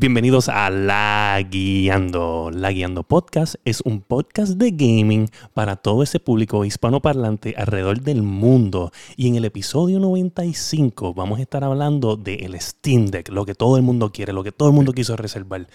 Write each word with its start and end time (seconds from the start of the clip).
Bienvenidos 0.00 0.48
a 0.48 0.70
La 0.70 1.44
Guiando. 1.50 2.52
La 2.54 2.70
Guiando 2.70 3.02
Podcast 3.02 3.56
es 3.64 3.80
un 3.80 4.00
podcast 4.00 4.52
de 4.52 4.70
gaming 4.70 5.28
para 5.54 5.74
todo 5.74 6.04
ese 6.04 6.20
público 6.20 6.64
hispanoparlante 6.64 7.56
alrededor 7.56 8.02
del 8.02 8.22
mundo. 8.22 8.92
Y 9.16 9.26
en 9.26 9.34
el 9.34 9.44
episodio 9.44 9.98
95 9.98 11.14
vamos 11.14 11.40
a 11.40 11.42
estar 11.42 11.64
hablando 11.64 12.14
del 12.14 12.60
Steam 12.60 13.06
Deck, 13.06 13.30
lo 13.30 13.44
que 13.44 13.56
todo 13.56 13.76
el 13.76 13.82
mundo 13.82 14.12
quiere, 14.12 14.32
lo 14.32 14.44
que 14.44 14.52
todo 14.52 14.68
el 14.68 14.74
mundo 14.76 14.92
quiso 14.92 15.16
reservar. 15.16 15.66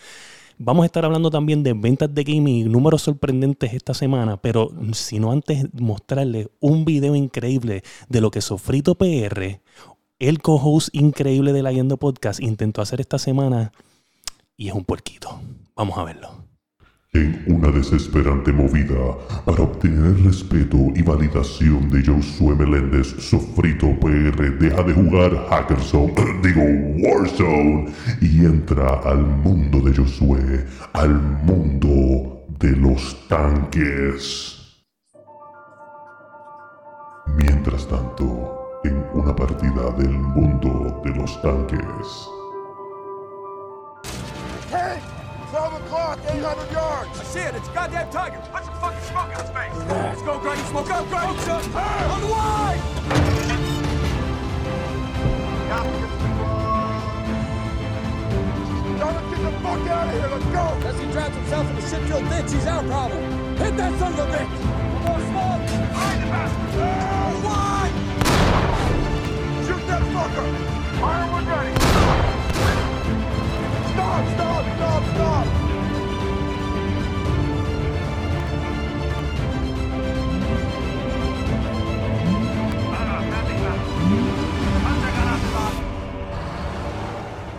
Vamos 0.58 0.84
a 0.84 0.86
estar 0.86 1.04
hablando 1.04 1.30
también 1.30 1.62
de 1.62 1.74
ventas 1.74 2.16
de 2.16 2.24
gaming 2.24 2.56
y 2.56 2.64
números 2.64 3.02
sorprendentes 3.02 3.74
esta 3.74 3.94
semana, 3.94 4.38
pero 4.38 4.72
si 4.94 5.20
no 5.20 5.34
antes 5.34 5.66
mostrarles 5.74 6.48
un 6.62 6.86
video 6.86 7.14
increíble 7.18 7.84
de 8.08 8.22
lo 8.22 8.32
que 8.32 8.40
Sofrito 8.40 8.96
PR, 8.96 9.60
el 10.20 10.42
co-host 10.42 10.96
increíble 10.96 11.52
de 11.52 11.62
La 11.62 11.74
Guiando 11.74 11.98
Podcast, 11.98 12.40
intentó 12.40 12.82
hacer 12.82 13.02
esta 13.02 13.20
semana 13.20 13.74
y 14.58 14.68
es 14.68 14.74
un 14.74 14.86
puerquito. 14.86 15.42
Vamos 15.76 15.98
a 15.98 16.04
verlo. 16.04 16.44
En 17.14 17.44
una 17.46 17.70
desesperante 17.70 18.52
movida 18.52 19.18
para 19.46 19.62
obtener 19.62 20.20
respeto 20.24 20.78
y 20.96 21.04
validación 21.04 21.88
de 21.90 22.04
Josué 22.04 22.56
Meléndez, 22.56 23.08
Sofrito 23.20 23.88
PR 24.00 24.58
deja 24.58 24.82
de 24.82 24.94
jugar 24.94 25.48
Hackerzone, 25.48 26.14
digo 26.42 26.64
Warzone, 27.08 27.94
y 28.20 28.46
entra 28.46 28.96
al 29.06 29.20
mundo 29.20 29.80
de 29.82 29.96
Josué, 29.96 30.66
al 30.94 31.22
mundo 31.22 32.48
de 32.60 32.76
los 32.78 33.28
tanques. 33.28 34.60
Mientras 37.38 37.88
tanto, 37.88 38.80
en 38.84 39.06
una 39.14 39.36
partida 39.36 39.92
del 39.92 40.12
mundo 40.12 41.00
de 41.06 41.12
los 41.12 41.40
tanques. 41.44 42.33
12 46.16 46.38
800 46.38 46.72
yards! 46.72 47.20
I 47.20 47.24
see 47.24 47.40
it. 47.40 47.56
It's 47.56 47.68
a 47.68 47.74
goddamn 47.74 48.12
tiger. 48.12 48.38
Put 48.54 48.64
some 48.66 48.76
fucking 48.76 49.02
smoke 49.10 49.34
in 49.34 49.40
its 49.40 49.50
face. 49.50 49.74
Let's 49.90 50.22
go, 50.22 50.40
Grady. 50.40 50.62
Smoke 50.70 50.92
up, 50.92 51.10
Grady. 51.10 51.40
Smoke 51.42 51.76
up. 51.76 52.12
On 52.14 52.22
the 52.22 52.28
line. 52.28 52.82
Jonathan, 59.00 59.30
get 59.32 59.42
the 59.42 59.52
fuck 59.60 59.88
out 59.90 60.08
of 60.08 60.14
here! 60.14 60.30
Let's 60.30 60.46
go! 60.46 60.66
As 60.88 61.00
he 61.00 61.06
drives 61.12 61.36
himself 61.36 61.70
in 61.70 61.76
the 61.76 61.82
shit-filled 61.82 62.30
ditch, 62.30 62.52
he's 62.54 62.68
our 62.68 62.84
problem. 62.84 63.58
Hit 63.58 63.76
that 63.78 64.00
son 64.00 64.14
of 64.14 64.20
a 64.20 64.26
bitch. 64.30 64.60
More 65.02 65.20
smoke. 65.34 65.66
Behind 65.66 66.22
the 66.22 66.28
bastard. 66.30 66.78
On 67.24 67.34
the 67.34 67.48
line. 67.50 67.96
Shoot 69.66 69.84
that 69.88 70.04
fucker! 70.14 70.48
Fire 71.02 71.28
when 71.34 71.46
ready! 71.50 71.74
Stop! 73.94 74.24
Stop! 74.36 74.64
Stop! 74.76 75.04
Stop! 75.16 75.63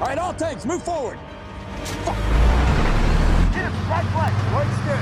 All 0.05 0.11
right, 0.11 0.19
all 0.19 0.35
tanks, 0.35 0.67
move 0.67 0.83
forward. 0.83 1.19
Fuck. 2.05 2.17
Jim, 3.57 3.73
right 3.89 4.05
flank. 4.13 4.37
Right 4.53 4.69
good. 4.85 5.01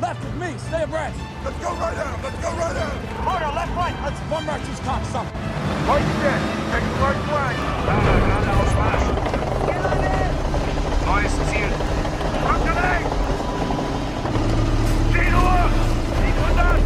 Left 0.00 0.24
with 0.24 0.36
me. 0.40 0.56
Stay 0.56 0.84
abreast. 0.84 1.20
Let's 1.44 1.58
go 1.58 1.74
right 1.76 1.98
out. 1.98 2.22
Let's 2.22 2.40
go 2.40 2.48
right 2.56 2.76
out. 2.80 2.96
Porter, 3.28 3.52
left 3.52 3.72
flank. 3.74 3.94
Let's 4.00 4.18
one 4.32 4.46
Russian's 4.46 4.80
cocksucker. 4.80 5.28
Right 5.84 6.00
good. 6.24 6.40
Take 6.72 6.88
the 6.88 6.96
right 7.04 7.20
flank. 7.28 7.60
Ladder, 7.84 8.16
ladder 8.32 8.56
aus 8.56 8.72
Marsch. 8.80 9.04
Neues 11.04 11.36
Ziel. 11.52 11.72
Konterleg! 12.48 13.04
Genua! 15.12 15.68
Nicht 16.24 16.38
wundern! 16.40 16.80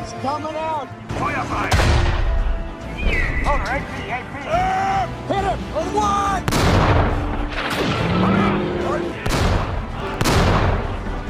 It's 0.00 0.14
coming 0.22 0.54
out! 0.54 0.86
Fire, 1.18 1.44
frei! 1.46 1.70
All 3.46 3.58
right. 3.58 3.95
AP. 4.08 4.34
Hit 5.28 5.44
him! 5.44 5.60
Or 5.76 5.86
one. 5.94 6.42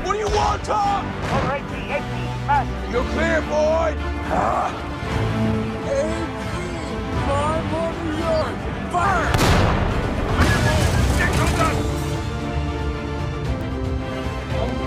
What 0.05 0.13
do 0.13 0.19
you 0.19 0.29
want, 0.29 0.65
Tom? 0.65 1.07
Over 1.07 1.53
AP, 1.53 1.73
AP, 1.91 2.13
master. 2.47 2.91
You're 2.93 3.09
clear, 3.15 3.41
boy. 3.43 3.97
Uh, 4.29 4.71
AP, 5.89 6.31
climb 7.25 7.75
over 7.75 8.11
yours. 8.21 8.59
Fire! 8.93 9.33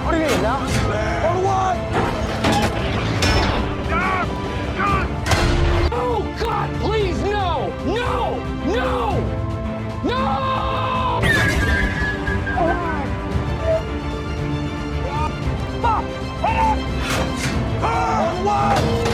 What 0.03 0.11
do 0.11 0.17
you 0.17 0.25
mean, 0.27 0.41
now? 0.41 0.59
On 1.29 1.37
one. 1.43 1.77
Stop! 3.85 4.27
Oh, 5.91 6.19
God, 6.39 6.69
please! 6.81 6.98
No! 7.93 8.37
No! 8.65 9.19
No! 10.03 10.09
No! 10.09 11.21
Fuck! 15.81 16.03
Hit 16.41 16.57
him! 16.57 16.79
On 17.83 18.45
one. 18.45 19.09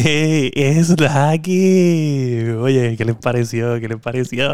es 0.54 0.98
la 1.00 1.36
que? 1.38 2.56
Oye, 2.58 2.96
¿qué 2.96 3.04
les 3.04 3.16
pareció? 3.16 3.78
¿Qué 3.80 3.88
les 3.88 4.00
pareció? 4.00 4.48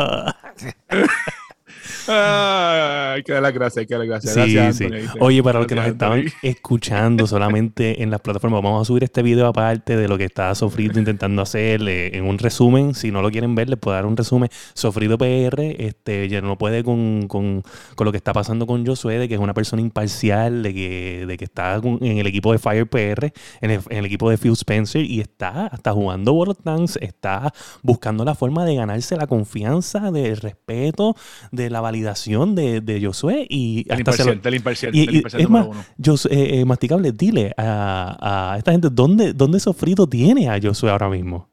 Ay, 2.08 3.22
que 3.22 3.32
dar 3.32 3.42
las 3.42 3.52
gracias, 3.52 3.86
que 3.86 3.94
dar 3.94 4.00
las 4.00 4.08
gracias. 4.08 4.32
Sí, 4.34 4.54
gracias, 4.54 4.76
sí. 4.76 4.84
Anthony, 4.84 4.96
¿viste? 5.02 5.18
Oye, 5.20 5.42
para 5.42 5.58
los 5.58 5.66
que 5.68 5.74
nos 5.74 5.86
estaban 5.86 6.24
escuchando 6.42 7.26
solamente 7.26 8.02
en 8.02 8.10
las 8.10 8.20
plataformas, 8.20 8.62
vamos 8.62 8.82
a 8.82 8.84
subir 8.84 9.04
este 9.04 9.22
video 9.22 9.46
aparte 9.46 9.96
de 9.96 10.08
lo 10.08 10.16
que 10.18 10.24
está 10.24 10.54
Sofrito 10.54 10.98
intentando 10.98 11.42
hacer 11.42 11.80
en 11.86 12.24
un 12.24 12.38
resumen. 12.38 12.94
Si 12.94 13.10
no 13.10 13.22
lo 13.22 13.30
quieren 13.30 13.54
ver, 13.54 13.68
les 13.68 13.78
puedo 13.78 13.94
dar 13.96 14.06
un 14.06 14.16
resumen. 14.16 14.48
Sofrito 14.74 15.18
PR 15.18 15.60
este, 15.78 16.28
ya 16.28 16.40
no 16.40 16.56
puede 16.58 16.84
con, 16.84 17.26
con- 17.28 17.62
con 17.94 18.04
lo 18.04 18.12
que 18.12 18.18
está 18.18 18.32
pasando 18.32 18.66
con 18.66 18.86
Josué, 18.86 19.18
de 19.18 19.28
que 19.28 19.34
es 19.34 19.40
una 19.40 19.54
persona 19.54 19.82
imparcial, 19.82 20.62
de 20.62 20.74
que, 20.74 21.24
de 21.26 21.36
que 21.36 21.44
está 21.44 21.76
en 21.76 22.18
el 22.18 22.26
equipo 22.26 22.52
de 22.52 22.58
Fire 22.58 22.86
PR, 22.88 23.32
en 23.60 23.70
el, 23.70 23.80
en 23.88 23.98
el 23.98 24.06
equipo 24.06 24.30
de 24.30 24.38
Phil 24.38 24.52
Spencer, 24.52 25.02
y 25.04 25.20
está 25.20 25.66
hasta 25.66 25.92
jugando 25.92 26.32
World 26.32 26.52
of 26.58 26.64
Tanks, 26.64 26.98
está 27.00 27.52
buscando 27.82 28.24
la 28.24 28.34
forma 28.34 28.64
de 28.64 28.74
ganarse 28.76 29.16
la 29.16 29.26
confianza, 29.26 30.10
del 30.10 30.36
respeto, 30.36 31.16
de 31.50 31.70
la 31.70 31.80
validación 31.80 31.95
de, 32.02 32.80
de 32.80 33.04
Josué 33.04 33.46
y 33.48 33.80
hasta 33.90 34.12
se 34.12 34.24
lo- 34.24 34.32
imparcial, 34.32 34.42
del 34.42 34.54
imparcial, 34.54 34.94
y- 34.94 35.06
del 35.06 35.14
y 35.14 35.16
imparcial 35.18 35.42
es 35.42 35.48
número 35.48 35.68
más, 35.72 35.84
uno. 35.98 36.16
Eh, 36.30 36.60
eh, 36.60 36.64
Masticable, 36.64 37.12
dile 37.12 37.52
a, 37.56 38.52
a 38.52 38.58
esta 38.58 38.72
gente 38.72 38.88
dónde, 38.90 39.32
dónde 39.32 39.60
Sofrito 39.60 40.06
tiene 40.08 40.48
a 40.48 40.58
Josué 40.60 40.90
ahora 40.90 41.08
mismo. 41.08 41.48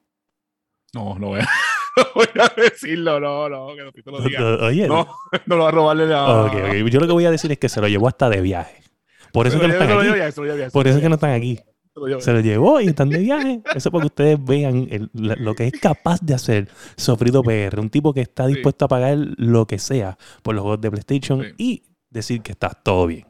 No, 0.94 1.18
no 1.18 1.28
voy 1.30 1.40
a, 1.40 1.44
no 1.98 2.04
voy 2.16 2.28
a 2.40 2.54
decirlo, 2.62 3.20
no, 3.20 3.50
no, 3.50 3.68
que 3.94 4.02
no 4.06 4.12
lo 4.12 4.22
diga. 4.22 4.66
Oye, 4.66 4.88
No, 4.88 5.08
no 5.46 5.56
lo 5.56 5.64
va 5.64 5.70
a 5.70 5.72
robarle 5.72 6.06
la. 6.08 6.44
ok, 6.46 6.54
ok. 6.54 6.74
yo 6.90 7.00
lo 7.00 7.08
que 7.08 7.14
voy 7.14 7.26
a 7.26 7.32
decir 7.32 7.52
es 7.52 7.58
que 7.58 7.70
se 7.70 7.82
lo 7.82 7.88
llevó 7.88 8.08
hasta 8.08 8.30
de 8.30 8.42
viaje. 8.42 8.84
Por 9.32 9.48
eso 9.48 9.60
que 9.60 9.68
no 9.68 9.74
están 9.74 9.90
aquí. 9.92 10.70
Por 10.72 10.88
eso 10.88 11.02
que 11.02 11.10
no 11.10 11.16
están 11.16 11.32
aquí. 11.32 11.60
Se 11.94 12.00
lo. 12.10 12.22
Se 12.22 12.42
llevó 12.44 12.82
y 12.82 12.88
están 12.88 13.10
de 13.10 13.20
viaje. 13.20 13.62
Eso 13.76 13.92
para 13.92 14.02
que 14.04 14.08
ustedes 14.08 14.44
vean 14.44 14.88
el- 14.90 15.10
lo 15.14 15.54
que 15.56 15.68
es 15.68 15.74
capaz 15.80 16.20
de 16.22 16.34
hacer 16.34 16.70
Sofrito 16.98 17.44
PR. 17.44 17.80
Un 17.80 17.90
tipo 17.90 18.14
que 18.14 18.22
está 18.22 18.48
Sí. 18.48 18.54
dispuesto 18.56 18.86
a 18.86 18.88
pagar 18.88 19.18
lo 19.38 19.66
que 19.68 19.80
sea 19.80 20.18
por 20.42 20.56
los 20.56 20.62
juegos 20.64 20.82
de 20.82 20.92
PlayStation 20.92 21.42
Sí. 21.44 21.50
y 21.58 21.84
decir 22.10 22.42
que 22.42 22.52
está 22.54 22.70
todo 22.70 23.08
bien. 23.08 23.26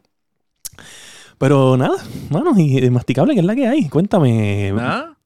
Pero 1.37 1.75
nada, 1.77 1.97
mano, 2.29 2.53
y 2.57 2.89
masticable, 2.89 3.33
que 3.33 3.39
es 3.41 3.45
la 3.45 3.55
que 3.55 3.67
hay? 3.67 3.89
Cuéntame. 3.89 4.71
Nada, 4.73 5.17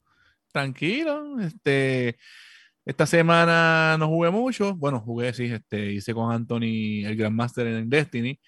tranquilo. 0.52 1.38
Este, 1.40 2.16
Esta 2.84 3.04
semana 3.04 3.96
no 3.98 4.08
jugué 4.08 4.30
mucho. 4.30 4.74
Bueno, 4.74 5.00
jugué, 5.00 5.34
sí, 5.34 5.44
este, 5.44 5.92
hice 5.92 6.14
con 6.14 6.32
Anthony 6.32 7.04
el 7.04 7.16
Grandmaster 7.16 7.66
en 7.66 7.90
Destiny. 7.90 8.40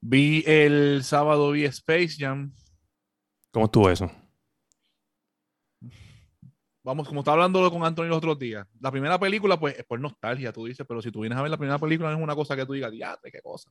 Vi 0.00 0.42
el 0.46 1.04
sábado, 1.04 1.50
vi 1.50 1.64
Space 1.66 2.14
Jam. 2.18 2.54
¿Cómo 3.50 3.66
estuvo 3.66 3.90
eso? 3.90 4.10
Vamos, 6.84 7.08
como 7.08 7.22
estaba 7.22 7.36
hablando 7.36 7.68
con 7.70 7.82
Anthony 7.82 8.04
los 8.04 8.18
otros 8.18 8.38
días. 8.38 8.66
La 8.78 8.90
primera 8.92 9.18
película, 9.18 9.58
pues, 9.58 9.76
es 9.78 9.84
por 9.84 9.98
nostalgia, 9.98 10.52
tú 10.52 10.66
dices, 10.66 10.84
pero 10.86 11.00
si 11.00 11.10
tú 11.10 11.20
vienes 11.20 11.38
a 11.38 11.42
ver 11.42 11.50
la 11.50 11.56
primera 11.56 11.78
película, 11.78 12.10
no 12.10 12.18
es 12.18 12.22
una 12.22 12.34
cosa 12.34 12.54
que 12.54 12.66
tú 12.66 12.74
digas, 12.74 12.92
diate, 12.92 13.32
qué 13.32 13.40
cosa. 13.40 13.70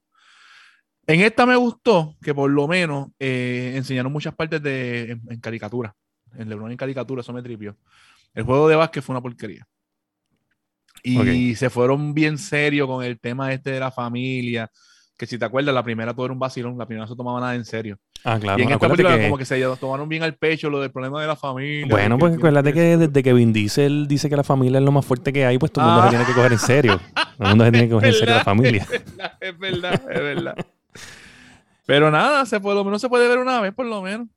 En 1.05 1.21
esta 1.21 1.45
me 1.45 1.55
gustó 1.55 2.17
que 2.21 2.33
por 2.33 2.49
lo 2.49 2.67
menos 2.67 3.09
eh, 3.19 3.73
enseñaron 3.75 4.11
muchas 4.11 4.33
partes 4.33 4.63
de, 4.63 5.11
en, 5.11 5.21
en 5.29 5.39
caricatura. 5.39 5.95
En 6.35 6.49
LeBron 6.49 6.71
en 6.71 6.77
caricatura, 6.77 7.21
eso 7.21 7.31
me 7.33 7.43
tripió. 7.43 7.77
El 8.33 8.45
juego 8.45 8.67
de 8.67 8.75
básquet 8.77 9.03
fue 9.03 9.13
una 9.13 9.21
porquería. 9.21 9.67
Y 11.03 11.51
Ok. 11.51 11.57
se 11.57 11.69
fueron 11.69 12.13
bien 12.13 12.37
serios 12.39 12.87
con 12.87 13.03
el 13.03 13.19
tema 13.19 13.53
este 13.53 13.71
de 13.71 13.79
la 13.79 13.91
familia. 13.91 14.71
Que 15.17 15.27
si 15.27 15.37
te 15.37 15.45
acuerdas, 15.45 15.73
la 15.75 15.83
primera 15.83 16.13
todo 16.13 16.25
era 16.25 16.33
un 16.33 16.39
vacilón, 16.39 16.77
la 16.77 16.85
primera 16.87 17.05
no 17.05 17.07
se 17.07 17.15
tomaba 17.15 17.39
nada 17.39 17.53
en 17.55 17.65
serio. 17.65 17.97
Ah, 18.25 18.39
claro. 18.39 18.57
y 18.59 18.63
en 18.63 18.71
esta 18.71 18.87
película 18.87 19.17
que- 19.17 19.23
como 19.25 19.37
que 19.37 19.45
se 19.45 19.61
tomaron 19.79 20.07
bien 20.09 20.23
al 20.23 20.33
pecho 20.35 20.69
lo 20.69 20.79
del 20.79 20.91
problema 20.91 21.19
de 21.21 21.27
la 21.27 21.35
familia. 21.35 21.87
Bueno, 21.89 22.17
pues 22.17 22.35
acuérdate 22.37 22.71
que 22.73 22.97
desde 22.97 23.21
que 23.23 23.33
Vin 23.33 23.51
Diesel 23.53 24.07
dice 24.07 24.29
que 24.29 24.35
la 24.37 24.43
familia 24.45 24.79
es 24.79 24.83
lo 24.85 24.91
más 24.93 25.05
fuerte 25.05 25.31
que 25.33 25.45
hay, 25.45 25.57
pues 25.57 25.71
todo 25.73 25.83
el 25.85 25.91
mundo 25.91 26.03
Ah. 26.03 26.09
se 26.09 26.15
tiene 26.17 26.25
que 26.25 26.33
coger 26.33 26.51
en 26.53 26.59
serio. 26.59 26.99
Todo 27.13 27.25
el 27.39 27.47
mundo 27.49 27.65
se 27.65 27.71
tiene 27.71 27.87
que 27.87 27.93
coger 27.93 28.09
en 28.09 28.15
serio 28.19 28.35
la 28.35 28.43
familia. 28.43 28.87
Es 28.89 29.03
verdad, 29.05 29.33
es 29.41 29.59
verdad, 29.59 30.01
es 30.09 30.21
verdad. 30.21 30.55
Pero 31.85 32.09
nada, 32.11 32.45
se 32.45 32.59
por 32.59 32.73
lo 32.75 32.83
menos 32.85 33.01
se 33.01 33.09
puede 33.09 33.27
ver 33.27 33.37
una 33.39 33.59
vez 33.59 33.73
por 33.73 33.85
lo 33.85 34.01
menos. 34.01 34.27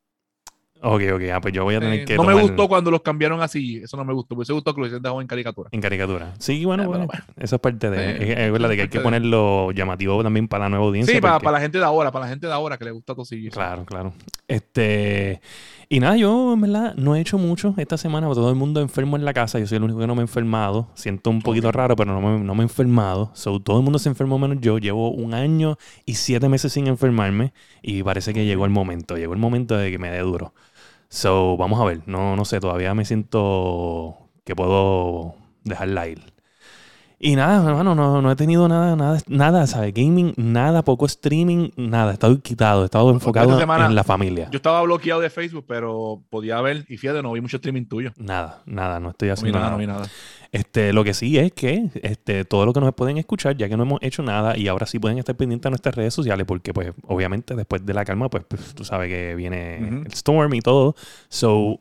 Ok, 0.82 1.02
ok, 1.14 1.23
ah, 1.32 1.40
pues 1.40 1.55
yo 1.55 1.64
voy 1.64 1.75
a 1.75 1.81
tener 1.81 2.00
Eh, 2.00 2.05
que 2.05 2.17
no 2.17 2.25
me 2.25 2.34
gustó 2.34 2.69
cuando 2.69 2.90
los 2.90 3.00
cambiaron 3.02 3.40
así, 3.40 3.78
eso 3.78 3.96
no 3.96 4.05
me 4.05 4.12
gustó, 4.12 4.34
me 4.34 4.40
hubiese 4.40 4.52
gustado 4.52 4.75
que 4.75 4.81
lo 4.81 4.84
hubiesen 4.87 5.02
dejado 5.02 5.20
en 5.20 5.26
caricatura. 5.26 5.69
en 5.73 5.81
caricatura. 5.81 6.34
Sí, 6.38 6.64
bueno, 6.64 6.82
Eh, 6.84 6.87
pero 6.93 7.06
bueno, 7.06 7.25
eso 7.37 7.56
es 7.56 7.61
parte 7.61 7.90
de... 7.90 8.11
Eh, 8.11 8.32
es, 8.32 8.38
es 8.38 8.52
verdad 8.52 8.69
de 8.69 8.76
que 8.76 8.82
hay 8.82 8.88
que 8.88 8.99
de- 8.99 9.05
ponerlo 9.05 9.73
llamativo 9.73 10.23
también 10.23 10.49
para 10.49 10.64
la 10.64 10.69
nueva 10.70 10.84
audiencia. 10.84 11.14
Sí, 11.14 11.20
para, 11.20 11.38
para 11.40 11.52
la 11.52 11.61
gente 11.61 11.78
de 11.78 11.84
ahora, 11.84 12.12
para 12.12 12.26
la 12.26 12.28
gente 12.31 12.46
de 12.46 12.52
ahora 12.52 12.76
que 12.78 12.84
le 12.84 12.90
gusta 12.90 13.14
tosillo. 13.14 13.50
Claro, 13.50 13.84
claro. 13.87 14.12
Este. 14.46 15.40
Y 15.88 16.00
nada, 16.00 16.16
yo 16.16 16.52
en 16.52 16.60
verdad 16.60 16.94
no 16.96 17.14
he 17.14 17.20
hecho 17.20 17.38
mucho 17.38 17.72
esta 17.76 17.96
semana, 17.96 18.26
todo 18.28 18.50
el 18.50 18.56
mundo 18.56 18.80
enfermo 18.80 19.16
en 19.16 19.24
la 19.24 19.32
casa. 19.32 19.60
Yo 19.60 19.68
soy 19.68 19.76
el 19.76 19.84
único 19.84 20.00
que 20.00 20.06
no 20.08 20.16
me 20.16 20.22
he 20.22 20.24
enfermado. 20.24 20.88
Siento 20.94 21.30
un 21.30 21.42
poquito 21.42 21.70
raro, 21.70 21.94
pero 21.94 22.12
no 22.12 22.20
me, 22.20 22.40
no 22.42 22.54
me 22.56 22.62
he 22.62 22.64
enfermado. 22.64 23.30
So, 23.34 23.60
todo 23.60 23.78
el 23.78 23.84
mundo 23.84 24.00
se 24.00 24.08
enfermó 24.08 24.36
menos 24.38 24.58
yo. 24.60 24.78
Llevo 24.78 25.10
un 25.12 25.32
año 25.32 25.78
y 26.04 26.14
siete 26.14 26.48
meses 26.48 26.72
sin 26.72 26.88
enfermarme. 26.88 27.52
Y 27.82 28.02
parece 28.02 28.34
que 28.34 28.44
llegó 28.44 28.64
el 28.64 28.72
momento. 28.72 29.16
Llegó 29.16 29.32
el 29.34 29.38
momento 29.38 29.76
de 29.76 29.92
que 29.92 29.98
me 29.98 30.10
dé 30.10 30.18
duro. 30.20 30.54
So, 31.08 31.56
vamos 31.56 31.80
a 31.80 31.84
ver. 31.84 32.02
No, 32.06 32.34
no 32.34 32.44
sé, 32.44 32.58
todavía 32.58 32.92
me 32.94 33.04
siento 33.04 34.16
que 34.44 34.56
puedo 34.56 35.36
dejarla 35.64 36.08
ir. 36.08 36.35
Y 37.18 37.34
nada, 37.34 37.66
hermano, 37.66 37.94
no, 37.94 38.20
no 38.20 38.30
he 38.30 38.36
tenido 38.36 38.68
nada, 38.68 38.94
nada, 38.94 39.18
nada, 39.26 39.66
¿sabes? 39.66 39.94
Gaming, 39.94 40.34
nada, 40.36 40.82
poco 40.84 41.06
streaming, 41.06 41.70
nada. 41.76 42.10
He 42.10 42.12
estado 42.12 42.38
quitado, 42.42 42.82
he 42.82 42.84
estado 42.84 43.10
enfocado 43.10 43.48
esta 43.52 43.60
semana- 43.60 43.86
en 43.86 43.94
la 43.94 44.04
familia. 44.04 44.48
Yo 44.50 44.58
estaba 44.58 44.82
bloqueado 44.82 45.22
de 45.22 45.30
Facebook, 45.30 45.64
pero 45.66 46.22
podía 46.28 46.60
ver, 46.60 46.84
y 46.90 46.98
fíjate, 46.98 47.22
no 47.22 47.32
vi 47.32 47.40
mucho 47.40 47.56
streaming 47.56 47.86
tuyo. 47.86 48.12
Nada, 48.18 48.60
nada, 48.66 49.00
no 49.00 49.10
estoy 49.10 49.28
No 49.28 49.34
haciendo 49.34 49.58
nada, 49.58 49.70
nada. 49.70 49.76
no 49.76 49.80
vi 49.80 49.86
nada. 49.86 50.06
Este, 50.52 50.92
lo 50.92 51.04
que 51.04 51.14
sí 51.14 51.38
es 51.38 51.52
que 51.52 51.88
este, 52.02 52.44
todo 52.44 52.66
lo 52.66 52.72
que 52.74 52.80
nos 52.80 52.94
pueden 52.94 53.16
escuchar, 53.16 53.56
ya 53.56 53.68
que 53.68 53.76
no 53.78 53.84
hemos 53.84 53.98
hecho 54.02 54.22
nada, 54.22 54.56
y 54.56 54.68
ahora 54.68 54.84
sí 54.86 54.98
pueden 54.98 55.18
estar 55.18 55.34
pendientes 55.36 55.66
a 55.66 55.70
nuestras 55.70 55.94
redes 55.94 56.12
sociales, 56.12 56.44
porque 56.46 56.74
pues 56.74 56.92
obviamente 57.06 57.54
después 57.54 57.84
de 57.86 57.94
la 57.94 58.04
calma, 58.04 58.28
pues, 58.28 58.44
pues, 58.46 58.74
tú 58.74 58.84
sabes 58.84 59.08
que 59.08 59.34
viene 59.34 59.78
el 60.04 60.12
Storm 60.12 60.52
y 60.52 60.60
todo. 60.60 60.94
So, 61.30 61.80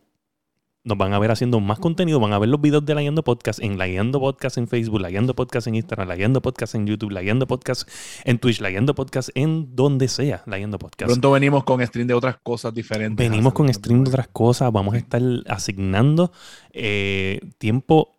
nos 0.86 0.98
van 0.98 1.14
a 1.14 1.20
ver 1.20 1.32
haciendo 1.32 1.60
más 1.60 1.80
contenido, 1.80 2.20
van 2.20 2.32
a 2.32 2.40
ver 2.40 2.48
los 2.48 2.62
videos 2.62 2.86
de 2.86 2.94
La 2.94 3.02
Guiando 3.02 3.24
Podcast 3.24 3.60
en 3.60 3.78
La 3.78 3.88
Guiando 3.88 4.20
Podcast 4.20 4.58
en 4.58 4.68
Facebook, 4.68 5.02
La 5.02 5.10
Guiando 5.10 5.36
Podcast 5.36 5.68
en 5.68 5.76
Instagram, 5.76 6.08
La 6.08 6.16
Guiando 6.16 6.42
Podcast 6.42 6.76
en 6.76 6.86
YouTube, 6.86 7.12
La 7.12 7.22
Guiando 7.22 7.48
Podcast 7.48 7.90
en 8.24 8.38
Twitch, 8.38 8.62
La 8.62 8.70
Guiando 8.70 8.94
Podcast 8.94 9.30
en 9.34 9.76
donde 9.76 10.08
sea, 10.08 10.44
La 10.46 10.58
Guiando 10.58 10.78
Podcast. 10.78 11.10
Pronto 11.10 11.32
venimos 11.32 11.64
con 11.64 11.86
stream 11.86 12.08
de 12.08 12.14
otras 12.14 12.38
cosas 12.42 12.74
diferentes. 12.74 13.30
Venimos 13.30 13.54
con 13.54 13.74
stream 13.74 14.04
de 14.04 14.10
otras 14.10 14.28
cosas. 14.28 14.72
Vamos 14.72 14.94
a 14.94 14.98
estar 14.98 15.22
asignando 15.48 16.32
eh, 16.72 17.42
tiempo 17.58 18.16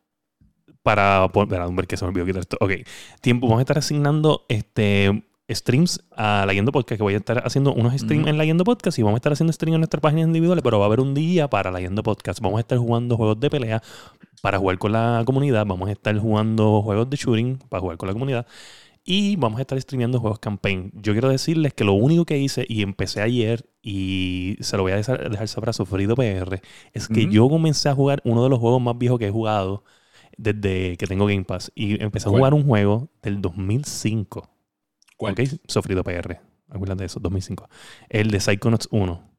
para. 0.82 1.30
Espera, 1.32 1.68
que 1.86 1.96
se 1.96 2.04
me 2.04 2.08
olvidó 2.08 2.26
quitar 2.26 2.40
esto. 2.40 2.56
Ok. 2.60 2.72
Tiempo. 3.20 3.46
Vamos 3.46 3.60
a 3.60 3.62
estar 3.62 3.78
asignando 3.78 4.44
este 4.48 5.24
streams 5.48 6.04
a 6.16 6.44
la 6.46 6.52
Yendo 6.52 6.72
Podcast. 6.72 6.98
Que 6.98 7.02
voy 7.02 7.14
a 7.14 7.18
estar 7.18 7.42
haciendo 7.46 7.72
unos 7.72 7.94
streams 7.94 8.26
en 8.26 8.38
la 8.38 8.44
Yendo 8.44 8.64
Podcast 8.64 8.98
y 8.98 9.02
vamos 9.02 9.16
a 9.16 9.18
estar 9.18 9.32
haciendo 9.32 9.52
streams 9.52 9.74
en 9.74 9.80
nuestras 9.80 10.00
páginas 10.00 10.26
individuales. 10.26 10.62
Pero 10.62 10.78
va 10.78 10.84
a 10.84 10.88
haber 10.88 11.00
un 11.00 11.14
día 11.14 11.48
para 11.48 11.70
la 11.70 11.80
Yendo 11.80 12.02
Podcast. 12.02 12.40
Vamos 12.40 12.58
a 12.58 12.60
estar 12.60 12.78
jugando 12.78 13.16
juegos 13.16 13.40
de 13.40 13.50
pelea 13.50 13.82
para 14.42 14.58
jugar 14.58 14.78
con 14.78 14.92
la 14.92 15.22
comunidad. 15.24 15.66
Vamos 15.66 15.88
a 15.88 15.92
estar 15.92 16.16
jugando 16.18 16.82
juegos 16.82 17.10
de 17.10 17.16
shooting 17.16 17.58
para 17.68 17.80
jugar 17.80 17.96
con 17.96 18.06
la 18.08 18.12
comunidad. 18.12 18.46
Y 19.08 19.36
vamos 19.36 19.58
a 19.58 19.60
estar 19.60 19.80
streameando 19.80 20.18
juegos 20.18 20.40
campaign. 20.40 20.90
Yo 20.94 21.12
quiero 21.12 21.28
decirles 21.28 21.72
que 21.72 21.84
lo 21.84 21.92
único 21.92 22.24
que 22.24 22.38
hice, 22.38 22.66
y 22.68 22.82
empecé 22.82 23.22
ayer, 23.22 23.64
y 23.80 24.56
se 24.58 24.76
lo 24.76 24.82
voy 24.82 24.92
a 24.92 24.96
dejar, 24.96 25.46
saber 25.46 25.68
a 25.68 25.72
Sofrido 25.72 26.16
PR, 26.16 26.60
es 26.92 27.06
que 27.06 27.28
yo 27.28 27.48
comencé 27.48 27.88
a 27.88 27.94
jugar 27.94 28.20
uno 28.24 28.42
de 28.42 28.50
los 28.50 28.58
juegos 28.58 28.82
más 28.82 28.98
viejos 28.98 29.20
que 29.20 29.28
he 29.28 29.30
jugado 29.30 29.84
desde 30.36 30.96
que 30.96 31.06
tengo 31.06 31.26
Game 31.26 31.44
Pass. 31.44 31.70
Y 31.76 32.02
empecé 32.02 32.28
a 32.28 32.32
jugar 32.32 32.52
un 32.52 32.64
juego 32.64 33.08
del 33.22 33.40
2005. 33.40 34.55
¿Cuál? 35.16 35.32
¿Ok? 35.32 35.40
Sofrido 35.66 36.04
PR. 36.04 36.40
Acuérdate 36.68 37.00
de 37.00 37.06
eso, 37.06 37.20
2005. 37.20 37.68
El 38.08 38.30
de 38.30 38.40
Psychonauts 38.40 38.88
1. 38.90 39.30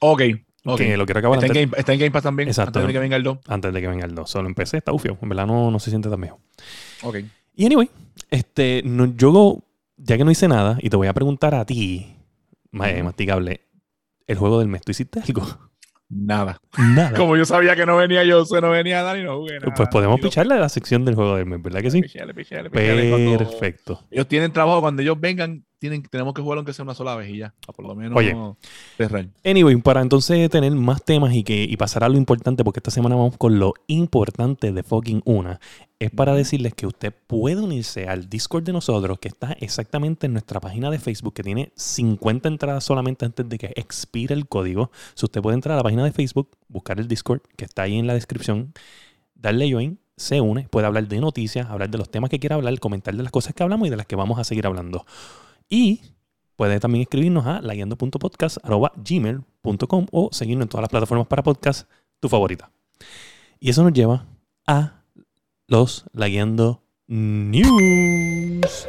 Ok, 0.00 0.22
ok. 0.64 0.78
Que 0.78 0.96
lo 0.96 1.06
quiero 1.06 1.18
acabar 1.18 1.38
Está 1.38 1.46
en, 1.46 1.52
Game, 1.52 1.78
está 1.78 1.92
en 1.92 1.98
Game 1.98 2.10
Pass 2.10 2.22
también. 2.22 2.48
Exacto. 2.48 2.78
Antes 2.78 2.88
de 2.88 2.92
que 2.92 2.98
venga 2.98 3.16
el 3.16 3.22
2. 3.22 3.38
antes 3.46 3.72
de 3.72 3.80
que 3.80 3.88
venga 3.88 4.04
el 4.04 4.14
2. 4.14 4.30
Solo 4.30 4.48
empecé, 4.48 4.78
está 4.78 4.92
ufio. 4.92 5.18
En 5.20 5.28
verdad 5.28 5.46
no, 5.46 5.70
no 5.70 5.78
se 5.78 5.90
siente 5.90 6.08
tan 6.08 6.20
viejo. 6.20 6.40
Ok. 7.02 7.18
Y 7.54 7.66
anyway, 7.66 7.90
este, 8.30 8.82
no, 8.84 9.06
yo, 9.16 9.64
ya 9.96 10.16
que 10.16 10.24
no 10.24 10.30
hice 10.30 10.46
nada, 10.46 10.78
y 10.80 10.90
te 10.90 10.96
voy 10.96 11.08
a 11.08 11.14
preguntar 11.14 11.54
a 11.54 11.64
ti, 11.64 12.14
masticable, 12.70 13.62
el 14.26 14.36
juego 14.36 14.60
del 14.60 14.68
mes, 14.68 14.82
¿tú 14.82 14.92
hiciste 14.92 15.20
algo? 15.20 15.67
Nada. 16.10 16.60
Nada. 16.78 17.16
Como 17.16 17.36
yo 17.36 17.44
sabía 17.44 17.76
que 17.76 17.84
no 17.84 17.96
venía 17.96 18.24
yo, 18.24 18.44
se 18.44 18.60
no 18.60 18.70
venía 18.70 19.02
Dani, 19.02 19.22
no 19.22 19.38
jugué 19.38 19.60
nada. 19.60 19.74
Pues 19.74 19.88
podemos 19.90 20.18
picharle 20.20 20.54
a 20.54 20.58
la 20.58 20.68
sección 20.70 21.04
del 21.04 21.14
juego 21.14 21.36
del 21.36 21.46
mes, 21.46 21.60
¿verdad 21.62 21.82
que 21.82 21.90
sí? 21.90 22.00
Pichale, 22.00 22.32
pichale, 22.32 22.70
pichale. 22.70 23.10
Cuando 23.10 23.38
Perfecto. 23.38 24.06
Ellos 24.10 24.26
tienen 24.26 24.52
trabajo, 24.52 24.80
cuando 24.80 25.02
ellos 25.02 25.20
vengan, 25.20 25.64
tienen, 25.78 26.02
tenemos 26.02 26.34
que 26.34 26.42
jugar 26.42 26.58
aunque 26.58 26.72
sea 26.72 26.82
una 26.82 26.94
sola 26.94 27.14
vez 27.16 27.30
y 27.30 27.38
ya. 27.38 27.54
Por 27.74 27.86
lo 27.86 27.94
menos 27.94 28.16
Oye. 28.16 28.34
Anyway, 29.44 29.76
para 29.76 30.00
entonces 30.00 30.50
tener 30.50 30.72
más 30.72 31.04
temas 31.04 31.34
y 31.34 31.44
que 31.44 31.64
y 31.64 31.76
pasar 31.76 32.04
a 32.04 32.08
lo 32.08 32.16
importante, 32.16 32.64
porque 32.64 32.80
esta 32.80 32.90
semana 32.90 33.16
vamos 33.16 33.36
con 33.36 33.58
lo 33.58 33.74
importante 33.86 34.72
de 34.72 34.82
fucking 34.82 35.22
una, 35.24 35.60
es 35.98 36.10
para 36.10 36.34
decirles 36.34 36.74
que 36.74 36.86
usted 36.86 37.12
puede 37.26 37.60
unirse 37.60 38.08
al 38.08 38.28
Discord 38.28 38.64
de 38.64 38.72
nosotros, 38.72 39.18
que 39.18 39.28
está 39.28 39.52
exactamente 39.60 40.26
en 40.26 40.32
nuestra 40.32 40.60
página 40.60 40.90
de 40.90 40.98
Facebook, 40.98 41.34
que 41.34 41.42
tiene 41.42 41.72
50 41.76 42.48
entradas 42.48 42.84
solamente 42.84 43.24
antes 43.24 43.48
de 43.48 43.58
que 43.58 43.72
expire 43.76 44.34
el 44.34 44.46
código. 44.46 44.90
Si 45.14 45.24
usted 45.24 45.40
puede 45.42 45.54
entrar 45.54 45.74
a 45.74 45.76
la 45.76 45.82
página 45.82 46.04
de 46.04 46.12
Facebook, 46.12 46.50
buscar 46.68 47.00
el 47.00 47.08
Discord, 47.08 47.40
que 47.56 47.64
está 47.64 47.82
ahí 47.82 47.98
en 47.98 48.06
la 48.06 48.14
descripción, 48.14 48.72
darle 49.34 49.70
join, 49.70 49.98
se 50.16 50.40
une, 50.40 50.68
puede 50.68 50.86
hablar 50.86 51.06
de 51.08 51.20
noticias, 51.20 51.68
hablar 51.68 51.90
de 51.90 51.98
los 51.98 52.10
temas 52.10 52.30
que 52.30 52.40
quiera 52.40 52.56
hablar, 52.56 52.78
comentar 52.80 53.14
de 53.14 53.22
las 53.22 53.32
cosas 53.32 53.54
que 53.54 53.62
hablamos 53.62 53.86
y 53.86 53.90
de 53.90 53.96
las 53.96 54.06
que 54.06 54.16
vamos 54.16 54.38
a 54.38 54.44
seguir 54.44 54.66
hablando. 54.66 55.06
Y 55.68 56.00
puede 56.56 56.80
también 56.80 57.02
escribirnos 57.02 57.46
a 57.46 57.60
layando.podcast.gmail.com 57.60 60.06
o 60.10 60.30
seguirnos 60.32 60.64
en 60.64 60.68
todas 60.68 60.82
las 60.82 60.90
plataformas 60.90 61.26
para 61.26 61.42
podcast, 61.42 61.90
tu 62.20 62.28
favorita. 62.28 62.70
Y 63.60 63.70
eso 63.70 63.82
nos 63.82 63.92
lleva 63.92 64.26
a 64.66 65.02
los 65.66 66.04
Layando 66.12 66.82
News. 67.06 68.88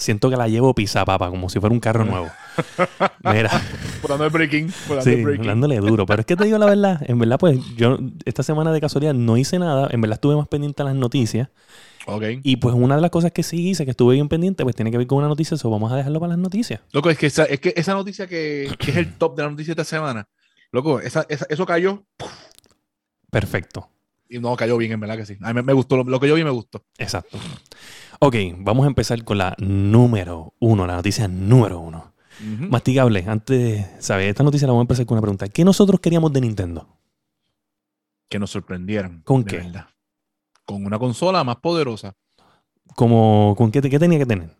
Siento 0.00 0.30
que 0.30 0.36
la 0.36 0.48
llevo 0.48 0.74
pisa 0.74 1.04
papa, 1.04 1.28
como 1.28 1.50
si 1.50 1.60
fuera 1.60 1.72
un 1.74 1.80
carro 1.80 2.04
nuevo. 2.06 2.30
Mira. 3.22 3.50
Por 4.00 4.08
dando 4.10 4.24
el 4.24 4.30
breaking. 4.30 4.72
Por 4.88 5.02
Sí, 5.02 5.22
breaking. 5.22 5.46
dándole 5.46 5.76
duro. 5.78 6.06
Pero 6.06 6.20
es 6.20 6.26
que 6.26 6.36
te 6.36 6.44
digo 6.44 6.56
la 6.56 6.64
verdad, 6.66 7.02
en 7.06 7.18
verdad, 7.18 7.38
pues 7.38 7.58
yo 7.76 7.98
esta 8.24 8.42
semana 8.42 8.72
de 8.72 8.80
casualidad 8.80 9.12
no 9.12 9.36
hice 9.36 9.58
nada. 9.58 9.88
En 9.90 10.00
verdad 10.00 10.14
estuve 10.14 10.36
más 10.36 10.48
pendiente 10.48 10.80
a 10.80 10.86
las 10.86 10.94
noticias. 10.94 11.50
Ok. 12.06 12.22
Y 12.42 12.56
pues 12.56 12.74
una 12.74 12.96
de 12.96 13.02
las 13.02 13.10
cosas 13.10 13.30
que 13.30 13.42
sí 13.42 13.68
hice, 13.68 13.84
que 13.84 13.90
estuve 13.90 14.14
bien 14.14 14.28
pendiente, 14.30 14.64
pues 14.64 14.74
tiene 14.74 14.90
que 14.90 14.96
ver 14.96 15.06
con 15.06 15.18
una 15.18 15.28
noticia. 15.28 15.54
Eso 15.54 15.68
vamos 15.68 15.92
a 15.92 15.96
dejarlo 15.96 16.18
para 16.18 16.30
las 16.30 16.38
noticias. 16.38 16.80
Loco, 16.92 17.10
es 17.10 17.18
que 17.18 17.26
esa, 17.26 17.44
es 17.44 17.60
que 17.60 17.74
esa 17.76 17.92
noticia 17.92 18.26
que, 18.26 18.74
que 18.78 18.90
es 18.92 18.96
el 18.96 19.12
top 19.18 19.36
de 19.36 19.42
la 19.42 19.50
noticia 19.50 19.74
de 19.74 19.82
esta 19.82 19.96
semana, 19.96 20.26
loco, 20.72 20.98
esa, 21.00 21.26
esa- 21.28 21.46
eso 21.50 21.66
cayó 21.66 22.04
Perfecto. 23.30 23.88
y 24.28 24.38
no 24.38 24.56
cayó 24.56 24.76
bien, 24.76 24.92
en 24.92 25.00
verdad 25.00 25.16
que 25.16 25.26
sí. 25.26 25.36
A 25.42 25.48
mí 25.48 25.54
me, 25.54 25.62
me 25.62 25.72
gustó, 25.72 25.96
lo, 25.98 26.04
lo 26.04 26.18
que 26.20 26.26
yo 26.28 26.34
vi 26.34 26.42
me 26.44 26.50
gustó. 26.50 26.84
Exacto. 26.98 27.38
Ok, 28.22 28.36
vamos 28.58 28.84
a 28.84 28.88
empezar 28.88 29.24
con 29.24 29.38
la 29.38 29.56
número 29.58 30.52
uno, 30.58 30.86
la 30.86 30.96
noticia 30.96 31.26
número 31.26 31.80
uno. 31.80 32.12
Ujú. 32.38 32.68
Masticable, 32.68 33.24
antes, 33.26 33.86
¿sabes? 33.98 34.28
Esta 34.28 34.42
noticia 34.42 34.66
la 34.66 34.72
vamos 34.72 34.82
a 34.82 34.84
empezar 34.84 35.06
con 35.06 35.16
una 35.16 35.22
pregunta. 35.22 35.48
¿Qué 35.48 35.64
nosotros 35.64 36.00
queríamos 36.00 36.32
de 36.32 36.42
Nintendo? 36.42 37.00
que 38.28 38.38
nos 38.38 38.50
sorprendieran. 38.50 39.22
¿Con 39.22 39.44
qué? 39.44 39.56
verdad. 39.56 39.88
Con 40.64 40.86
una 40.86 40.98
consola 40.98 41.42
más 41.44 41.56
poderosa. 41.56 42.14
Como, 42.94 43.54
¿con 43.58 43.72
qué, 43.72 43.82
qué 43.82 43.98
tenía 43.98 44.20
que 44.20 44.26
tener? 44.26 44.50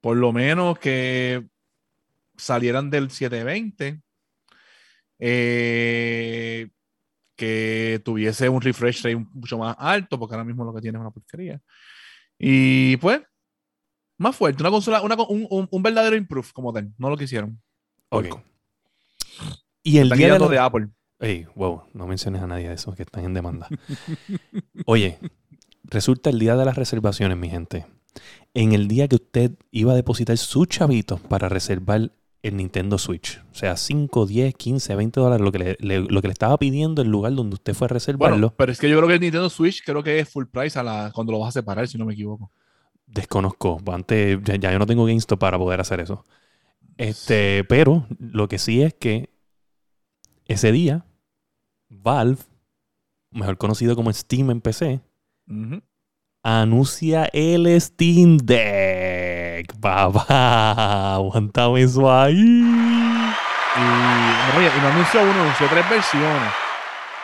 Por 0.00 0.16
lo 0.16 0.32
menos 0.32 0.78
que 0.78 1.46
salieran 2.36 2.90
del 2.90 3.10
720. 3.10 4.02
eh, 5.20 6.68
que 7.36 8.00
tuviese 8.04 8.48
un 8.48 8.60
refresh 8.60 9.02
rate 9.02 9.16
mucho 9.16 9.58
más 9.58 9.76
alto, 9.78 10.18
porque 10.18 10.34
ahora 10.34 10.44
mismo 10.44 10.64
lo 10.64 10.74
que 10.74 10.80
tiene 10.80 10.98
es 10.98 11.00
una 11.00 11.10
porquería. 11.10 11.60
Y 12.38 12.96
pues, 12.98 13.20
más 14.18 14.36
fuerte, 14.36 14.62
una 14.62 14.70
consola, 14.70 15.02
una, 15.02 15.16
un, 15.28 15.46
un- 15.50 15.68
un 15.70 15.82
verdadero 15.82 16.16
improve 16.16 16.48
como 16.52 16.72
tal. 16.72 16.92
No 16.98 17.10
lo 17.10 17.16
quisieron. 17.16 17.60
Ok. 18.10 18.28
Porco. 18.28 18.42
Y 19.82 19.98
el 19.98 20.08
día 20.10 20.32
de, 20.32 20.38
la- 20.38 20.48
de 20.48 20.58
Apple. 20.58 20.88
Ey, 21.20 21.46
wow, 21.54 21.84
no 21.94 22.06
menciones 22.06 22.42
a 22.42 22.46
nadie 22.46 22.68
de 22.68 22.74
esos 22.74 22.94
que 22.96 23.02
están 23.02 23.24
en 23.24 23.34
demanda. 23.34 23.68
Oye, 24.86 25.18
resulta 25.84 26.30
el 26.30 26.38
día 26.38 26.56
de 26.56 26.64
las 26.64 26.76
reservaciones, 26.76 27.36
mi 27.38 27.48
gente. 27.48 27.86
En 28.52 28.72
el 28.72 28.88
día 28.88 29.08
que 29.08 29.16
usted 29.16 29.52
iba 29.70 29.92
a 29.92 29.96
depositar 29.96 30.36
su 30.38 30.66
chavito 30.66 31.18
para 31.18 31.48
reservar 31.48 32.12
el 32.44 32.56
Nintendo 32.56 32.98
Switch. 32.98 33.40
O 33.50 33.54
sea, 33.54 33.76
5, 33.76 34.26
10, 34.26 34.54
15, 34.54 34.94
20 34.94 35.18
dólares, 35.20 35.42
lo 35.44 35.50
que 35.50 35.58
le, 35.58 35.76
le- 35.80 36.00
lo 36.00 36.20
que 36.20 36.28
le 36.28 36.32
estaba 36.32 36.56
pidiendo 36.58 37.02
el 37.02 37.08
lugar 37.08 37.34
donde 37.34 37.54
usted 37.54 37.74
fue 37.74 37.86
a 37.86 37.88
reservarlo. 37.88 38.36
Bueno, 38.36 38.54
pero 38.56 38.70
es 38.70 38.78
que 38.78 38.88
yo 38.88 38.96
creo 38.96 39.08
que 39.08 39.14
el 39.14 39.20
Nintendo 39.20 39.48
Switch 39.50 39.82
creo 39.84 40.02
que 40.02 40.18
es 40.20 40.28
full 40.28 40.44
price 40.46 40.78
a 40.78 40.82
la, 40.82 41.10
cuando 41.14 41.32
lo 41.32 41.38
vas 41.40 41.48
a 41.48 41.60
separar, 41.60 41.88
si 41.88 41.96
no 41.98 42.04
me 42.04 42.12
equivoco. 42.12 42.50
Desconozco. 43.06 43.80
Antes, 43.90 44.38
ya, 44.44 44.56
ya 44.56 44.72
yo 44.72 44.78
no 44.78 44.86
tengo 44.86 45.04
GameStop 45.06 45.38
para 45.40 45.58
poder 45.58 45.80
hacer 45.80 46.00
eso. 46.00 46.24
Este, 46.96 47.64
pero 47.64 48.06
lo 48.18 48.46
que 48.48 48.58
sí 48.58 48.82
es 48.82 48.94
que 48.94 49.30
ese 50.46 50.70
día, 50.70 51.06
Valve, 51.88 52.42
mejor 53.30 53.56
conocido 53.56 53.96
como 53.96 54.12
Steam 54.12 54.50
en 54.50 54.60
PC, 54.60 55.00
anuncia 56.42 57.24
el 57.32 57.80
Steam 57.80 58.36
Deck. 58.36 59.03
Papá, 59.80 61.14
aguantame 61.14 61.82
eso 61.82 62.12
ahí. 62.12 62.34
Y, 62.36 63.80
no, 63.80 64.62
y 64.62 64.66
uno, 64.78 64.88
anunció 64.88 65.66
tres 65.68 65.88
versiones. 65.90 66.52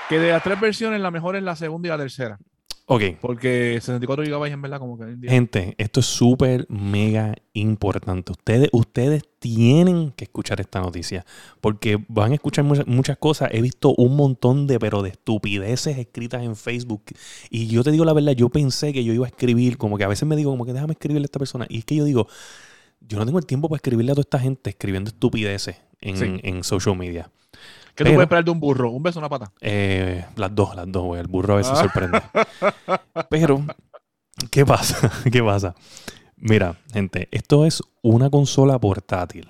Que 0.09 0.19
de 0.19 0.31
las 0.33 0.43
tres 0.43 0.61
versiones, 0.61 1.01
la 1.01 1.11
mejor 1.11 1.37
es 1.37 1.43
la 1.43 1.55
segunda 1.55 1.89
y 1.89 1.91
la 1.91 1.99
tercera. 1.99 2.39
Ok, 2.87 3.03
Porque 3.21 3.79
64 3.81 4.25
GB 4.25 4.47
en 4.47 4.63
verdad, 4.63 4.81
como 4.81 4.99
que. 4.99 5.17
gente, 5.29 5.77
esto 5.79 6.01
es 6.01 6.07
súper, 6.07 6.67
mega 6.69 7.37
importante. 7.53 8.33
Ustedes, 8.33 8.69
ustedes 8.73 9.23
tienen 9.41 10.13
que 10.13 10.25
escuchar 10.25 10.61
esta 10.61 10.81
noticia. 10.81 11.27
Porque 11.61 11.99
van 12.09 12.31
a 12.31 12.35
escuchar 12.35 12.65
muchas, 12.65 12.87
muchas 12.87 13.17
cosas. 13.19 13.49
He 13.53 13.61
visto 13.61 13.93
un 13.97 14.15
montón 14.15 14.69
de, 14.69 14.79
pero 14.79 15.03
de 15.03 15.09
estupideces 15.11 15.99
escritas 15.99 16.43
en 16.45 16.55
Facebook. 16.55 17.03
Y 17.51 17.67
yo 17.67 17.83
te 17.83 17.91
digo 17.91 18.05
la 18.05 18.13
verdad, 18.13 18.33
yo 18.33 18.49
pensé 18.51 18.93
que 18.93 19.03
yo 19.03 19.13
iba 19.13 19.27
a 19.27 19.29
escribir, 19.29 19.77
como 19.79 19.99
que 19.99 20.05
a 20.05 20.09
veces 20.09 20.29
me 20.29 20.37
digo, 20.37 20.53
como 20.53 20.65
que 20.65 20.73
déjame 20.73 20.93
escribirle 20.93 21.25
a 21.25 21.27
esta 21.27 21.39
persona. 21.41 21.67
Y 21.69 21.79
es 21.79 21.85
que 21.85 21.97
yo 21.97 22.05
digo, 22.05 22.29
yo 23.01 23.19
no 23.19 23.25
tengo 23.27 23.39
el 23.41 23.47
tiempo 23.47 23.69
para 23.69 23.79
escribirle 23.79 24.13
a 24.13 24.15
toda 24.15 24.23
esta 24.23 24.39
gente 24.39 24.71
escribiendo 24.71 25.09
estupideces 25.09 25.77
en, 26.03 26.17
Sí. 26.17 26.41
en 26.43 26.63
social 26.63 26.97
media. 26.97 27.31
¿Qué 27.95 28.05
pero- 28.05 28.11
tú 28.11 28.15
puedes 28.15 28.27
esperar 28.27 28.45
de 28.45 28.51
un 28.53 28.61
burro? 28.61 28.91
¿Un 28.91 29.03
beso 29.03 29.19
o 29.19 29.23
una 29.23 29.29
pata? 29.29 29.53
Eh, 29.61 30.25
las 30.37 30.55
dos, 30.55 30.77
las 30.77 30.91
dos, 30.93 31.03
güey. 31.05 31.21
El 31.21 31.27
burro 31.27 31.55
a 31.55 31.57
veces 31.57 31.73
Ah. 31.75 31.81
sorprende. 31.83 32.21
Pero, 33.31 33.65
¿qué 34.51 34.65
pasa? 34.65 35.11
¿Qué 35.33 35.43
pasa? 35.43 35.75
Mira, 36.41 36.79
gente, 36.93 37.29
esto 37.31 37.65
es 37.67 37.83
una 38.03 38.31
consola 38.31 38.79
portátil 38.79 39.49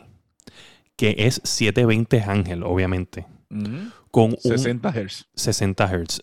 que 0.96 1.14
es 1.18 1.40
720 1.44 2.20
Ángel, 2.22 2.62
obviamente, 2.62 3.26
Ujú. 3.50 3.90
con 4.10 4.24
un 4.32 4.36
60 4.38 4.92
Hz. 4.92 5.26
60 5.34 5.86
Hz. 5.88 6.22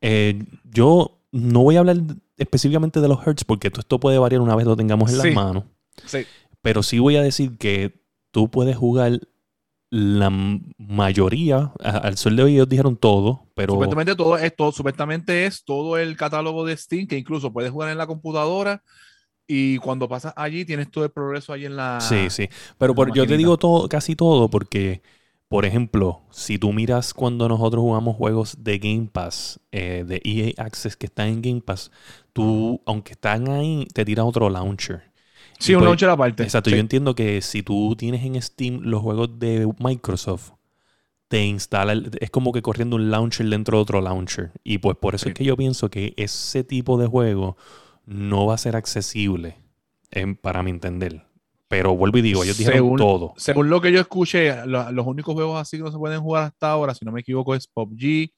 Eh, 0.00 0.42
yo 0.64 1.20
no 1.30 1.62
voy 1.62 1.76
a 1.76 1.80
hablar 1.80 1.98
específicamente 2.36 3.00
de 3.00 3.08
los 3.08 3.20
Hz 3.24 3.44
porque 3.44 3.70
todo 3.70 3.80
esto 3.80 4.00
puede 4.00 4.18
variar 4.18 4.40
una 4.40 4.56
vez 4.56 4.66
lo 4.66 4.76
tengamos 4.76 5.10
en 5.12 5.20
Sí. 5.20 5.26
las 5.28 5.34
manos, 5.34 5.64
Sí. 6.06 6.24
pero 6.62 6.82
sí 6.82 6.98
voy 6.98 7.16
a 7.16 7.22
decir 7.22 7.56
que 7.58 8.02
tú 8.32 8.50
puedes 8.50 8.76
jugar 8.76 9.20
la 9.90 10.30
mayoría, 10.78 11.72
a- 11.82 11.90
al 11.98 12.16
sol 12.16 12.36
de 12.36 12.42
hoy 12.44 12.54
ellos 12.54 12.68
dijeron 12.68 12.96
todo, 12.96 13.46
pero... 13.54 13.74
Supuestamente 13.74 14.14
todo 14.16 14.38
esto, 14.38 14.72
supuestamente 14.72 15.46
es 15.46 15.64
todo 15.64 15.98
el 15.98 16.16
catálogo 16.16 16.64
de 16.64 16.76
Steam, 16.76 17.06
que 17.06 17.18
incluso 17.18 17.52
puedes 17.52 17.70
jugar 17.72 17.90
en 17.90 17.98
la 17.98 18.06
computadora 18.06 18.82
y 19.52 19.78
cuando 19.78 20.08
pasas 20.08 20.32
allí 20.36 20.64
tienes 20.64 20.90
todo 20.90 21.04
el 21.04 21.10
progreso 21.10 21.52
ahí 21.52 21.64
en 21.66 21.76
la. 21.76 22.00
Sí, 22.00 22.30
sí. 22.30 22.48
Pero 22.78 22.94
por- 22.94 23.12
yo 23.12 23.26
te 23.26 23.36
digo 23.36 23.56
todo, 23.58 23.88
casi 23.88 24.14
todo, 24.14 24.48
porque, 24.48 25.02
por 25.48 25.64
ejemplo, 25.64 26.20
si 26.30 26.58
tú 26.58 26.72
miras 26.72 27.12
cuando 27.12 27.48
nosotros 27.48 27.82
jugamos 27.82 28.16
juegos 28.16 28.56
de 28.62 28.78
Game 28.78 29.08
Pass, 29.12 29.58
eh, 29.72 30.04
de 30.06 30.20
EA 30.24 30.64
Access 30.64 30.96
que 30.96 31.06
están 31.06 31.28
en 31.28 31.42
Game 31.42 31.60
Pass, 31.62 31.90
tú, 32.32 32.80
aunque 32.86 33.12
están 33.12 33.48
ahí, 33.48 33.86
te 33.92 34.04
tiran 34.04 34.26
otro 34.26 34.48
launcher. 34.48 35.02
Sí, 35.58 35.74
un 35.74 35.80
pues- 35.80 35.86
launcher 35.88 36.08
aparte. 36.10 36.42
Exacto, 36.44 36.70
Sí. 36.70 36.76
yo 36.76 36.80
entiendo 36.80 37.14
que 37.14 37.42
si 37.42 37.62
tú 37.62 37.94
tienes 37.98 38.24
en 38.24 38.40
Steam 38.40 38.80
los 38.84 39.02
juegos 39.02 39.38
de 39.38 39.68
Microsoft, 39.78 40.52
te 41.28 41.44
instala, 41.44 41.92
el- 41.92 42.10
es 42.20 42.30
como 42.30 42.50
que 42.52 42.62
corriendo 42.62 42.96
un 42.96 43.10
launcher 43.10 43.46
dentro 43.48 43.76
de 43.78 43.82
otro 43.82 44.00
launcher. 44.00 44.52
Y 44.64 44.78
pues 44.78 44.96
por 44.96 45.14
eso 45.14 45.24
Sí. 45.24 45.28
es 45.30 45.34
que 45.34 45.44
yo 45.44 45.56
pienso 45.56 45.88
que 45.90 46.14
ese 46.16 46.64
tipo 46.64 46.96
de 46.98 47.06
juego 47.06 47.56
no 48.06 48.46
va 48.46 48.54
a 48.54 48.58
ser 48.58 48.76
accesible, 48.76 49.56
en- 50.10 50.36
para 50.36 50.62
mi 50.62 50.70
entender. 50.70 51.24
Pero 51.68 51.96
vuelvo 51.96 52.18
y 52.18 52.22
digo, 52.22 52.42
ellos 52.42 52.58
dijeron 52.58 52.78
Según- 52.78 52.98
todo. 52.98 53.34
Según 53.36 53.70
lo 53.70 53.80
que 53.80 53.92
yo 53.92 54.00
escuché, 54.00 54.66
lo- 54.66 54.90
los 54.90 55.06
únicos 55.06 55.34
juegos 55.34 55.60
así 55.60 55.76
que 55.76 55.84
no 55.84 55.92
se 55.92 55.98
pueden 55.98 56.20
jugar 56.20 56.44
hasta 56.44 56.70
ahora, 56.70 56.94
si 56.94 57.04
no 57.04 57.12
me 57.12 57.20
equivoco, 57.20 57.54
es 57.54 57.68
PUBG, 57.68 58.32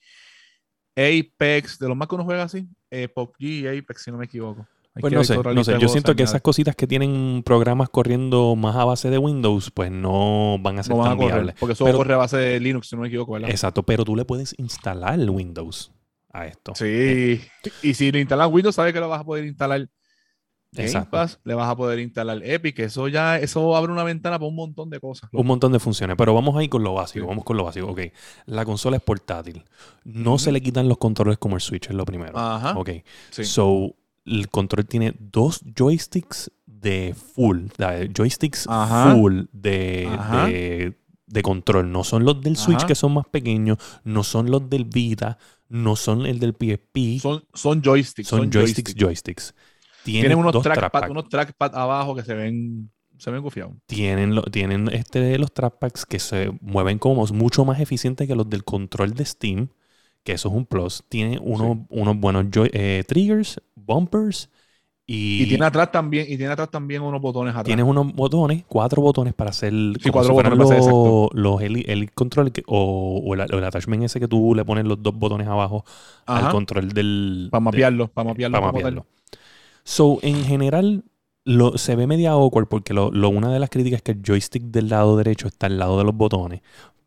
Apex, 0.94 1.78
de 1.78 1.88
los 1.88 1.96
más 1.96 2.08
que 2.08 2.14
uno 2.14 2.24
juega 2.24 2.42
así, 2.42 2.66
eh, 2.90 3.08
PUBG 3.08 3.34
y 3.40 3.66
Apex, 3.66 4.02
si 4.02 4.10
no 4.10 4.18
me 4.18 4.26
equivoco. 4.26 4.66
Hay 4.94 5.00
Pues 5.00 5.12
no 5.14 5.24
sé, 5.24 5.38
no 5.38 5.64
sé. 5.64 5.78
Yo 5.80 5.88
siento 5.88 6.14
que 6.14 6.22
esas 6.22 6.42
cositas 6.42 6.76
que 6.76 6.86
tienen 6.86 7.42
programas 7.46 7.88
corriendo 7.88 8.54
más 8.56 8.76
a 8.76 8.84
base 8.84 9.08
de 9.08 9.16
Windows, 9.16 9.70
pues 9.70 9.90
no 9.90 10.58
van 10.60 10.78
a 10.78 10.82
ser 10.82 10.90
no 10.94 10.98
van 10.98 11.06
a 11.06 11.10
tan 11.12 11.16
correr, 11.18 11.32
viables. 11.34 11.54
porque 11.58 11.72
eso 11.72 11.86
Pero- 11.86 11.96
corre 11.96 12.12
a 12.12 12.18
base 12.18 12.36
de 12.36 12.60
Linux, 12.60 12.88
si 12.90 12.96
no 12.96 13.00
me 13.00 13.08
equivoco, 13.08 13.32
¿verdad? 13.32 13.48
Exacto, 13.48 13.82
pero 13.84 14.04
tú 14.04 14.14
le 14.16 14.26
puedes 14.26 14.54
instalar 14.58 15.18
Windows 15.30 15.90
a 16.32 16.46
esto. 16.46 16.74
Sí, 16.74 17.40
y 17.82 17.94
si 17.94 18.10
le 18.12 18.20
instalas 18.20 18.48
Windows, 18.50 18.74
sabes 18.74 18.92
que 18.92 19.00
lo 19.00 19.08
vas 19.08 19.20
a 19.20 19.24
poder 19.24 19.44
instalar 19.44 19.88
Game. 20.74 21.06
Pass, 21.10 21.38
le 21.44 21.52
vas 21.52 21.68
a 21.68 21.76
poder 21.76 21.98
instalar 21.98 22.40
Epic, 22.42 22.78
eso 22.78 23.06
ya, 23.06 23.38
eso 23.38 23.76
abre 23.76 23.92
una 23.92 24.04
ventana 24.04 24.38
para 24.38 24.48
un 24.48 24.54
montón 24.56 24.88
de 24.88 25.00
cosas. 25.00 25.28
Un 25.30 25.46
montón 25.46 25.70
de 25.72 25.78
funciones, 25.78 26.16
pero 26.16 26.32
vamos 26.32 26.56
ahí 26.56 26.66
con 26.70 26.82
lo 26.82 26.94
básico, 26.94 27.26
Sí. 27.26 27.28
vamos 27.28 27.44
con 27.44 27.58
lo 27.58 27.64
básico. 27.64 27.88
Ok, 27.88 28.00
la 28.46 28.64
consola 28.64 28.96
es 28.96 29.02
portátil. 29.02 29.64
No 30.04 30.38
se 30.38 30.50
le 30.50 30.62
quitan 30.62 30.88
los 30.88 30.96
controles 30.96 31.36
como 31.36 31.56
el 31.56 31.60
Switch, 31.60 31.88
es 31.90 31.94
lo 31.94 32.06
primero. 32.06 32.38
Ajá. 32.38 32.72
Ok, 32.78 32.88
Sí. 33.30 33.44
so 33.44 33.94
el 34.24 34.48
control 34.48 34.86
tiene 34.86 35.14
dos 35.18 35.60
joysticks 35.76 36.50
de 36.64 37.14
full, 37.14 37.66
joysticks 38.14 38.66
Ajá. 38.66 39.14
full 39.14 39.42
de, 39.52 40.08
Ajá. 40.10 40.46
de, 40.46 40.98
de 41.26 41.42
control. 41.42 41.92
No 41.92 42.02
son 42.02 42.24
los 42.24 42.40
del 42.40 42.56
Switch 42.56 42.86
que 42.86 42.94
son 42.94 43.12
más 43.12 43.26
pequeños, 43.26 43.76
no 44.04 44.22
son 44.22 44.50
los 44.50 44.70
del 44.70 44.86
Vita, 44.86 45.36
no 45.72 45.96
son 45.96 46.26
el 46.26 46.38
del 46.38 46.52
PSP. 46.52 47.20
Son, 47.20 47.42
son 47.54 47.82
joysticks. 47.82 48.28
son 48.28 48.50
joysticks, 48.52 48.94
joysticks. 48.94 49.54
Tienen, 50.04 50.22
Tienen 50.22 50.38
unos 50.38 50.62
trackpad, 50.62 51.10
unos 51.10 51.28
trackpad 51.28 51.74
abajo 51.74 52.14
que 52.14 52.22
se 52.22 52.34
ven, 52.34 52.90
se 53.18 53.30
ven 53.30 53.40
gufiados. 53.42 53.74
Tienen, 53.86 54.34
lo- 54.34 54.42
tienen 54.42 54.88
este, 54.92 55.38
los 55.38 55.52
trackpads 55.54 56.04
que 56.04 56.18
se 56.18 56.50
mueven 56.60 56.98
como 56.98 57.24
mucho 57.28 57.64
más 57.64 57.80
eficientes 57.80 58.26
que 58.28 58.34
los 58.34 58.50
del 58.50 58.64
control 58.64 59.14
de 59.14 59.24
Steam, 59.24 59.68
que 60.24 60.32
eso 60.32 60.48
es 60.48 60.54
un 60.54 60.66
plus. 60.66 61.02
Tiene 61.08 61.38
unos, 61.40 61.78
unos 61.88 62.16
buenos 62.18 62.46
joy- 62.50 62.70
eh, 62.72 63.04
triggers, 63.06 63.60
bumpers 63.74 64.50
y, 65.06 65.42
Y, 65.42 65.46
tiene 65.48 65.64
atrás 65.66 65.90
también, 65.92 66.26
y 66.28 66.36
tiene 66.36 66.52
atrás 66.52 66.70
también 66.70 67.02
unos 67.02 67.20
botones 67.20 67.52
atrás. 67.52 67.64
tienes 67.64 67.84
unos 67.84 68.12
botones, 68.14 68.64
cuatro 68.68 69.02
botones 69.02 69.34
para 69.34 69.50
hacer 69.50 69.72
como 70.02 70.12
cuatro 70.12 70.34
botones 70.34 70.58
los, 70.58 71.28
los 71.34 71.62
el, 71.62 71.88
el 71.90 72.12
control 72.12 72.52
que- 72.52 72.62
o, 72.66 73.20
o 73.24 73.34
el, 73.34 73.40
o 73.40 73.58
el 73.58 73.64
attachment 73.64 74.04
ese 74.04 74.20
que 74.20 74.28
tú 74.28 74.54
le 74.54 74.64
pones 74.64 74.84
los 74.84 75.02
dos 75.02 75.14
botones 75.18 75.48
abajo 75.48 75.84
Ajá. 76.26 76.46
al 76.46 76.52
control 76.52 76.90
del... 76.90 77.48
Para 77.50 77.60
mapearlo, 77.60 78.08
para 78.08 78.28
mapearlo. 78.28 78.60
para 78.60 78.72
mapearlo. 78.72 79.06
So, 79.84 80.18
en 80.22 80.44
general, 80.44 81.04
lo, 81.44 81.76
se 81.76 81.96
ve 81.96 82.06
media 82.06 82.30
awkward 82.32 82.68
porque 82.68 82.94
lo, 82.94 83.10
lo- 83.10 83.28
una 83.30 83.52
de 83.52 83.58
las 83.58 83.70
críticas 83.70 83.98
es 83.98 84.02
que 84.02 84.12
el 84.12 84.22
joystick 84.24 84.62
del 84.64 84.88
lado 84.88 85.16
derecho 85.16 85.48
está 85.48 85.66
al 85.66 85.78
lado 85.78 85.98
de 85.98 86.04
los 86.04 86.14
botones. 86.16 86.62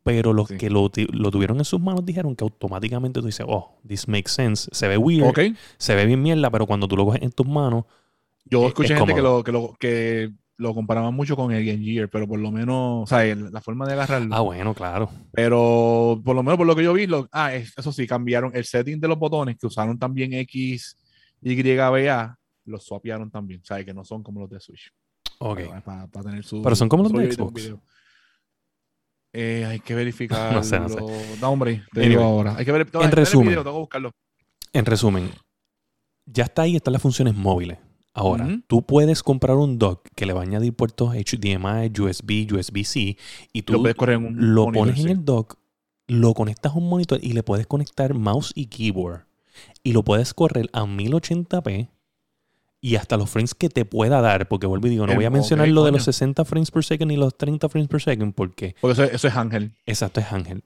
Pero 0.06 0.34
los 0.34 0.50
Sí. 0.50 0.58
que 0.58 0.70
lo, 0.70 0.88
tuvieron 0.92 1.58
en 1.58 1.66
sus 1.66 1.82
manos 1.82 2.06
dijeron 2.06 2.36
que 2.36 2.44
automáticamente 2.44 3.20
tú 3.22 3.26
dices, 3.26 3.44
oh, 3.50 3.76
this 3.88 4.08
makes 4.08 4.30
sense. 4.30 4.70
Se 4.72 4.88
ve 4.88 4.98
weird, 4.98 5.34
se 5.80 5.96
ve 5.96 6.06
bien 6.06 6.22
mierda, 6.22 6.52
pero 6.52 6.68
cuando 6.68 6.88
tú 6.88 6.96
lo 6.96 7.06
coges 7.06 7.24
en 7.24 7.32
tus 7.32 7.48
manos, 7.48 7.86
Yo 8.48 8.62
Es- 8.62 8.68
escuché 8.68 8.94
es 8.94 9.00
gente 9.00 9.16
que 9.16 9.22
lo, 9.24 9.44
que, 9.44 9.52
lo, 9.52 9.76
que 9.80 10.32
lo 10.58 10.76
comparaban 10.76 11.16
mucho 11.16 11.36
con 11.36 11.52
el 11.52 11.66
Game 11.66 11.84
Gear, 11.84 12.08
pero 12.08 12.28
por 12.28 12.38
lo 12.40 12.52
menos, 12.52 13.04
o 13.04 13.08
sea, 13.08 13.26
el- 13.26 13.52
la 13.52 13.60
forma 13.60 13.88
de 13.88 13.94
agarrarlo. 13.94 14.36
ah, 14.36 14.42
bueno, 14.42 14.76
claro. 14.76 15.10
Pero 15.32 16.22
por 16.24 16.36
lo 16.36 16.44
menos 16.44 16.56
por 16.58 16.68
lo 16.68 16.76
que 16.76 16.84
yo 16.84 16.94
vi, 16.94 17.08
lo, 17.08 17.28
ah, 17.32 17.56
es- 17.56 17.74
eso 17.76 17.92
sí, 17.92 18.06
cambiaron 18.06 18.52
el 18.54 18.64
setting 18.64 19.00
de 19.00 19.08
los 19.08 19.18
botones 19.18 19.58
que 19.58 19.66
usaron 19.66 19.98
también 19.98 20.34
X, 20.34 20.96
Y, 21.42 21.56
B, 21.64 22.10
A, 22.12 22.38
los 22.66 22.84
swapearon 22.86 23.32
también. 23.32 23.62
O 23.62 23.66
sea, 23.66 23.84
que 23.84 23.94
no 23.96 24.06
son 24.06 24.22
como 24.22 24.42
los 24.42 24.50
de 24.52 24.60
Switch. 24.60 24.92
Ok. 25.40 25.62
Para, 25.84 26.08
tener 26.08 26.44
su. 26.44 26.62
Pero 26.62 26.76
son 26.76 26.88
como 26.90 27.02
los 27.04 27.12
de 27.14 27.32
Xbox. 27.32 27.74
Video. 29.36 29.48
Eh, 29.48 29.66
hay 29.66 29.80
que 29.80 29.96
verificar. 29.96 30.54
No 30.54 30.64
sé, 30.64 30.80
no 30.80 30.90
sé. 30.90 31.00
No, 31.42 31.50
hombre, 31.50 31.84
te 31.94 32.02
Anyway, 32.02 32.10
digo 32.10 32.24
ahora. 32.24 32.56
Hay 32.58 32.66
que 32.66 32.72
ver, 32.72 32.88
en 32.94 33.12
resumen. 33.12 33.50
tengo 33.56 33.64
que 33.64 33.70
buscarlo. 33.72 34.12
En 34.74 34.86
resumen, 34.86 35.32
ya 36.26 36.46
está 36.46 36.64
ahí, 36.64 36.76
están 36.76 36.94
las 36.94 37.02
funciones 37.02 37.36
móviles. 37.36 37.78
Ahora, 38.14 38.48
tú 38.68 38.82
puedes 38.82 39.22
comprar 39.24 39.58
un 39.58 39.78
dock 39.78 40.08
que 40.16 40.26
le 40.26 40.32
va 40.32 40.40
a 40.40 40.44
añadir 40.44 40.74
puertos 40.74 41.14
HDMI, 41.14 41.92
USB, 42.00 42.48
USB-C 42.50 43.18
y 43.52 43.62
tú 43.64 43.74
Lo 43.74 43.82
puedes 43.82 43.98
correr 43.98 44.16
en 44.16 44.26
un 44.26 44.56
lo 44.56 44.68
monitor, 44.68 44.88
pones 44.88 45.00
en 45.04 45.10
el 45.10 45.26
dock, 45.26 45.58
lo 46.08 46.34
conectas 46.34 46.72
a 46.72 46.76
un 46.78 46.88
monitor 46.88 47.20
y 47.22 47.34
le 47.34 47.44
puedes 47.44 47.68
conectar 47.68 48.14
mouse 48.14 48.54
y 48.56 48.68
keyboard. 48.68 49.26
Y 49.84 49.92
lo 49.92 50.04
puedes 50.04 50.34
correr 50.34 50.70
a 50.72 50.84
1080p 50.84 51.90
y 52.88 52.98
hasta 52.98 53.18
los 53.18 53.30
frames 53.30 53.56
que 53.56 53.70
te 53.70 53.84
pueda 53.86 54.22
dar. 54.22 54.48
Porque 54.48 54.68
vuelvo 54.68 54.88
y 54.88 54.92
digo, 54.92 55.06
no 55.06 55.14
El- 55.14 55.18
voy 55.18 55.26
a 55.26 55.30
mencionar 55.32 55.68
lo 55.70 55.84
de 55.86 55.92
los 55.92 56.04
60 56.04 56.46
frames 56.46 56.70
per 56.72 56.84
second 56.84 57.10
ni 57.12 57.18
los 57.18 57.36
30 57.38 57.68
frames 57.70 57.88
per 57.90 58.02
second 58.02 58.34
porque 58.36 58.76
Porque 58.80 58.94
eso, 58.94 59.04
eso 59.12 59.28
es 59.28 59.36
Ángel. 59.36 59.72
exacto 59.86 60.20
es 60.20 60.32
Ángel. 60.32 60.64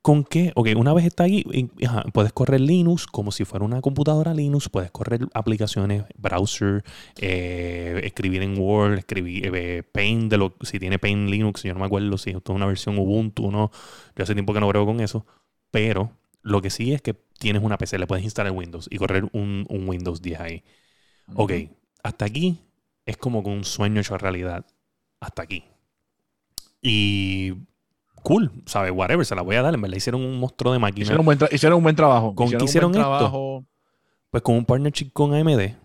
¿Con 0.00 0.22
qué? 0.24 0.52
Ok, 0.54 0.68
una 0.76 0.92
vez 0.92 1.06
está 1.06 1.24
ahí, 1.24 1.44
y- 1.50 1.84
ajá, 1.86 2.04
puedes 2.12 2.30
correr 2.34 2.60
Linux 2.60 3.06
como 3.06 3.32
si 3.32 3.46
fuera 3.46 3.64
una 3.64 3.80
computadora 3.80 4.34
Linux, 4.34 4.68
puedes 4.68 4.90
correr 4.90 5.26
aplicaciones, 5.32 6.04
browser, 6.18 6.84
eh, 7.22 8.00
escribir 8.04 8.42
en 8.42 8.58
Word, 8.58 8.98
escribir 8.98 9.50
eh, 9.54 9.82
Paint, 9.82 10.30
de 10.30 10.36
lo, 10.36 10.54
si 10.60 10.78
tiene 10.78 10.98
Paint 10.98 11.30
Linux, 11.30 11.62
yo 11.62 11.72
no 11.72 11.80
me 11.80 11.86
acuerdo 11.86 12.18
si 12.18 12.30
esto 12.30 12.52
es 12.52 12.56
una 12.56 12.66
versión 12.66 12.98
Ubuntu 12.98 13.46
o 13.46 13.50
no, 13.50 13.70
yo 14.14 14.22
hace 14.24 14.34
tiempo 14.34 14.52
que 14.52 14.60
no 14.60 14.68
brego 14.68 14.84
con 14.84 15.00
eso, 15.00 15.24
pero 15.70 16.12
lo 16.42 16.60
que 16.60 16.68
sí 16.68 16.92
es 16.92 17.00
que 17.00 17.14
tienes 17.38 17.62
una 17.62 17.78
PC, 17.78 17.98
le 17.98 18.06
puedes 18.06 18.24
instalar 18.24 18.52
Windows 18.52 18.86
y 18.90 18.98
correr 18.98 19.24
un, 19.32 19.64
un 19.70 19.88
Windows 19.88 20.20
10 20.20 20.40
ahí. 20.40 20.62
Ok, 21.34 21.52
hasta 22.02 22.24
aquí 22.24 22.58
es 23.06 23.16
como 23.16 23.42
que 23.42 23.50
un 23.50 23.64
sueño 23.64 24.00
hecho 24.00 24.16
realidad. 24.18 24.64
Hasta 25.20 25.42
aquí. 25.42 25.64
Y 26.82 27.52
cool, 28.22 28.50
¿sabes? 28.66 28.92
Whatever, 28.92 29.24
se 29.24 29.34
la 29.34 29.42
voy 29.42 29.56
a 29.56 29.62
dar. 29.62 29.74
En 29.74 29.80
verdad 29.80 29.96
hicieron 29.96 30.20
un 30.22 30.38
monstruo 30.38 30.72
de 30.72 30.78
máquina. 30.78 31.04
Hicieron 31.04 31.20
un 31.20 31.26
buen, 31.26 31.38
tra- 31.38 31.52
hicieron 31.52 31.78
un 31.78 31.82
buen 31.82 31.96
trabajo. 31.96 32.34
¿Con 32.34 32.50
qué 32.50 32.64
hicieron 32.64 32.90
esto? 32.90 33.00
trabajo. 33.00 33.64
Pues 34.30 34.42
con 34.42 34.56
un 34.56 34.64
partnership 34.64 35.10
con 35.12 35.34
AMD. 35.34 35.76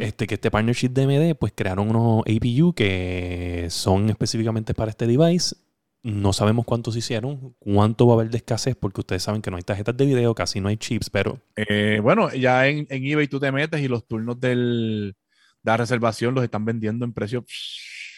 Este, 0.00 0.26
que 0.26 0.34
este 0.34 0.50
partnership 0.50 0.88
de 0.88 1.02
AMD, 1.04 1.36
pues 1.38 1.52
crearon 1.54 1.88
unos 1.90 2.22
APU 2.22 2.72
que 2.74 3.68
son 3.70 4.10
específicamente 4.10 4.74
para 4.74 4.90
este 4.90 5.06
device. 5.06 5.54
No 6.04 6.34
sabemos 6.34 6.66
cuántos 6.66 6.96
hicieron, 6.96 7.56
cuánto 7.58 8.06
va 8.06 8.12
a 8.12 8.16
haber 8.18 8.30
de 8.30 8.36
escasez, 8.36 8.76
porque 8.76 9.00
ustedes 9.00 9.22
saben 9.22 9.40
que 9.40 9.50
no 9.50 9.56
hay 9.56 9.62
tarjetas 9.62 9.96
de 9.96 10.04
video, 10.04 10.34
casi 10.34 10.60
no 10.60 10.68
hay 10.68 10.76
chips, 10.76 11.08
pero 11.08 11.40
Eh, 11.56 11.98
bueno, 12.02 12.30
ya 12.34 12.68
en, 12.68 12.86
en 12.90 13.04
eBay 13.06 13.26
tú 13.26 13.40
te 13.40 13.50
metes 13.50 13.80
y 13.80 13.88
los 13.88 14.06
turnos 14.06 14.38
del, 14.38 15.16
de 15.62 15.70
la 15.70 15.78
reservación 15.78 16.34
los 16.34 16.44
están 16.44 16.66
vendiendo 16.66 17.06
en 17.06 17.14
precio 17.14 17.44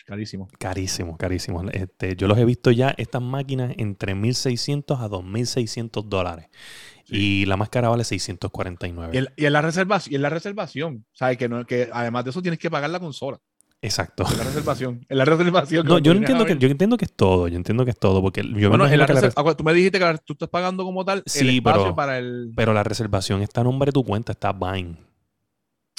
carísimo. 0.04 0.48
carísimos, 0.58 1.16
carísimos. 1.16 1.64
Este, 1.72 2.16
yo 2.16 2.26
los 2.26 2.36
he 2.38 2.44
visto 2.44 2.72
ya, 2.72 2.92
estas 2.98 3.22
máquinas, 3.22 3.72
entre 3.78 4.14
1.600 4.16 5.00
a 5.00 5.08
2.600 5.08 6.08
dólares. 6.08 6.48
Y 7.08 7.44
la 7.46 7.56
más 7.56 7.68
cara 7.68 7.88
vale 7.88 8.02
649. 8.02 9.10
Y, 9.14 9.18
el- 9.18 9.30
y 9.36 9.44
en 9.46 9.52
la 9.52 9.62
reservación, 9.62 10.12
y 10.12 10.16
en 10.16 10.22
la 10.22 10.30
reservación, 10.30 11.06
¿sabes? 11.12 11.38
Que, 11.38 11.48
no, 11.48 11.64
que 11.64 11.88
además 11.92 12.24
de 12.24 12.30
eso 12.30 12.42
tienes 12.42 12.58
que 12.58 12.68
pagar 12.68 12.90
la 12.90 12.98
consola. 12.98 13.38
Exacto. 13.86 14.24
La 14.36 14.42
reservación. 14.44 15.06
La 15.08 15.24
reservación. 15.24 15.86
No, 15.86 15.98
yo 15.98 16.12
no 16.12 16.18
entiendo 16.18 16.44
que, 16.44 16.58
yo 16.58 16.68
entiendo 16.68 16.96
que 16.96 17.04
es 17.04 17.12
todo, 17.12 17.46
yo 17.46 17.56
entiendo 17.56 17.84
que 17.84 17.92
es 17.92 17.98
todo, 17.98 18.20
porque 18.20 18.42
yo 18.42 18.48
me 18.48 18.52
Bueno, 18.68 18.84
en 18.86 18.94
imagino 18.94 19.20
la 19.20 19.42
la 19.44 19.56
tú 19.56 19.62
me 19.64 19.72
dijiste 19.74 19.98
que 20.00 20.18
tú 20.24 20.32
estás 20.32 20.48
pagando 20.48 20.82
como 20.84 21.04
tal 21.04 21.22
Sí, 21.24 21.40
el 21.40 21.50
espacio 21.56 21.82
pero- 21.82 21.94
para 21.94 22.18
el. 22.18 22.52
pero 22.56 22.72
la 22.72 22.82
reservación 22.82 23.42
está 23.42 23.60
a 23.60 23.64
nombre 23.64 23.86
de 23.86 23.92
tu 23.92 24.02
cuenta, 24.04 24.32
está 24.32 24.52
Vine. 24.52 25.05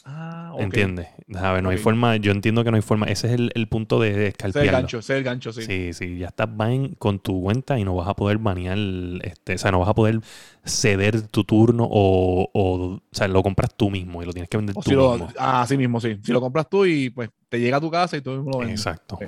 Ah, 0.09 0.51
ok. 0.53 0.61
¿Entiendes? 0.63 1.07
¿Sabes? 1.33 1.61
No 1.63 1.69
hay 1.69 1.77
Ok. 1.77 1.83
forma, 1.83 2.15
yo 2.15 2.31
entiendo 2.31 2.63
que 2.63 2.71
no 2.71 2.77
hay 2.77 2.81
forma. 2.81 3.07
Ese 3.07 3.27
es 3.27 3.33
el, 3.33 3.51
el 3.55 3.67
punto 3.67 3.99
de, 3.99 4.13
de 4.13 4.27
Ese 4.27 4.27
es 4.27 4.31
el 4.31 4.31
escalpearlo. 4.31 4.71
gancho, 4.71 4.97
ese 4.99 5.13
es 5.13 5.17
el 5.17 5.23
gancho, 5.23 5.51
sí. 5.53 5.61
Sí, 5.63 5.93
sí, 5.93 6.17
ya 6.17 6.27
estás 6.27 6.47
Vine 6.55 6.93
con 6.97 7.19
tu 7.19 7.41
cuenta 7.41 7.77
y 7.77 7.83
no 7.83 7.95
vas 7.95 8.07
a 8.07 8.13
poder 8.15 8.37
banear, 8.37 8.77
este, 9.23 9.55
o 9.55 9.57
sea, 9.57 9.71
no 9.71 9.79
vas 9.79 9.89
a 9.89 9.93
poder 9.95 10.21
ceder 10.63 11.21
tu 11.27 11.43
turno 11.43 11.87
o, 11.89 12.49
o, 12.53 12.75
o 12.95 13.01
sea, 13.11 13.27
lo 13.27 13.43
compras 13.43 13.75
tú 13.75 13.89
mismo 13.89 14.23
y 14.23 14.25
lo 14.25 14.33
tienes 14.33 14.49
que 14.49 14.57
vender 14.57 14.75
O 14.75 14.81
tú 14.81 14.89
si 14.89 14.95
lo, 14.95 15.11
mismo. 15.11 15.27
ah, 15.37 15.61
así 15.63 15.77
mismo, 15.77 15.99
sí. 15.99 16.17
Si 16.23 16.31
lo 16.31 16.39
compras 16.41 16.69
tú 16.69 16.85
y 16.85 17.09
pues 17.09 17.29
te 17.49 17.59
llega 17.59 17.77
a 17.77 17.81
tu 17.81 17.91
casa 17.91 18.15
y 18.17 18.21
el 18.25 18.37
mundo 18.41 18.51
lo 18.59 18.59
vende. 18.59 18.73
Exacto. 18.73 19.17
Sí. 19.19 19.25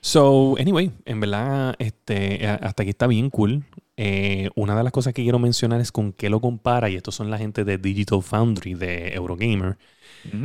So, 0.00 0.56
anyway, 0.58 0.92
en 1.04 1.20
verdad, 1.20 1.76
este, 1.78 2.46
a- 2.46 2.54
hasta 2.56 2.82
aquí 2.82 2.90
está 2.90 3.06
bien 3.06 3.30
cool. 3.30 3.64
Eh, 3.96 4.48
una 4.56 4.76
de 4.76 4.84
las 4.84 4.92
cosas 4.92 5.12
que 5.14 5.22
quiero 5.22 5.38
mencionar 5.38 5.80
es 5.80 5.92
con 5.92 6.12
qué 6.12 6.30
lo 6.30 6.40
compara, 6.40 6.88
y 6.90 6.96
estos 6.96 7.14
son 7.14 7.30
la 7.30 7.38
gente 7.38 7.64
de 7.64 7.78
Digital 7.78 8.22
Foundry 8.22 8.74
de 8.74 9.14
Eurogamer, 9.14 9.78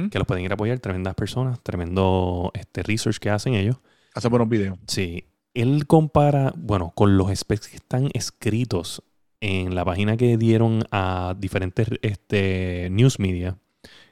Que 0.10 0.18
los 0.18 0.28
pueden 0.28 0.44
ir 0.46 0.52
a 0.52 0.54
apoyar, 0.54 0.80
tremendas 0.80 1.16
personas, 1.16 1.62
tremendo 1.62 2.52
este, 2.54 2.84
research 2.84 3.18
que 3.18 3.30
hacen 3.30 3.56
ellos. 3.56 3.78
Hace 4.14 4.30
buenos 4.30 4.48
videos. 4.48 4.78
Sí, 4.88 5.26
él 5.54 5.88
compara, 5.88 6.54
bueno, 6.56 6.92
con 6.96 7.18
los 7.18 7.36
specs 7.36 7.68
que 7.68 7.78
están 7.78 8.10
escritos 8.14 9.04
en 9.42 9.76
la 9.76 9.86
página 9.86 10.18
que 10.18 10.38
dieron 10.38 10.84
a 10.92 11.36
diferentes 11.38 11.88
este, 12.02 12.90
news 12.92 13.20
media, 13.20 13.58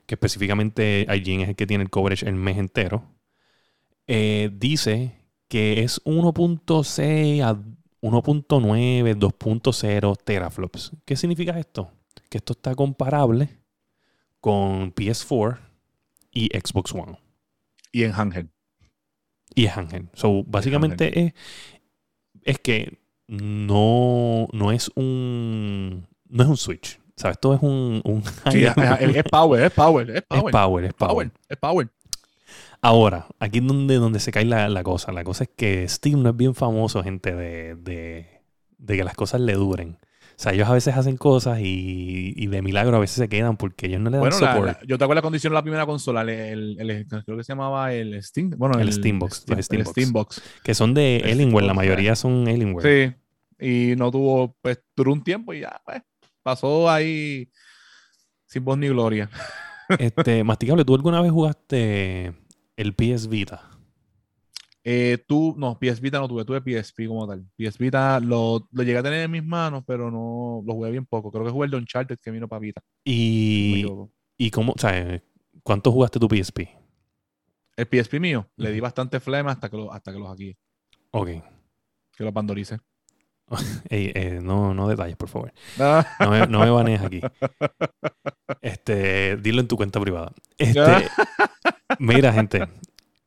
que 0.06 0.15
específicamente 0.15 1.08
IGN 1.10 1.41
es 1.41 1.49
el 1.49 1.56
que 1.56 1.67
tiene 1.67 1.84
el 1.84 1.89
coverage 1.89 2.28
el 2.28 2.36
mes 2.36 2.58
entero, 2.58 3.04
eh, 4.08 4.52
dice 4.54 5.15
que 5.47 5.84
es 5.84 6.04
1.6 6.04 7.41
a 7.41 7.56
1.9, 8.02 9.15
2.0 9.15 10.17
teraflops. 10.23 10.91
¿Qué 11.06 11.15
significa 11.15 11.58
esto? 11.58 11.91
Que 12.30 12.38
esto 12.38 12.54
está 12.54 12.76
comparable 12.76 13.62
con 14.44 14.94
PS4 14.94 15.58
y 16.34 16.48
Xbox 16.48 16.92
One. 16.94 17.18
Y 17.94 18.04
en 18.04 18.12
Ángel. 18.14 18.50
Y 19.56 19.66
es 19.68 19.78
Ángel. 19.78 20.10
So, 20.14 20.44
básicamente 20.46 21.18
es, 21.28 21.34
es 22.44 22.60
que 22.60 22.98
no, 23.28 24.50
no 24.52 24.74
es 24.74 24.92
un 24.96 26.06
no 26.28 26.44
es 26.44 26.50
un 26.50 26.58
Switch. 26.58 27.00
¿Sabes? 27.16 27.38
Esto 27.38 27.54
es 27.54 27.62
un, 27.62 28.02
un 28.04 28.22
Sí, 28.52 28.66
es, 28.66 28.74
es- 29.00 29.16
es 29.16 29.24
power, 29.24 29.64
es 29.64 29.72
power, 29.72 30.10
es 30.10 30.24
power. 30.24 30.52
power, 30.52 30.84
es 30.86 30.94
power. 30.94 31.10
power, 31.14 31.32
es 31.48 31.58
power. 31.58 31.90
Ahora, 32.82 33.28
aquí 33.40 33.60
es 33.60 33.66
donde, 33.68 33.96
donde 33.96 34.20
se 34.20 34.32
cae 34.34 34.44
la, 34.44 34.68
la 34.68 34.84
cosa. 34.84 35.14
La 35.14 35.24
cosa 35.24 35.46
es 35.46 35.52
que 35.56 35.88
Steam 35.88 36.22
no 36.22 36.32
es 36.32 36.36
bien 36.36 36.54
famoso, 36.54 37.02
gente, 37.02 37.34
de, 37.34 37.76
de, 37.76 38.42
de 38.78 38.98
que 38.98 39.04
las 39.06 39.16
cosas 39.16 39.40
le 39.40 39.54
duren. 39.54 39.98
O 40.36 40.41
sea, 40.43 40.52
ellos 40.54 40.67
a 40.67 40.74
veces 40.74 40.96
hacen 40.98 41.15
cosas 41.17 41.60
y, 41.60 42.34
y 42.36 42.48
de 42.48 42.62
milagro 42.62 42.98
a 42.98 43.00
veces 43.00 43.17
se 43.17 43.30
quedan 43.30 43.56
porque 43.58 43.86
ellos 43.88 44.02
no 44.02 44.10
le 44.10 44.17
dan 44.17 44.30
Bueno, 44.30 44.65
la- 44.65 44.80
yo 44.86 44.98
te 44.98 45.04
acuerdo 45.04 45.22
cuando 45.22 45.38
hicieron 45.38 45.54
la 45.54 45.62
primera 45.62 45.86
consola, 45.86 46.22
el, 46.22 46.30
el- 46.80 46.89
el- 46.89 47.08
creo 47.08 47.38
que 47.38 47.43
se 47.43 47.54
llamaba 47.54 47.93
el 47.93 48.22
Steam. 48.24 48.52
Bueno, 48.58 48.80
El 48.80 48.91
Steambox, 48.91 49.46
Steam- 49.46 49.56
los 49.58 49.65
Steambox. 49.65 49.88
el 49.98 50.04
Steambox. 50.04 50.41
que 50.63 50.74
son 50.74 50.93
de 50.93 51.22
Alienware, 51.24 51.65
la 51.65 51.74
mayoría 51.74 52.15
son 52.15 52.48
Alienware. 52.48 53.15
Sí. 53.60 53.65
Y 53.65 53.96
no 53.96 54.12
tuvo, 54.12 54.58
pues, 54.62 54.82
duró 54.96 55.13
un 55.13 55.24
tiempo 55.24 55.54
y 55.54 55.62
ya, 55.62 55.82
pues, 55.86 56.02
pasó 56.41 56.89
ahí 56.89 57.50
sin 58.46 58.65
voz 58.65 58.78
ni 58.78 58.88
gloria. 58.89 59.30
Este, 60.00 60.43
Masticable, 60.43 60.84
¿tú 60.84 60.96
alguna 60.96 61.22
vez 61.22 61.32
jugaste 61.32 62.34
el 62.76 62.93
PS 62.93 63.28
Vita? 63.30 63.69
Eh, 64.86 65.24
tú, 65.28 65.56
no, 65.58 65.80
PS 65.80 66.02
Vita 66.02 66.19
no 66.19 66.28
tuve, 66.28 66.43
tuve 66.43 66.60
PSP 66.60 67.08
como 67.08 67.28
tal. 67.28 67.46
PS 67.58 67.78
Vita 67.78 68.19
lo, 68.19 68.67
lo 68.72 68.84
llegué 68.84 68.98
a 68.98 69.04
tener 69.04 69.22
en 69.22 69.32
mis 69.32 69.43
manos, 69.43 69.84
pero 69.88 70.12
no 70.12 70.62
lo 70.65 70.74
jugué 70.74 70.91
bien 70.91 71.06
poco. 71.06 71.32
Creo 71.32 71.46
que 71.46 71.52
jugué 71.52 71.65
el 71.65 71.72
de 71.72 71.78
Uncharted 71.78 72.17
que 72.22 72.32
vino 72.32 72.48
para 72.48 72.60
Vita. 72.60 72.82
no 72.82 72.89
Y, 73.06 73.86
y 74.38 74.52
cómo, 74.52 74.74
o 74.74 74.78
sea, 74.78 75.22
¿cuánto 75.63 75.91
jugaste 75.91 76.19
tu 76.19 76.28
PSP? 76.28 76.67
El 77.76 77.88
PSP 77.88 78.19
mío, 78.19 78.48
le 78.58 78.72
di 78.72 78.80
bastante 78.80 79.19
flema 79.19 79.52
hasta 79.52 79.69
que, 79.69 79.78
lo, 79.78 79.91
hasta 79.91 80.12
que 80.12 80.19
los 80.19 80.30
aquí, 80.32 80.56
Ok. 81.12 81.28
que 82.15 82.24
los 82.24 82.34
pandorice. 82.34 82.80
Ey, 83.89 84.12
eh, 84.13 84.39
no, 84.41 84.74
no 84.74 84.88
detalles, 84.88 85.15
por 85.15 85.30
favor. 85.30 85.54
No 85.78 86.30
me, 86.32 86.48
no 86.48 86.60
me 86.60 86.69
banees 86.69 87.02
aquí. 87.02 87.22
Este, 88.62 89.36
dilo 89.38 89.60
en 89.62 89.67
tu 89.67 89.76
cuenta 89.76 90.00
privada. 90.00 90.32
Este, 90.58 90.80
mira, 92.00 92.32
gente. 92.32 92.65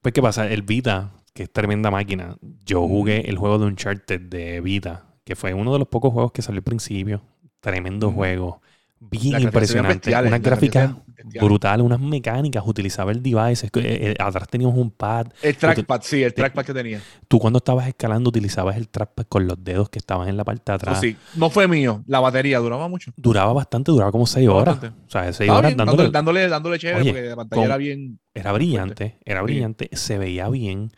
Pues, 0.00 0.14
¿qué 0.14 0.22
pasa? 0.22 0.48
El 0.48 0.62
Vita, 0.62 1.12
que 1.36 1.44
es 1.44 1.52
tremenda 1.52 1.90
máquina. 1.92 2.36
Yo 2.64 2.88
jugué 2.88 3.28
el 3.30 3.36
juego 3.38 3.58
de 3.60 3.66
Uncharted 3.66 4.20
de 4.22 4.60
Vita, 4.60 5.04
que 5.24 5.36
fue 5.36 5.54
uno 5.54 5.72
de 5.72 5.78
los 5.78 5.88
pocos 5.88 6.12
juegos 6.12 6.32
que 6.32 6.42
salió 6.42 6.58
al 6.60 6.64
principio. 6.64 7.22
Tremendo 7.60 8.08
Ujú. 8.08 8.16
juego. 8.16 8.62
Bien 8.98 9.40
impresionante. 9.42 10.10
Unas 10.16 10.40
gráficas 10.40 10.90
brutales, 11.38 11.84
unas 11.84 12.00
mecánicas. 12.00 12.64
Utilizaba 12.66 13.12
el 13.12 13.22
device. 13.22 13.66
eh, 13.66 13.70
eh, 13.74 14.14
atrás 14.18 14.48
teníamos 14.48 14.76
un 14.78 14.90
pad. 14.90 15.26
El 15.42 15.54
trackpad, 15.56 16.00
sí, 16.02 16.22
el 16.22 16.32
trackpad 16.32 16.64
que 16.64 16.72
tenía. 16.72 17.00
Tú 17.28 17.38
cuando 17.38 17.58
estabas 17.58 17.88
escalando 17.88 18.30
utilizabas 18.30 18.76
el 18.78 18.88
trackpad 18.88 19.26
con 19.28 19.46
los 19.46 19.62
dedos 19.62 19.90
que 19.90 19.98
estaban 19.98 20.28
en 20.28 20.36
la 20.38 20.44
parte 20.44 20.72
de 20.72 20.76
Eso 20.76 20.84
atrás. 20.86 21.00
sí, 21.00 21.14
no 21.36 21.50
fue 21.50 21.68
mío. 21.68 22.02
La 22.06 22.20
batería 22.20 22.58
duraba 22.58 22.88
mucho. 22.88 23.12
Duraba 23.16 23.52
bastante, 23.52 23.92
duraba 23.92 24.10
como 24.12 24.26
6 24.26 24.46
Duraba 24.46 24.62
horas. 24.62 24.74
bastante. 24.80 25.06
O 25.06 25.10
sea, 25.10 25.22
6 25.24 25.40
Estaba 25.40 25.58
horas 25.58 25.70
bien, 25.72 25.76
dándole, 25.86 26.10
dándole, 26.10 26.48
dándole, 26.48 26.78
chévere 26.78 27.00
Oye, 27.02 27.10
porque 27.12 27.28
la 27.28 27.36
pantalla 27.36 27.60
con- 27.62 27.66
era 27.66 27.76
bien. 27.76 28.18
Era 28.34 28.52
brillante, 28.52 29.18
era 29.24 29.40
Sí. 29.40 29.44
brillante, 29.44 29.90
se 29.92 30.18
veía 30.18 30.48
bien. 30.48 30.90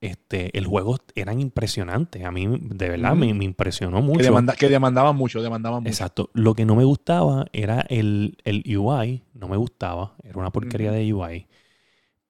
Este, 0.00 0.56
el 0.56 0.66
juego 0.66 0.96
eran 1.14 1.40
impresionantes. 1.40 2.24
A 2.24 2.30
mí, 2.30 2.46
de 2.48 2.88
verdad, 2.88 3.14
me, 3.14 3.34
me 3.34 3.44
impresionó 3.44 3.98
Que, 3.98 4.02
mucho. 4.02 4.24
demanda- 4.24 4.54
que 4.56 4.68
demandaban 4.70 5.14
mucho, 5.14 5.42
demandaban 5.42 5.82
mucho. 5.82 5.90
Exacto. 5.90 6.30
Lo 6.32 6.54
que 6.54 6.64
no 6.64 6.74
me 6.74 6.84
gustaba 6.84 7.46
era 7.52 7.82
el, 7.82 8.38
el 8.44 8.64
UI. 8.78 9.24
No 9.34 9.48
me 9.48 9.56
gustaba. 9.58 10.16
Era 10.24 10.38
una 10.38 10.50
porquería 10.50 10.90
de 10.90 11.12
UI. 11.12 11.46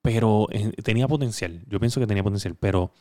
Pero 0.03 0.49
eh, 0.51 0.73
tenía 0.83 1.07
potencial. 1.07 1.63
Yo 1.69 1.79
pienso 1.79 2.01
que 2.01 2.07
tenía 2.09 2.23
potencial. 2.25 2.57
Pero 2.59 2.93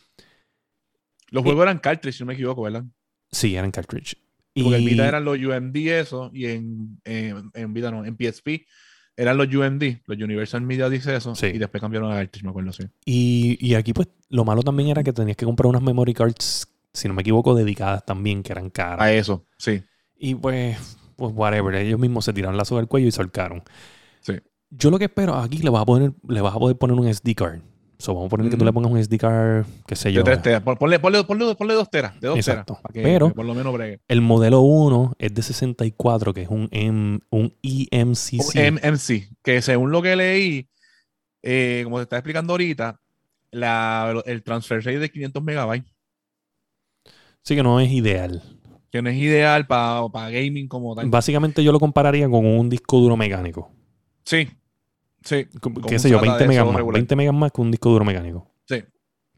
Los 1.32 1.43
juegos 1.43 1.63
eran 1.63 1.79
cartridge, 1.79 2.15
si 2.17 2.23
no 2.23 2.27
me 2.27 2.34
equivoco, 2.34 2.62
¿verdad? 2.63 2.84
Sí, 3.32 3.55
eran 3.55 3.71
cartridge. 3.71 4.17
Porque 4.53 4.75
en 4.77 4.82
Y- 4.84 4.86
Vita 4.88 5.08
eran 5.08 5.23
los 5.25 5.38
UMD 5.38 5.99
eso, 5.99 6.32
y 6.34 6.45
en, 6.47 6.99
en, 7.05 7.49
en 7.53 7.73
Vita 7.73 7.91
no, 7.91 8.03
en 8.03 8.15
PSP 8.17 8.65
eran 9.21 9.38
los 9.38 9.47
UMD, 9.53 9.84
los 10.05 10.17
Universal 10.17 10.62
Media 10.62 10.89
Disc 10.89 11.08
eso, 11.10 11.36
Sí. 11.36 11.47
y 11.47 11.58
después 11.58 11.82
cambiaron 11.82 12.12
a 12.12 12.15
cartridge, 12.15 12.43
me 12.43 12.49
acuerdo, 12.51 12.71
sí. 12.73 12.84
Y, 13.05 13.58
y 13.60 13.75
aquí, 13.75 13.93
pues, 13.93 14.08
lo 14.29 14.45
malo 14.45 14.62
también 14.63 14.89
era 14.89 15.03
que 15.03 15.12
tenías 15.13 15.36
que 15.38 15.45
comprar 15.45 15.67
unas 15.67 15.82
memory 15.82 16.13
cards, 16.13 16.67
si 16.93 17.08
no 17.08 17.13
me 17.13 17.21
equivoco, 17.21 17.53
dedicadas 17.55 18.05
también, 18.05 18.43
que 18.43 18.51
eran 18.51 18.69
caras. 18.69 19.01
A 19.01 19.12
eso, 19.13 19.45
sí. 19.58 19.84
Y 20.17 20.36
pues, 20.36 20.97
pues, 21.15 21.34
whatever, 21.36 21.75
ellos 21.75 21.99
mismos 21.99 22.25
se 22.25 22.34
tiraron 22.34 22.58
la 22.58 22.65
soga 22.65 22.82
al 22.82 22.88
cuello 22.88 23.08
y 23.08 23.12
solcaron. 23.12 23.63
Sí. 24.21 24.34
Yo 24.69 24.89
lo 24.91 24.99
que 24.99 25.05
espero, 25.05 25.36
aquí 25.36 25.58
le 25.60 25.69
vas 25.69 25.82
a 25.82 25.86
poner, 25.86 26.13
le 26.27 26.41
vas 26.41 26.55
a 26.55 26.60
poder 26.60 26.77
poner 26.77 26.97
un 26.97 27.08
SD 27.13 27.36
card. 27.36 27.60
So, 28.01 28.13
vamos 28.13 28.27
a 28.27 28.29
poner 28.29 28.49
que 28.49 28.55
tú 28.55 28.63
le 28.63 28.71
pongas 28.71 28.89
un 28.91 28.97
SD 28.97 29.17
card, 29.17 29.65
qué 29.85 29.93
sé 29.97 30.13
yo. 30.13 30.21
De 30.21 30.31
tres 30.31 30.41
teras. 30.41 30.62
Pon- 30.63 30.77
Ponle, 30.77 30.99
ponle, 30.99 31.21
ponle, 31.25 31.53
ponle 31.55 31.73
dos 31.73 31.89
teras, 31.89 32.17
de 32.21 32.29
dos 32.29 32.38
Exacto. 32.38 32.75
teras. 32.75 32.81
Para 32.81 32.93
que, 32.93 33.01
Pero- 33.03 33.27
que 33.27 33.33
por 33.35 33.45
lo 33.45 33.53
menos 33.53 33.73
bregue. 33.73 33.99
El 34.07 34.21
modelo 34.21 34.62
1 34.62 35.15
es 35.19 35.33
de 35.33 35.41
64, 35.41 36.33
que 36.33 36.43
es 36.43 36.47
un, 36.49 36.69
M, 36.71 37.19
un 37.29 37.53
EMCC. 37.62 38.55
Un 38.55 38.79
MMC, 38.81 39.29
que 39.43 39.62
según 39.62 39.91
lo 39.91 40.01
que 40.01 40.15
leí, 40.15 40.69
eh, 41.43 41.81
como 41.83 41.97
te 41.97 42.03
está 42.03 42.15
explicando 42.17 42.53
ahorita, 42.53 43.01
la, 43.51 44.21
el 44.25 44.43
transfer 44.43 44.77
rate 44.79 44.99
de 44.99 45.09
500 45.12 45.43
megabytes, 45.43 45.91
sí 47.43 47.55
que 47.55 47.63
no 47.63 47.81
es 47.81 47.91
ideal. 47.91 48.41
que 48.91 49.01
no 49.01 49.09
es 49.09 49.17
ideal 49.17 49.67
para 49.67 50.29
gaming 50.29 50.69
como 50.69 50.95
tal. 50.95 51.09
Básicamente 51.09 51.63
yo 51.65 51.73
lo 51.73 51.79
compararía 51.81 52.29
con 52.29 52.45
un 52.45 52.69
disco 52.69 52.97
duro 52.99 53.17
mecánico. 53.17 53.69
Sí, 54.23 54.47
sí. 55.23 55.47
Qué 55.88 55.99
sé 55.99 56.10
yo, 56.10 56.19
SATA 56.19 56.32
20 56.32 56.43
de 56.43 56.47
megas 56.47 56.65
más. 56.65 56.75
regular. 56.75 56.93
20 56.95 57.15
megas 57.15 57.34
más 57.36 57.51
que 57.51 57.62
un 57.62 57.71
disco 57.71 57.89
duro 57.89 58.05
mecánico. 58.05 58.47
Sí. 58.67 58.84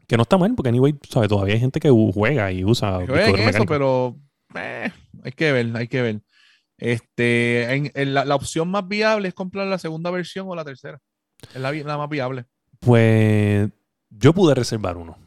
Que 0.08 0.18
no 0.18 0.24
está 0.24 0.38
mal, 0.38 0.54
porque 0.56 0.70
anyway, 0.70 0.96
¿sabes? 1.10 1.30
Todavía 1.30 1.54
hay 1.54 1.60
gente 1.60 1.80
que 1.80 1.90
juega 1.90 2.52
y 2.52 2.64
usa 2.66 3.00
disco 3.00 3.14
duro 3.14 3.22
eso, 3.22 3.38
mecánico. 3.46 3.66
pero 3.66 4.16
eh, 4.56 4.92
hay 5.24 5.32
que 5.32 5.52
ver, 5.52 5.76
hay 5.76 5.88
que 5.88 6.02
ver. 6.02 6.22
Este, 6.78 7.74
en, 7.74 7.92
en 7.94 8.14
la, 8.14 8.26
la 8.26 8.36
opción 8.36 8.70
más 8.70 8.88
viable 8.88 9.28
es 9.28 9.34
comprar 9.34 9.68
la 9.68 9.78
segunda 9.78 10.10
versión 10.12 10.48
o 10.50 10.56
la 10.56 10.66
tercera. 10.66 11.00
Es 11.54 11.62
la, 11.62 11.72
la 11.72 11.98
más 11.98 12.10
viable. 12.10 12.46
Pues 12.80 13.70
yo 14.10 14.34
pude 14.34 14.56
reservar 14.56 14.98
uno. 14.98 15.18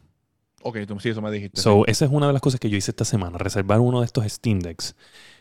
Ok, 0.61 0.79
tú, 0.87 0.99
sí, 0.99 1.09
eso 1.09 1.21
me 1.21 1.31
dijiste. 1.31 1.61
So, 1.61 1.85
esa 1.85 2.05
es 2.05 2.11
una 2.11 2.27
de 2.27 2.33
las 2.33 2.41
cosas 2.41 2.59
que 2.59 2.69
yo 2.69 2.77
hice 2.77 2.91
esta 2.91 3.05
semana, 3.05 3.37
reservar 3.37 3.79
uno 3.79 3.99
de 3.99 4.05
estos 4.07 4.25
Steam 4.25 4.59
Decks, 4.59 4.95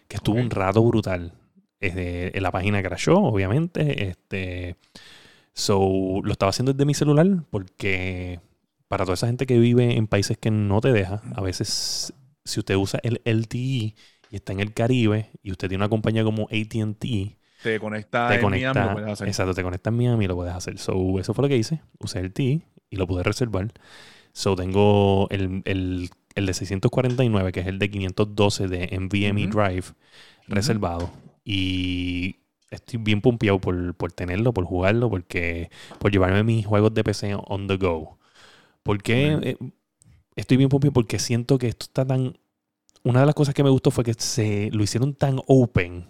que 0.07 0.16
estuvo 0.16 0.37
un 0.37 0.50
rato 0.50 0.83
brutal. 0.85 1.33
En 1.80 2.42
la 2.42 2.50
página 2.50 2.82
crashó, 2.82 3.18
obviamente. 3.18 4.08
Este, 4.08 4.76
so, 5.52 6.20
lo 6.22 6.32
estaba 6.32 6.50
haciendo 6.50 6.72
desde 6.72 6.87
mi 6.87 6.94
celular 6.94 7.26
porque 7.50 8.40
para 8.88 9.04
toda 9.04 9.14
esa 9.14 9.26
gente 9.26 9.46
que 9.46 9.58
vive 9.58 9.96
en 9.96 10.06
países 10.06 10.38
que 10.38 10.50
no 10.50 10.80
te 10.80 10.92
deja, 10.92 11.22
a 11.34 11.40
veces 11.40 12.14
si 12.44 12.60
usted 12.60 12.76
usa 12.76 13.00
el 13.02 13.20
LTE 13.24 13.56
y 13.56 13.94
está 14.30 14.52
en 14.52 14.60
el 14.60 14.72
Caribe 14.72 15.30
y 15.42 15.50
usted 15.50 15.68
tiene 15.68 15.82
una 15.82 15.88
compañía 15.88 16.24
como 16.24 16.44
AT&T, 16.44 17.38
te 17.64 17.80
conecta 17.80 18.28
te 18.28 18.34
en 18.34 18.50
Miami, 18.50 18.80
lo 18.80 18.92
puedes 18.92 19.08
hacer. 19.10 19.26
exacto, 19.26 19.54
te 19.54 19.62
conecta 19.62 19.88
en 19.88 19.96
Miami 19.96 20.26
y 20.26 20.28
lo 20.28 20.34
puedes 20.34 20.54
hacer. 20.54 20.78
So, 20.78 21.18
eso 21.18 21.32
fue 21.32 21.42
lo 21.42 21.48
que 21.48 21.56
hice. 21.56 21.80
Usé 21.98 22.18
el 22.20 22.32
T 22.32 22.60
y 22.90 22.96
lo 22.96 23.06
pude 23.06 23.22
reservar. 23.22 23.72
So, 24.34 24.54
tengo 24.54 25.28
el, 25.30 25.62
el, 25.64 26.10
el 26.34 26.46
de 26.46 26.52
649, 26.52 27.52
que 27.52 27.60
es 27.60 27.66
el 27.66 27.78
de 27.78 27.90
512 27.90 28.68
de 28.68 28.98
NVMe. 28.98 29.46
Drive, 29.46 29.94
reservado. 30.46 31.10
Y 31.44 32.37
estoy 32.70 32.98
bien 32.98 33.20
pompeado 33.20 33.61
por, 33.61 33.94
por 33.94 34.12
tenerlo, 34.12 34.52
por 34.54 34.64
jugarlo, 34.64 35.11
porque 35.11 35.70
por 35.98 36.11
llevarme 36.11 36.42
mis 36.42 36.66
juegos 36.66 36.94
de 36.94 37.04
PC 37.04 37.35
on 37.46 37.66
the 37.68 37.76
go. 37.76 38.18
Porque 38.83 39.35
Ok. 39.37 39.42
eh, 39.44 39.57
estoy 40.37 40.57
bien 40.57 40.68
pompeado 40.68 40.92
porque 40.92 41.18
siento 41.18 41.59
que 41.59 41.68
esto 41.68 41.85
está 41.85 42.07
tan... 42.07 42.38
Una 43.02 43.20
de 43.20 43.26
las 43.26 43.35
cosas 43.35 43.54
que 43.54 43.62
me 43.62 43.70
gustó 43.70 43.90
fue 43.90 44.02
que 44.04 44.14
se 44.14 44.70
lo 44.72 44.83
hicieron 44.83 45.14
tan 45.14 45.38
open 45.46 46.09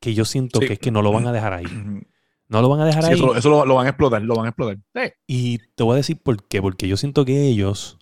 que 0.00 0.12
yo 0.14 0.24
siento 0.26 0.60
Sí. 0.60 0.66
que 0.66 0.72
es 0.74 0.78
que 0.78 0.90
no 0.90 1.00
lo 1.02 1.10
van 1.12 1.26
a 1.26 1.32
dejar 1.32 1.52
ahí. 1.54 1.64
No 2.50 2.62
lo 2.62 2.70
van 2.70 2.80
a 2.80 2.86
dejar 2.86 3.02
Sí, 3.04 3.10
ahí. 3.10 3.14
eso, 3.16 3.36
eso 3.36 3.50
lo, 3.50 3.66
lo 3.66 3.74
van 3.74 3.84
a 3.84 3.90
explotar, 3.90 4.22
lo 4.22 4.34
van 4.34 4.46
a 4.46 4.48
explotar. 4.48 4.78
Sí. 4.94 5.12
Y 5.26 5.58
te 5.74 5.82
voy 5.84 5.92
a 5.92 5.96
decir 5.96 6.16
por 6.22 6.48
qué. 6.48 6.62
Porque 6.62 6.88
yo 6.88 6.96
siento 6.96 7.26
que 7.26 7.42
ellos, 7.46 7.98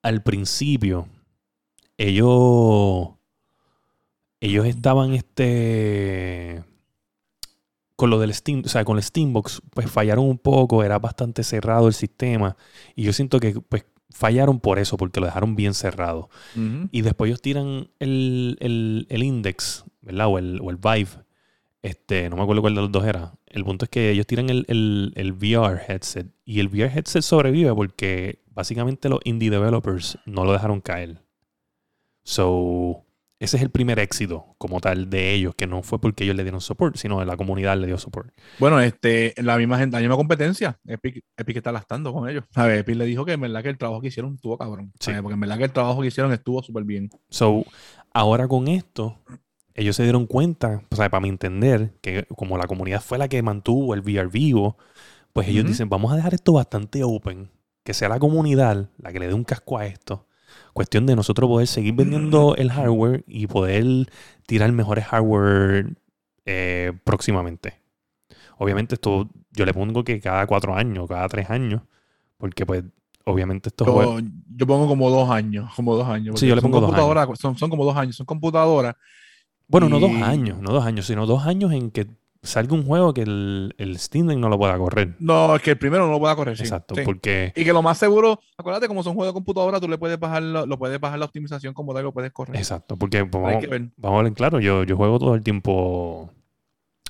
al 0.00 0.22
principio, 0.22 1.08
ellos, 1.98 3.08
ellos 4.40 4.66
estaban 4.66 5.14
este 5.14 6.64
con 7.96 8.08
lo 8.08 8.18
del 8.18 8.32
Steam, 8.32 8.62
o 8.64 8.68
sea, 8.68 8.82
con 8.82 8.96
el 8.96 9.02
Steambox, 9.02 9.60
pues 9.74 9.90
fallaron 9.90 10.24
un 10.24 10.38
poco, 10.38 10.82
era 10.82 10.98
bastante 10.98 11.44
cerrado 11.44 11.86
el 11.86 11.92
sistema. 11.92 12.56
Y 12.96 13.02
yo 13.02 13.12
siento 13.12 13.38
que 13.40 13.60
pues 13.60 13.84
fallaron 14.10 14.58
por 14.58 14.78
eso, 14.78 14.96
porque 14.96 15.20
lo 15.20 15.26
dejaron 15.26 15.54
bien 15.54 15.74
cerrado. 15.74 16.30
Y 16.92 17.02
después 17.02 17.28
ellos 17.28 17.42
tiran 17.42 17.90
el, 17.98 18.56
el, 18.60 19.06
el 19.10 19.22
index, 19.22 19.84
¿verdad? 20.00 20.28
O 20.28 20.38
el, 20.38 20.60
o 20.62 20.70
el 20.70 20.78
Vive. 20.78 21.10
Este, 21.82 22.30
no 22.30 22.36
me 22.36 22.42
acuerdo 22.42 22.62
cuál 22.62 22.74
de 22.74 22.80
los 22.80 22.90
dos 22.90 23.04
era. 23.04 23.34
El 23.46 23.64
punto 23.64 23.84
es 23.84 23.90
que 23.90 24.10
ellos 24.10 24.26
tiran 24.26 24.48
el, 24.48 24.64
el, 24.68 25.12
el 25.16 25.32
VR 25.32 25.82
headset. 25.86 26.26
Y 26.46 26.60
el 26.60 26.68
VR 26.68 26.90
headset 26.90 27.22
sobrevive 27.22 27.74
porque 27.74 28.42
básicamente 28.48 29.10
los 29.10 29.20
indie 29.24 29.50
developers 29.50 30.18
no 30.24 30.46
lo 30.46 30.52
dejaron 30.52 30.80
caer. 30.80 31.22
So, 32.22 33.04
ese 33.40 33.56
es 33.56 33.62
el 33.62 33.70
primer 33.70 33.98
éxito 33.98 34.54
como 34.58 34.80
tal 34.80 35.08
de 35.08 35.32
ellos, 35.32 35.54
que 35.54 35.66
no 35.66 35.82
fue 35.82 35.98
porque 35.98 36.24
ellos 36.24 36.36
le 36.36 36.42
dieron 36.42 36.60
support, 36.60 36.96
sino 36.96 37.24
la 37.24 37.38
comunidad 37.38 37.78
le 37.78 37.86
dio 37.86 37.96
support. 37.96 38.30
Bueno, 38.58 38.78
este, 38.80 39.32
la 39.38 39.56
misma 39.56 39.78
gente, 39.78 39.96
la 39.96 40.00
misma 40.00 40.16
competencia, 40.16 40.78
Epic, 40.86 41.24
Epic 41.38 41.56
está 41.56 41.72
lastando 41.72 42.12
con 42.12 42.28
ellos. 42.28 42.44
A 42.54 42.66
ver, 42.66 42.80
Epic 42.80 42.96
le 42.96 43.06
dijo 43.06 43.24
que 43.24 43.32
en 43.32 43.40
verdad 43.40 43.62
que 43.62 43.70
el 43.70 43.78
trabajo 43.78 44.02
que 44.02 44.08
hicieron 44.08 44.34
estuvo 44.34 44.58
cabrón. 44.58 44.92
Sí. 45.00 45.12
Porque 45.22 45.34
en 45.34 45.40
verdad 45.40 45.56
que 45.56 45.64
el 45.64 45.72
trabajo 45.72 46.02
que 46.02 46.08
hicieron 46.08 46.34
estuvo 46.34 46.62
súper 46.62 46.84
bien. 46.84 47.08
So, 47.30 47.64
ahora 48.12 48.46
con 48.46 48.68
esto, 48.68 49.18
ellos 49.72 49.96
se 49.96 50.02
dieron 50.02 50.26
cuenta, 50.26 50.82
para 50.90 51.20
mi 51.20 51.30
entender, 51.30 51.94
que 52.02 52.26
como 52.36 52.58
la 52.58 52.66
comunidad 52.66 53.00
fue 53.00 53.16
la 53.16 53.28
que 53.28 53.42
mantuvo 53.42 53.94
el 53.94 54.00
VR 54.00 54.28
vivo, 54.28 54.76
pues 55.32 55.48
ellos 55.48 55.64
dicen, 55.64 55.88
vamos 55.88 56.12
a 56.12 56.16
dejar 56.16 56.34
esto 56.34 56.52
bastante 56.52 57.04
open, 57.04 57.50
que 57.84 57.94
sea 57.94 58.10
la 58.10 58.18
comunidad 58.18 58.90
la 58.98 59.12
que 59.12 59.18
le 59.18 59.28
dé 59.28 59.32
un 59.32 59.44
casco 59.44 59.78
a 59.78 59.86
esto. 59.86 60.26
Cuestión 60.72 61.06
de 61.06 61.16
nosotros 61.16 61.48
poder 61.48 61.66
seguir 61.66 61.94
vendiendo 61.94 62.54
el 62.56 62.70
hardware 62.70 63.24
y 63.26 63.46
poder 63.46 63.84
tirar 64.46 64.72
mejores 64.72 65.04
hardware 65.06 65.94
eh, 66.46 66.92
próximamente. 67.04 67.80
Obviamente 68.58 68.94
esto 68.94 69.28
yo 69.52 69.64
le 69.64 69.72
pongo 69.74 70.04
que 70.04 70.20
cada 70.20 70.46
cuatro 70.46 70.74
años, 70.74 71.08
cada 71.08 71.28
tres 71.28 71.50
años, 71.50 71.82
porque 72.36 72.66
pues 72.66 72.84
obviamente 73.24 73.70
juegos... 73.76 74.22
Yo, 74.22 74.28
yo 74.56 74.66
pongo 74.66 74.86
como 74.86 75.10
dos 75.10 75.30
años, 75.30 75.72
como 75.74 75.96
dos 75.96 76.08
años. 76.08 76.38
Sí, 76.38 76.46
yo 76.46 76.54
le 76.54 76.60
son 76.60 76.70
pongo 76.70 76.86
dos 76.86 77.38
Son, 77.38 77.56
son 77.56 77.70
como 77.70 77.84
dos 77.84 77.96
años, 77.96 78.16
son 78.16 78.26
computadoras. 78.26 78.96
Bueno, 79.66 79.88
no 79.88 80.00
dos 80.00 80.10
años, 80.22 80.60
no 80.60 80.72
dos 80.72 80.84
años, 80.84 81.06
sino 81.06 81.26
dos 81.26 81.46
años 81.46 81.72
en 81.72 81.90
que 81.90 82.08
salga 82.42 82.74
un 82.74 82.86
juego 82.86 83.12
que 83.12 83.22
el, 83.22 83.74
el 83.78 83.98
Steam 83.98 84.26
Deck 84.26 84.38
no 84.38 84.48
lo 84.48 84.58
pueda 84.58 84.76
correr. 84.78 85.14
No, 85.18 85.54
es 85.56 85.62
que 85.62 85.72
el 85.72 85.78
primero 85.78 86.06
no 86.06 86.12
lo 86.12 86.18
pueda 86.18 86.34
correr. 86.36 86.56
Exacto, 86.58 86.94
sí. 86.94 87.02
porque 87.04 87.52
Y 87.54 87.64
que 87.64 87.72
lo 87.72 87.82
más 87.82 87.98
seguro, 87.98 88.40
acuérdate, 88.56 88.88
como 88.88 89.02
son 89.02 89.14
juegos 89.14 89.32
de 89.32 89.34
computadora, 89.34 89.80
tú 89.80 89.88
le 89.88 89.98
puedes 89.98 90.18
bajar, 90.18 90.42
lo, 90.42 90.66
lo 90.66 90.78
puedes 90.78 90.98
bajar 90.98 91.18
la 91.18 91.26
optimización 91.26 91.74
como 91.74 91.92
tal, 91.94 92.04
lo 92.04 92.12
puedes 92.12 92.32
correr. 92.32 92.56
exacto, 92.56 92.96
porque 92.96 93.24
pues, 93.26 93.42
vamos, 93.42 93.90
vamos 93.96 94.20
a 94.20 94.22
ver 94.22 94.32
claro, 94.32 94.60
yo, 94.60 94.84
yo 94.84 94.96
juego 94.96 95.18
todo 95.18 95.34
el 95.34 95.42
tiempo 95.42 96.30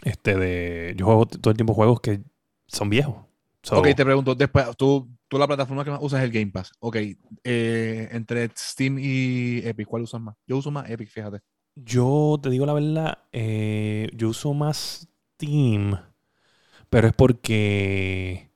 este 0.02 0.36
de 0.36 0.94
yo 0.96 1.04
juego 1.04 1.26
todo 1.26 1.50
el 1.50 1.56
tiempo 1.56 1.74
juegos 1.74 2.00
que 2.00 2.20
son 2.66 2.88
viejos. 2.90 3.16
So, 3.62 3.78
Ok, 3.78 3.88
te 3.94 4.04
pregunto, 4.06 4.34
después, 4.34 4.74
tú, 4.78 5.06
tú 5.28 5.38
la 5.38 5.46
plataforma 5.46 5.84
que 5.84 5.90
más 5.90 6.00
usas 6.02 6.20
es 6.20 6.24
el 6.24 6.32
Game 6.32 6.50
Pass. 6.50 6.72
Ok, 6.80 6.96
eh, 7.44 8.08
entre 8.10 8.48
Steam 8.56 8.98
y 8.98 9.58
Epic, 9.58 9.86
¿cuál 9.86 10.02
usas 10.02 10.20
más? 10.20 10.34
Yo 10.46 10.56
uso 10.56 10.70
más 10.70 10.88
Epic, 10.88 11.10
fíjate. 11.10 11.40
Yo 11.76 12.38
te 12.42 12.48
digo 12.48 12.64
la 12.64 12.72
verdad, 12.72 13.18
eh, 13.32 14.08
yo 14.14 14.30
uso 14.30 14.54
más 14.54 15.09
Steam, 15.40 15.98
pero 16.90 17.08
es 17.08 17.14
porque 17.14 18.50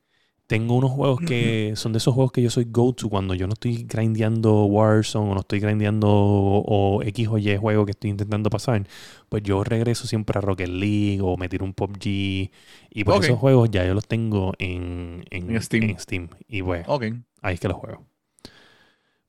tengo 0.46 0.76
unos 0.76 0.92
juegos 0.92 1.22
que 1.22 1.72
son 1.76 1.92
de 1.92 1.98
esos 1.98 2.14
juegos 2.14 2.32
que 2.32 2.42
yo 2.42 2.50
soy 2.50 2.66
go-to 2.70 3.08
cuando 3.10 3.34
yo 3.34 3.46
no 3.46 3.54
estoy 3.54 3.84
grindeando 3.84 4.64
Warzone 4.66 5.30
o 5.32 5.34
no 5.34 5.40
estoy 5.40 5.60
grindeando 5.60 6.08
o 6.10 7.02
X 7.04 7.28
o 7.28 7.38
Y 7.38 7.56
juego 7.56 7.84
que 7.86 7.92
estoy 7.92 8.10
intentando 8.10 8.50
pasar. 8.50 8.86
Pues 9.28 9.42
yo 9.44 9.64
regreso 9.64 10.06
siempre 10.06 10.38
a 10.38 10.42
Rocket 10.42 10.68
League 10.68 11.20
o 11.22 11.36
me 11.38 11.48
tiro 11.48 11.64
un 11.64 11.74
PUBG. 11.74 12.50
Y 12.90 13.04
pues 13.04 13.20
esos 13.20 13.38
juegos 13.38 13.70
ya 13.70 13.86
yo 13.86 13.94
los 13.94 14.06
tengo 14.08 14.54
en, 14.58 15.24
en, 15.30 15.50
En 15.54 15.62
Steam. 15.62 15.84
en 15.90 15.98
Steam. 15.98 16.28
Y 16.48 16.62
pues 16.62 16.88
Ok. 16.88 17.04
ahí 17.42 17.54
es 17.54 17.60
que 17.60 17.68
los 17.68 17.78
juego. 17.78 18.06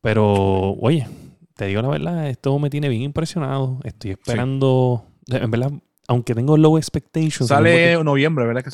Pero, 0.02 0.74
oye, 0.74 1.08
te 1.56 1.66
digo 1.66 1.82
la 1.82 1.88
verdad, 1.90 2.30
esto 2.30 2.58
me 2.60 2.70
tiene 2.70 2.90
bien 2.90 3.02
impresionado. 3.04 3.80
Estoy 3.84 4.12
esperando. 4.12 5.06
En 5.28 5.50
verdad, 5.50 5.72
aunque 6.08 6.36
tengo 6.36 6.58
low 6.58 6.78
expectations. 6.78 7.48
Sale 7.48 7.94
en 7.94 8.04
noviembre, 8.04 8.46
¿verdad? 8.46 8.64
Que 8.64 8.72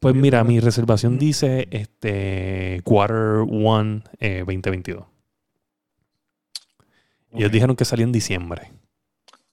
Pues 0.00 0.14
mira, 0.14 0.44
mi 0.44 0.60
reservación 0.60 1.18
dice 1.18 1.68
este 1.70 2.80
Quarter 2.84 3.46
One 3.48 4.02
eh, 4.18 4.38
2022. 4.40 5.04
Y 7.32 7.38
Ellos 7.38 7.52
dijeron 7.52 7.76
que 7.76 7.84
salía 7.84 8.04
en 8.04 8.12
diciembre. 8.12 8.70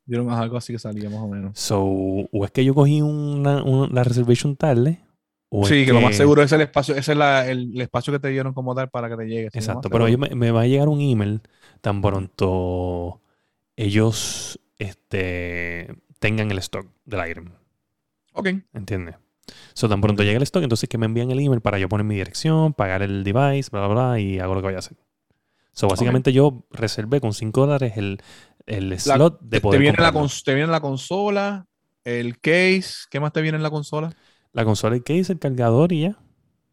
Dieron 0.06 0.30
algo 0.30 0.58
así 0.58 0.74
que 0.74 0.80
salía 0.80 1.10
más 1.10 1.20
o 1.20 1.28
menos. 1.28 1.58
So, 1.58 1.80
o 1.82 2.46
es 2.46 2.52
que 2.52 2.66
yo 2.66 2.76
cogí 2.76 3.02
una, 3.02 3.64
una- 3.64 3.88
la 3.94 4.04
reservation 4.04 4.56
tarde, 4.56 5.00
o 5.50 5.66
Sí, 5.66 5.82
es 5.82 5.86
que, 5.88 5.94
lo 5.94 6.02
más 6.02 6.16
seguro 6.16 6.44
es 6.44 6.52
el 6.52 6.62
espacio, 6.62 6.96
ese 6.96 7.12
es 7.14 7.18
la- 7.18 7.48
el, 7.50 7.72
el 7.74 7.82
espacio 7.82 8.12
que 8.14 8.20
te 8.20 8.30
dieron 8.30 8.54
como 8.54 8.76
tal 8.76 8.90
para 8.90 9.10
que 9.10 9.18
te 9.18 9.26
llegue. 9.28 9.46
más 9.46 9.56
Exacto, 9.56 9.90
pero 9.90 10.08
ellos 10.08 10.20
me, 10.20 10.30
me 10.36 10.52
va 10.52 10.62
a 10.62 10.68
llegar 10.68 10.90
un 10.90 11.02
email 11.02 11.42
tan 11.82 12.02
pronto 12.02 13.22
ellos 13.76 14.60
este, 14.78 15.96
tengan 16.22 16.52
el 16.52 16.60
stock 16.60 16.88
del 17.04 17.30
item. 17.30 17.50
Ok. 18.34 18.48
¿Entiendes? 18.74 19.16
So, 19.74 19.90
tan 19.90 20.00
pronto 20.00 20.24
llega 20.24 20.38
el 20.38 20.44
stock, 20.44 20.64
entonces 20.64 20.88
que 20.88 20.98
me 20.98 21.08
envían 21.08 21.32
el 21.32 21.40
email 21.40 21.60
para 21.62 21.80
yo 21.80 21.90
poner 21.90 22.06
mi 22.06 22.16
dirección, 22.16 22.74
pagar 22.74 23.02
el 23.02 23.24
device, 23.26 23.70
bla, 23.72 23.88
bla, 23.88 23.94
bla, 24.12 24.20
y 24.20 24.40
hago 24.40 24.54
lo 24.54 24.62
que 24.62 24.68
voy 24.68 24.76
a 24.76 24.80
hacer. 24.80 24.96
So, 25.74 25.88
básicamente 25.90 26.32
yo 26.32 26.66
reservé 26.72 27.20
con 27.20 27.34
5 27.34 27.62
dólares 27.62 27.94
el, 27.98 28.22
el 28.68 28.90
La- 28.90 28.98
slot 28.98 29.42
de 29.42 29.50
te 29.50 29.60
poder 29.62 29.82
viene 29.82 29.98
comprarlo. 29.98 30.30
te 30.46 30.54
viene 30.54 30.72
la 30.72 30.80
consola, 30.80 31.66
el 32.06 32.40
case. 32.40 33.08
¿Qué 33.10 33.20
más 33.20 33.34
te 33.34 33.42
viene 33.42 33.58
en 33.58 33.64
la 33.64 33.70
consola? 33.72 34.14
La 34.54 34.64
consola, 34.64 34.96
el 34.96 35.04
case, 35.04 35.34
el 35.34 35.40
cargador 35.40 35.92
y 35.92 36.02
ya. 36.02 36.18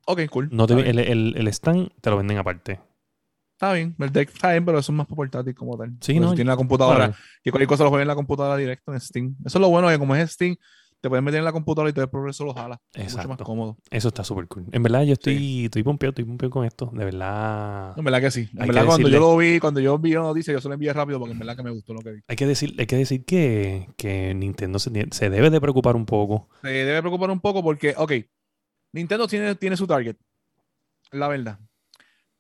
Ok, 0.07 0.21
cool. 0.31 0.49
No 0.53 0.67
te, 0.67 0.75
el, 0.75 0.99
el, 0.99 1.35
el 1.37 1.49
stand 1.49 1.91
te 2.01 2.11
lo 2.11 2.17
venden 2.19 2.39
aparte. 2.39 2.81
Está 3.59 3.73
bien. 3.73 3.97
El 3.99 4.13
deck 4.13 4.29
está 4.33 4.53
bien, 4.53 4.65
pero 4.65 4.79
eso 4.79 4.93
es 4.93 4.97
más 4.97 5.09
portátil 5.09 5.53
como 5.53 5.77
tal. 5.77 5.91
Sí, 6.01 6.13
Porque 6.13 6.21
¿no? 6.21 6.31
si 6.31 6.37
tiene 6.37 6.49
la 6.51 6.57
computadora 6.57 7.13
y 7.43 7.51
cualquier 7.51 7.67
cosa 7.67 7.83
lo 7.83 7.91
juega 7.91 8.03
en 8.03 8.09
la 8.09 8.15
computadora 8.15 8.57
directo 8.57 8.93
en 8.95 9.01
Steam. 9.01 9.35
Eso 9.45 9.59
es 9.59 9.61
lo 9.61 9.69
bueno 9.69 9.89
que 9.89 9.99
como 9.99 10.15
es 10.15 10.31
Steam, 10.31 10.55
te 11.01 11.09
puedes 11.09 11.25
meter 11.25 11.39
en 11.41 11.45
la 11.45 11.51
computadora 11.51 11.91
y 11.91 11.93
todo 11.93 12.05
el 12.05 12.11
progreso 12.11 12.45
lo 12.45 12.55
jala. 12.55 12.81
Es 12.93 13.07
mucho 13.07 13.17
más 13.17 13.25
Exacto. 13.25 13.43
cómodo. 13.45 13.77
eso 13.91 14.09
está 14.09 14.23
súper 14.23 14.47
cool. 14.47 14.67
En 14.71 14.81
verdad, 14.85 15.03
yo 15.03 15.15
estoy, 15.15 15.65
estoy 15.65 15.83
pompeado, 15.83 16.11
estoy 16.11 16.25
pompeado 16.25 16.51
con 16.53 16.65
esto. 16.67 16.89
De 16.95 17.05
verdad. 17.05 17.99
En 17.99 18.05
verdad 18.05 18.21
que 18.21 18.31
sí. 18.31 18.49
En 18.53 18.67
verdad 18.69 18.87
cuando 18.87 19.09
decirle- 19.09 19.13
yo 19.13 19.21
lo 19.21 19.37
vi, 19.37 19.59
cuando 19.59 19.81
yo 19.81 19.99
vi 19.99 20.13
la 20.13 20.21
noticia, 20.21 20.53
yo 20.53 20.61
se 20.61 20.69
lo 20.69 20.75
envié 20.75 20.93
rápido 20.93 21.19
porque 21.19 21.33
en 21.33 21.39
verdad 21.41 21.57
que 21.57 21.63
me 21.65 21.71
gustó 21.73 21.95
lo 21.95 22.01
que 22.01 22.13
vi. 22.13 22.21
Hay 22.29 22.37
que 22.37 22.47
decir, 22.47 22.77
hay 22.79 22.87
que, 22.87 22.97
decir 22.97 23.25
que, 23.25 23.89
que 23.97 24.35
Nintendo 24.35 24.79
se, 24.79 24.91
se 25.11 25.31
debe 25.31 25.51
de 25.51 25.61
preocupar 25.61 25.97
un 25.97 26.07
poco. 26.07 26.49
Se 26.63 26.69
debe 26.69 27.01
preocupar 27.01 27.31
un 27.33 27.41
poco 27.41 27.61
porque, 27.65 27.95
ok, 27.97 28.13
Nintendo 28.93 29.27
tiene, 29.27 29.57
tiene 29.57 29.77
su 29.77 29.87
target, 29.87 30.17
la 31.11 31.27
verdad. 31.29 31.59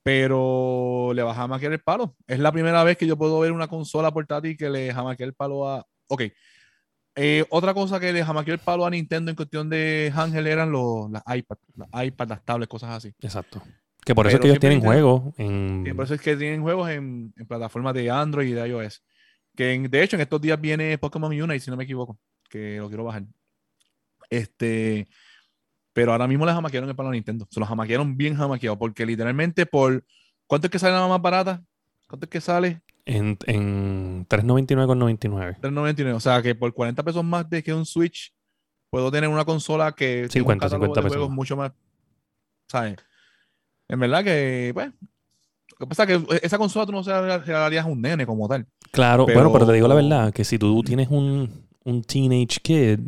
Pero 0.08 1.12
le 1.12 1.22
va 1.22 1.32
a 1.32 1.34
jamaquear 1.34 1.70
el 1.70 1.80
palo. 1.80 2.16
Es 2.26 2.38
la 2.38 2.50
primera 2.50 2.82
vez 2.82 2.96
que 2.96 3.06
yo 3.06 3.18
puedo 3.18 3.38
ver 3.40 3.52
una 3.52 3.68
consola 3.68 4.10
portátil 4.10 4.56
que 4.56 4.70
le 4.70 4.90
jamaquea 4.90 5.26
el 5.26 5.34
palo 5.34 5.68
a. 5.68 5.86
Ok. 6.06 6.22
Eh, 7.14 7.44
otra 7.50 7.74
cosa 7.74 8.00
que 8.00 8.10
le 8.10 8.24
jamaqueó 8.24 8.54
el 8.54 8.60
palo 8.60 8.86
a 8.86 8.90
Nintendo 8.90 9.30
en 9.30 9.36
cuestión 9.36 9.68
de 9.68 10.10
Ángel 10.16 10.46
eran 10.46 10.72
los, 10.72 11.10
las 11.10 11.22
iPad, 11.36 11.58
las 11.74 12.06
iPad, 12.06 12.28
las 12.28 12.42
tablets, 12.42 12.70
cosas 12.70 12.90
así. 12.96 13.08
Exacto. 13.20 13.62
Que 14.02 14.14
por 14.14 14.26
eso 14.26 14.36
es 14.36 14.40
Pero 14.40 14.42
que 14.44 14.48
ellos 14.48 14.60
tienen 14.60 14.80
juegos 14.80 15.34
en... 15.36 15.84
Por 15.94 16.06
eso 16.06 16.14
es 16.14 16.22
que 16.22 16.36
tienen 16.36 16.62
juegos 16.62 16.88
en, 16.88 17.34
en 17.36 17.46
plataformas 17.46 17.92
de 17.92 18.10
Android 18.10 18.48
y 18.48 18.52
de 18.52 18.66
iOS. 18.66 19.04
Que 19.54 19.74
en- 19.74 19.90
de 19.90 20.02
hecho 20.02 20.16
en 20.16 20.22
estos 20.22 20.40
días 20.40 20.58
viene 20.58 20.96
Pokémon 20.96 21.30
Unite, 21.30 21.60
si 21.60 21.70
no 21.70 21.76
me 21.76 21.84
equivoco, 21.84 22.18
que 22.48 22.78
lo 22.78 22.88
quiero 22.88 23.04
bajar. 23.04 23.24
Este, 24.30 25.06
pero 25.92 26.12
ahora 26.12 26.26
mismo 26.28 26.46
les 26.46 26.54
jamaquearon 26.54 26.88
el 26.88 26.96
palo 26.96 27.08
a 27.08 27.12
Nintendo. 27.12 27.46
Se 27.50 27.58
los 27.60 27.68
jamaquearon 27.68 28.16
bien 28.16 28.36
jamaqueado, 28.36 28.78
porque 28.78 29.04
literalmente 29.06 29.66
por. 29.66 30.04
¿Cuánto 30.46 30.66
es 30.66 30.70
que 30.70 30.78
sale 30.78 30.94
la 30.94 31.06
más 31.06 31.20
barata? 31.20 31.62
¿Cuánto 32.06 32.24
es 32.26 32.30
que 32.30 32.40
sale? 32.40 32.80
En, 33.04 33.36
en 33.46 34.26
399,99. 34.28 35.60
3.99. 35.60 36.14
O 36.14 36.20
sea 36.20 36.40
que 36.42 36.54
por 36.54 36.72
40 36.72 37.02
pesos 37.02 37.24
más 37.24 37.48
de 37.50 37.62
que 37.62 37.74
un 37.74 37.84
Switch, 37.86 38.32
puedo 38.90 39.10
tener 39.10 39.28
una 39.28 39.44
consola 39.44 39.92
que 39.92 40.26
tiene 40.30 40.44
50, 40.44 40.52
un 40.54 40.58
catálogo 40.58 40.84
50 40.94 41.00
de 41.00 41.04
pesos 41.04 41.16
juegos 41.16 41.34
mucho 41.34 41.56
más. 41.56 41.72
¿Sabes? 42.68 42.96
En 43.88 44.00
verdad 44.00 44.24
que, 44.24 44.70
pues. 44.74 44.90
Lo 45.78 45.86
que 45.86 45.94
pasa 45.94 46.04
es 46.04 46.08
que 46.24 46.40
esa 46.42 46.58
consola 46.58 46.86
tú 46.86 46.92
no 46.92 47.04
se 47.04 47.10
la 47.10 47.38
regalarías 47.38 47.84
a 47.84 47.88
un 47.88 48.00
nene 48.02 48.26
como 48.26 48.48
tal. 48.48 48.66
Claro, 48.90 49.26
Pero- 49.26 49.38
bueno, 49.38 49.52
pero 49.52 49.66
te 49.66 49.72
digo 49.74 49.86
la 49.86 49.94
verdad, 49.94 50.32
que 50.32 50.44
si 50.44 50.58
tú 50.58 50.82
tienes 50.82 51.08
un, 51.08 51.66
un 51.84 52.02
teenage 52.02 52.58
kid, 52.62 53.00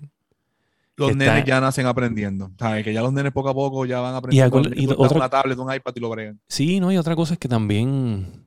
Los 1.08 1.16
nenes 1.16 1.34
está- 1.38 1.44
ya 1.46 1.60
nacen 1.60 1.86
aprendiendo. 1.86 2.50
¿Sabes? 2.58 2.84
Que 2.84 2.92
ya 2.92 3.02
los 3.02 3.12
nenes 3.12 3.32
poco 3.32 3.48
a 3.48 3.54
poco 3.54 3.84
ya 3.86 4.00
van 4.00 4.14
aprendiendo. 4.14 4.60
y 4.74 4.86
das 4.86 4.96
otra- 4.98 5.16
una 5.18 5.28
tablet, 5.28 5.58
un 5.58 5.72
iPad 5.74 5.92
y 5.96 6.00
lo 6.00 6.10
bregan. 6.10 6.40
sí, 6.48 6.80
¿no? 6.80 6.90
Y 6.92 6.96
otra 6.96 7.16
cosa 7.16 7.34
es 7.34 7.38
que 7.40 7.48
también, 7.48 8.44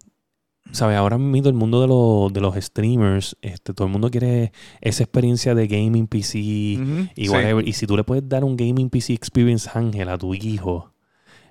¿sabes? 0.72 0.98
Ahora 0.98 1.18
mismo 1.18 1.50
el 1.50 1.56
mundo 1.56 1.82
de, 1.82 1.88
los 1.88 2.34
de 2.34 2.42
los 2.42 2.56
streamers, 2.56 3.38
este, 3.42 3.74
todo 3.74 3.88
el 3.88 3.92
mundo 3.94 4.10
quiere 4.10 4.52
esa 4.82 5.04
experiencia 5.04 5.54
de 5.56 5.68
gaming 5.68 6.08
PC 6.08 6.40
y 6.40 6.78
sí. 7.16 7.30
whatever. 7.30 7.68
Y 7.68 7.74
si 7.74 7.86
tú 7.88 7.96
le 7.98 8.04
puedes 8.04 8.28
dar 8.28 8.44
un 8.44 8.56
gaming 8.58 8.90
PC 8.90 9.14
experience 9.14 9.70
Ángel 9.74 10.10
a 10.10 10.18
tu 10.18 10.34
hijo, 10.34 10.92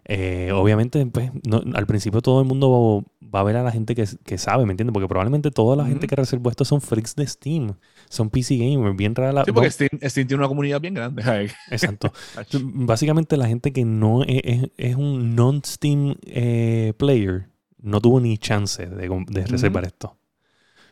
eh, 0.05 0.51
obviamente, 0.53 1.07
pues, 1.07 1.31
no- 1.49 1.63
al 1.75 1.87
principio 1.87 2.21
todo 2.23 2.41
el 2.41 2.47
mundo 2.47 3.05
va 3.23 3.41
a 3.41 3.45
ver 3.45 3.57
a 3.57 3.63
la 3.63 3.71
gente 3.71 3.95
que, 3.95 4.05
que 4.25 4.37
sabe, 4.37 4.67
¿me 4.67 4.73
entiendes? 4.73 4.93
Porque 4.93 5.07
probablemente 5.07 5.51
toda 5.53 5.77
la 5.77 5.87
gente 5.87 6.09
que 6.09 6.17
reservó 6.17 6.51
esto 6.51 6.65
son 6.65 6.81
freaks 6.81 7.15
de 7.15 7.25
Steam, 7.27 7.75
son 8.13 8.29
PC 8.29 8.59
gamers, 8.59 8.95
bien 8.95 9.15
rara 9.15 9.33
la... 9.33 9.45
Sí, 9.45 9.53
porque 9.53 9.71
Steam, 9.71 9.89
Steam 10.03 10.27
tiene 10.29 10.41
una 10.43 10.49
comunidad 10.49 10.81
bien 10.81 10.93
grande. 10.93 11.23
Exacto. 11.71 12.13
Básicamente 12.53 13.39
la 13.39 13.47
gente 13.49 13.73
que 13.73 13.85
no 13.87 14.23
es, 14.25 14.41
es- 14.45 14.71
es 14.77 14.97
un 14.97 15.35
non-Steam 15.35 16.17
eh, 16.27 16.93
player 16.99 17.49
no 17.81 18.01
tuvo 18.01 18.21
ni 18.21 18.37
chance 18.37 18.87
de, 18.87 19.45
reservar 19.47 19.85
esto. 19.85 20.17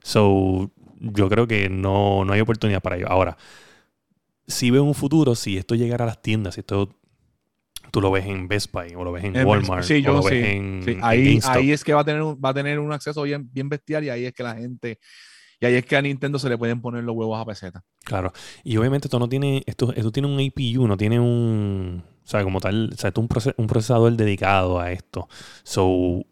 So, 0.02 0.70
yo 0.98 1.28
creo 1.28 1.46
que 1.46 1.68
no, 1.68 2.24
no 2.24 2.32
hay 2.32 2.40
oportunidad 2.40 2.80
para 2.82 2.96
ello. 2.96 3.08
Ahora, 3.08 3.36
si 4.46 4.70
veo 4.70 4.82
un 4.82 4.94
futuro, 4.94 5.34
si 5.34 5.58
esto 5.58 5.74
llegara 5.74 6.04
a 6.04 6.08
las 6.08 6.22
tiendas, 6.22 6.54
si 6.54 6.60
esto 6.60 6.88
tú 7.90 8.00
lo 8.00 8.10
ves 8.10 8.26
en 8.26 8.48
Best 8.48 8.72
Buy 8.72 8.94
o 8.96 9.04
lo 9.04 9.12
ves 9.12 9.24
en 9.24 9.36
En- 9.36 9.46
Walmart 9.46 9.84
sí, 9.84 10.02
o 10.06 10.12
lo 10.12 10.22
sí, 10.22 10.28
ves 10.28 10.44
en, 10.44 10.82
Sí, 10.84 10.96
ahí, 11.02 11.38
ahí 11.44 11.72
es 11.72 11.84
que 11.84 11.92
va 11.92 12.00
a 12.00 12.04
tener 12.04 12.22
un, 12.22 12.40
va 12.42 12.50
a 12.50 12.54
tener 12.54 12.78
un 12.78 12.92
acceso 12.92 13.22
bien, 13.22 13.48
bien 13.52 13.68
bestial 13.68 14.04
y 14.04 14.10
ahí 14.10 14.24
es 14.24 14.32
que 14.32 14.42
la 14.42 14.54
gente. 14.56 14.98
Y 15.60 15.66
ahí 15.66 15.74
es 15.74 15.84
que 15.84 15.96
a 15.96 16.02
Nintendo 16.02 16.38
se 16.38 16.48
le 16.48 16.56
pueden 16.56 16.80
poner 16.80 17.04
los 17.04 17.14
huevos 17.14 17.38
a 17.38 17.44
peseta. 17.44 17.84
Claro. 18.04 18.32
Y 18.64 18.78
obviamente 18.78 19.08
esto 19.08 19.18
no 19.18 19.28
tiene, 19.28 19.62
esto, 19.66 19.92
esto 19.94 20.10
tiene 20.10 20.28
un 20.28 20.40
APU, 20.40 20.86
no 20.88 20.96
tiene 20.96 21.20
un, 21.20 22.02
o 22.24 22.26
sea, 22.26 22.42
como 22.42 22.60
tal, 22.60 22.88
o 22.94 22.96
sea, 22.96 23.08
esto 23.08 23.20
es 23.20 23.24
un, 23.24 23.28
proce- 23.28 23.54
un 23.58 23.66
procesador 23.66 24.10
dedicado 24.14 24.80
a 24.80 24.90
esto. 24.92 25.28
So, 25.62 26.22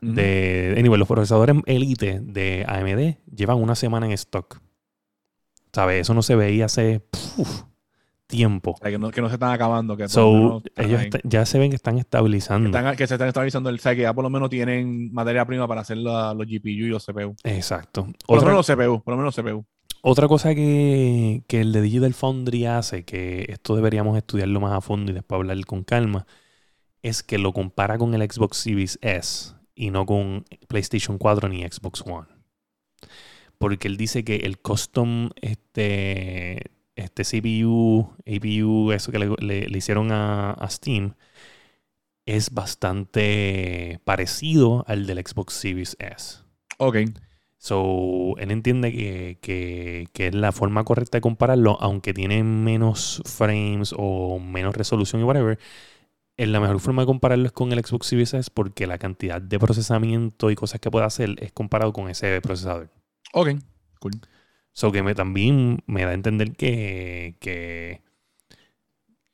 de, 0.00 0.74
anyway, 0.78 0.98
los 0.98 1.06
procesadores 1.08 1.56
Elite 1.66 2.20
de 2.20 2.64
AMD 2.66 3.18
llevan 3.36 3.58
una 3.58 3.74
semana 3.76 4.06
en 4.06 4.12
stock. 4.12 4.60
¿Sabes? 5.72 6.02
Eso 6.02 6.14
no 6.14 6.22
se 6.22 6.36
veía 6.36 6.66
hace 6.66 7.00
puf, 7.00 7.62
tiempo. 8.26 8.72
O 8.72 8.76
sea, 8.78 8.90
que, 8.90 8.98
no, 8.98 9.10
que 9.10 9.20
no 9.20 9.28
se 9.28 9.34
están 9.34 9.52
acabando. 9.52 9.96
Que, 9.96 10.08
So, 10.08 10.32
menos 10.32 10.62
ellos 10.76 11.00
está- 11.02 11.20
ya 11.24 11.46
se 11.46 11.58
ven 11.58 11.70
que 11.70 11.76
están 11.76 11.98
estabilizando. 11.98 12.68
Están- 12.76 12.96
que 12.96 13.06
se 13.06 13.14
están 13.14 13.28
estabilizando. 13.28 13.68
El, 13.70 13.76
o 13.76 13.78
sea, 13.78 13.94
que 13.94 14.02
ya 14.02 14.12
por 14.14 14.24
lo 14.24 14.30
menos 14.30 14.50
tienen 14.50 15.12
materia 15.12 15.44
prima 15.46 15.66
para 15.68 15.80
hacer 15.82 15.96
la- 15.98 16.34
los 16.34 16.46
GPU 16.46 16.86
y 16.86 16.88
los 16.88 17.04
CPU. 17.04 17.34
Exacto. 17.44 18.06
Por 18.26 18.36
lo 18.38 18.42
menos 18.42 18.56
los 18.58 18.66
CPU. 18.66 19.02
Por 19.02 19.12
lo 19.14 19.18
menos 19.18 19.36
los 19.36 19.44
CPU. 19.44 19.64
otra 20.04 20.26
cosa 20.28 20.54
que, 20.54 21.44
que 21.46 21.60
el 21.60 21.72
de 21.72 21.80
Digital 21.80 22.12
Foundry 22.12 22.66
hace, 22.66 23.04
que 23.04 23.46
esto 23.48 23.76
deberíamos 23.76 24.16
estudiarlo 24.18 24.60
más 24.60 24.72
a 24.72 24.80
fondo 24.80 25.12
y 25.12 25.14
después 25.14 25.36
hablar 25.38 25.64
con 25.64 25.84
calma, 25.84 26.26
es 27.02 27.22
que 27.22 27.38
lo 27.38 27.52
compara 27.52 27.98
con 27.98 28.12
el 28.14 28.22
Xbox 28.30 28.56
Series 28.58 28.98
S 29.00 29.52
y 29.74 29.90
no 29.90 30.04
con 30.04 30.44
PlayStation 30.68 31.18
4 31.18 31.48
ni 31.48 31.62
Xbox 31.62 32.02
One. 32.06 32.26
Porque 33.62 33.86
él 33.88 33.96
dice 33.96 34.24
que 34.24 34.36
el 34.36 34.58
custom 34.58 35.30
este, 35.40 36.70
este 36.96 37.24
CPU, 37.24 38.10
APU, 38.26 38.90
eso 38.92 39.12
que 39.12 39.18
le, 39.20 39.28
le- 39.38 39.68
le 39.68 39.78
hicieron 39.78 40.10
a, 40.12 40.50
a 40.52 40.68
Steam, 40.68 41.14
es 42.26 42.50
bastante 42.52 44.00
parecido 44.04 44.84
al 44.86 45.06
del 45.06 45.18
Xbox 45.26 45.54
Series 45.54 45.96
S. 45.98 46.38
Ok. 46.78 46.96
So, 47.58 48.36
él 48.38 48.50
entiende 48.50 48.90
que, 48.92 49.38
que- 49.40 50.08
que 50.12 50.26
es 50.28 50.34
la 50.34 50.50
forma 50.52 50.82
correcta 50.84 51.18
de 51.18 51.22
compararlo, 51.22 51.78
aunque 51.80 52.12
tiene 52.12 52.42
menos 52.42 53.22
frames 53.24 53.94
o 53.96 54.40
menos 54.40 54.74
resolución 54.76 55.20
y 55.20 55.24
whatever. 55.24 55.58
Es 56.36 56.48
la 56.48 56.60
mejor 56.60 56.80
forma 56.80 57.02
de 57.02 57.06
compararlo 57.06 57.46
es 57.46 57.52
con 57.52 57.72
el 57.72 57.84
Xbox 57.84 58.06
Series 58.08 58.34
S 58.34 58.50
porque 58.52 58.86
la 58.88 58.98
cantidad 58.98 59.40
de 59.40 59.58
procesamiento 59.60 60.50
y 60.50 60.56
cosas 60.56 60.80
que 60.80 60.90
puede 60.90 61.06
hacer 61.06 61.36
es 61.40 61.52
comparado 61.52 61.92
con 61.92 62.08
ese 62.10 62.40
procesador. 62.40 62.90
Ok. 63.32 63.50
Cool. 64.00 64.12
So 64.72 64.90
que 64.90 65.02
me, 65.02 65.14
también 65.14 65.82
me 65.86 66.04
da 66.04 66.10
a 66.10 66.14
entender 66.14 66.52
que, 66.52 67.36
que, 67.40 68.00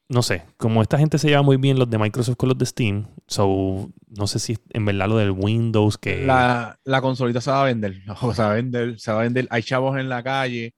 no 0.08 0.22
sé, 0.22 0.44
como 0.56 0.82
esta 0.82 0.98
gente 0.98 1.18
se 1.18 1.28
lleva 1.28 1.42
muy 1.42 1.58
bien 1.58 1.78
los 1.78 1.88
de 1.88 1.98
Microsoft 1.98 2.36
con 2.36 2.48
los 2.48 2.58
de 2.58 2.66
Steam, 2.66 3.06
so 3.26 3.90
no 4.08 4.26
sé 4.26 4.38
si 4.38 4.58
en 4.70 4.84
verdad 4.84 5.08
lo 5.08 5.18
del 5.18 5.30
Windows 5.30 5.98
que... 5.98 6.24
La, 6.24 6.78
la 6.84 7.00
consolita 7.00 7.40
se 7.40 7.50
va 7.50 7.62
a 7.62 7.66
vender. 7.66 8.02
O 8.22 8.34
se 8.34 8.42
va 8.42 8.52
a 8.52 8.54
vender, 8.54 8.98
se 8.98 9.12
va 9.12 9.20
a 9.20 9.22
vender. 9.24 9.46
Hay 9.50 9.62
chavos 9.62 9.98
en 9.98 10.08
la 10.08 10.22
calle. 10.22 10.74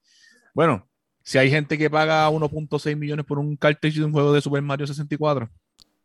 Bueno, 0.53 0.89
si 1.23 1.39
hay 1.39 1.51
gente 1.51 1.79
que 1.79 1.89
paga 1.89 2.29
1.6 2.29 2.97
millones 2.97 3.25
por 3.25 3.39
un 3.39 3.57
cartridge 3.57 3.99
de 3.99 4.05
un 4.05 4.13
juego 4.13 4.33
de 4.33 4.41
Super 4.41 4.63
Mario 4.63 4.87
64, 4.87 5.49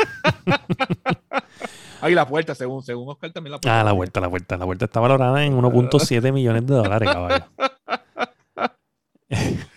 Ahí 2.01 2.15
la 2.15 2.27
puerta, 2.27 2.55
según, 2.55 2.83
según 2.83 3.09
Oscar 3.11 3.31
también 3.33 3.53
la 3.53 3.61
puerta. 3.61 3.81
Ah, 3.81 3.85
la 3.85 3.93
vuelta, 3.93 4.21
la 4.21 4.27
vuelta. 4.27 4.57
La 4.57 4.65
vuelta 4.65 4.87
está 4.87 5.01
valorada 5.01 5.45
en 5.45 5.55
1.7 5.55 6.33
millones 6.33 6.67
de 6.67 6.75
dólares, 6.75 7.11
caballo. 7.11 7.45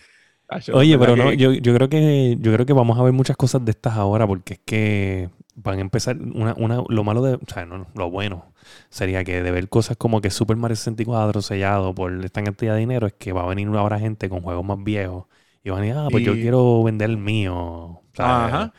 Oye, 0.73 0.99
pero 0.99 1.15
no, 1.15 1.33
yo, 1.33 1.51
yo 1.53 1.73
creo 1.73 1.89
que 1.89 2.37
yo 2.39 2.53
creo 2.53 2.65
que 2.65 2.73
vamos 2.73 2.99
a 2.99 3.03
ver 3.03 3.11
muchas 3.11 3.35
cosas 3.35 3.65
de 3.65 3.71
estas 3.71 3.93
ahora 3.93 4.27
porque 4.27 4.53
es 4.55 4.59
que 4.63 5.29
van 5.55 5.79
a 5.79 5.81
empezar 5.81 6.17
una, 6.17 6.53
una 6.57 6.83
lo 6.87 7.03
malo 7.03 7.23
de, 7.23 7.35
o 7.35 7.39
sea, 7.47 7.65
no, 7.65 7.87
lo 7.95 8.09
bueno 8.11 8.53
sería 8.89 9.23
que 9.23 9.41
de 9.41 9.51
ver 9.51 9.69
cosas 9.69 9.97
como 9.97 10.21
que 10.21 10.29
Super 10.29 10.57
Mario 10.57 10.75
64 10.75 11.41
sellado 11.41 11.93
por 11.93 12.23
esta 12.23 12.43
cantidad 12.43 12.73
de 12.73 12.79
dinero 12.79 13.07
es 13.07 13.13
que 13.13 13.33
va 13.33 13.43
a 13.43 13.47
venir 13.47 13.67
ahora 13.69 13.99
gente 13.99 14.29
con 14.29 14.41
juegos 14.41 14.65
más 14.65 14.83
viejos 14.83 15.25
y 15.63 15.69
van 15.69 15.79
a 15.79 15.81
decir, 15.81 15.97
ah, 15.97 16.07
pues 16.11 16.23
yo 16.23 16.33
quiero 16.33 16.83
vender 16.83 17.09
el 17.09 17.17
mío, 17.17 18.01
¿sabes? 18.13 18.53
Ajá. 18.53 18.73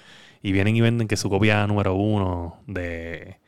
Y 0.44 0.52
vienen 0.52 0.76
y 0.76 0.80
venden 0.83 1.09
que 1.09 1.16
su 1.16 1.30
copia 1.30 1.66
número 1.66 1.94
uno 1.94 2.62
de, 2.66 3.38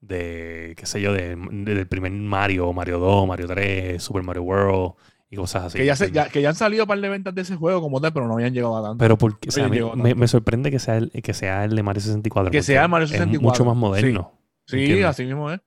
de 0.00 0.74
qué 0.76 0.86
sé 0.86 1.00
yo, 1.00 1.12
de, 1.12 1.34
de- 1.36 1.74
del 1.74 1.88
primer 1.88 2.12
Mario, 2.12 2.72
Mario 2.72 2.98
2, 3.00 3.26
Mario 3.26 3.46
3, 3.48 4.00
Super 4.02 4.22
Mario 4.22 4.42
World 4.44 4.92
y 5.28 5.34
cosas 5.36 5.64
así. 5.64 5.78
que, 5.78 5.84
ya 5.86 5.96
se- 5.96 6.12
ya- 6.12 6.28
que 6.28 6.40
ya 6.40 6.50
han 6.50 6.54
salido 6.54 6.84
un 6.84 6.88
par 6.88 7.00
de 7.00 7.08
ventas 7.08 7.34
de 7.34 7.42
ese 7.42 7.56
juego 7.56 7.80
como 7.80 8.00
tal, 8.00 8.12
pero 8.12 8.28
no 8.28 8.34
habían 8.34 8.54
llegado 8.54 8.76
a 8.78 8.82
tanto. 8.82 8.98
Pero 8.98 9.18
porque, 9.18 9.48
o 9.48 9.52
sea, 9.52 9.64
Oye, 9.64 9.66
a 9.66 9.70
mí 9.70 9.76
llegó 10.04 10.14
me, 10.14 10.28
sorprende 10.28 10.70
que 10.70 10.78
sea, 10.78 10.98
el, 10.98 11.10
que 11.10 11.34
sea 11.34 11.64
el 11.64 11.74
de 11.74 11.82
Mario 11.82 12.00
64. 12.00 12.52
Que 12.52 12.62
sea 12.62 12.84
el 12.84 12.88
Mario 12.90 13.06
Es 13.06 13.10
64, 13.10 13.42
mucho 13.48 13.64
más 13.64 13.76
moderno. 13.76 14.32
sí, 14.66 15.02
así 15.02 15.24
mismo 15.24 15.50
es. 15.50 15.60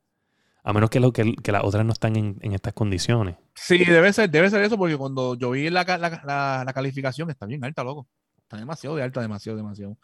A 0.64 0.72
menos 0.74 0.90
que, 0.90 1.00
lo, 1.00 1.12
que, 1.12 1.36
que 1.36 1.52
las 1.52 1.64
otras 1.64 1.86
no 1.86 1.92
están 1.92 2.16
en, 2.16 2.38
en 2.42 2.54
estas 2.54 2.74
condiciones. 2.74 3.36
Sí, 3.56 3.80
debe 3.84 4.14
ser, 4.14 4.30
debe 4.30 4.50
ser 4.50 4.62
eso, 4.62 4.78
porque 4.78 4.96
cuando 4.98 5.36
yo 5.36 5.52
vi 5.52 5.70
la, 5.70 5.84
la, 5.84 5.98
la- 6.24 6.64
la 6.66 6.74
calificación, 6.74 7.30
está 7.30 7.46
bien 7.46 7.64
alta, 7.66 7.84
loco. 7.84 8.08
Está 8.44 8.58
demasiado 8.58 8.96
de 8.96 9.04
alta, 9.04 9.22
demasiado, 9.22 9.58
demasiado. 9.58 9.98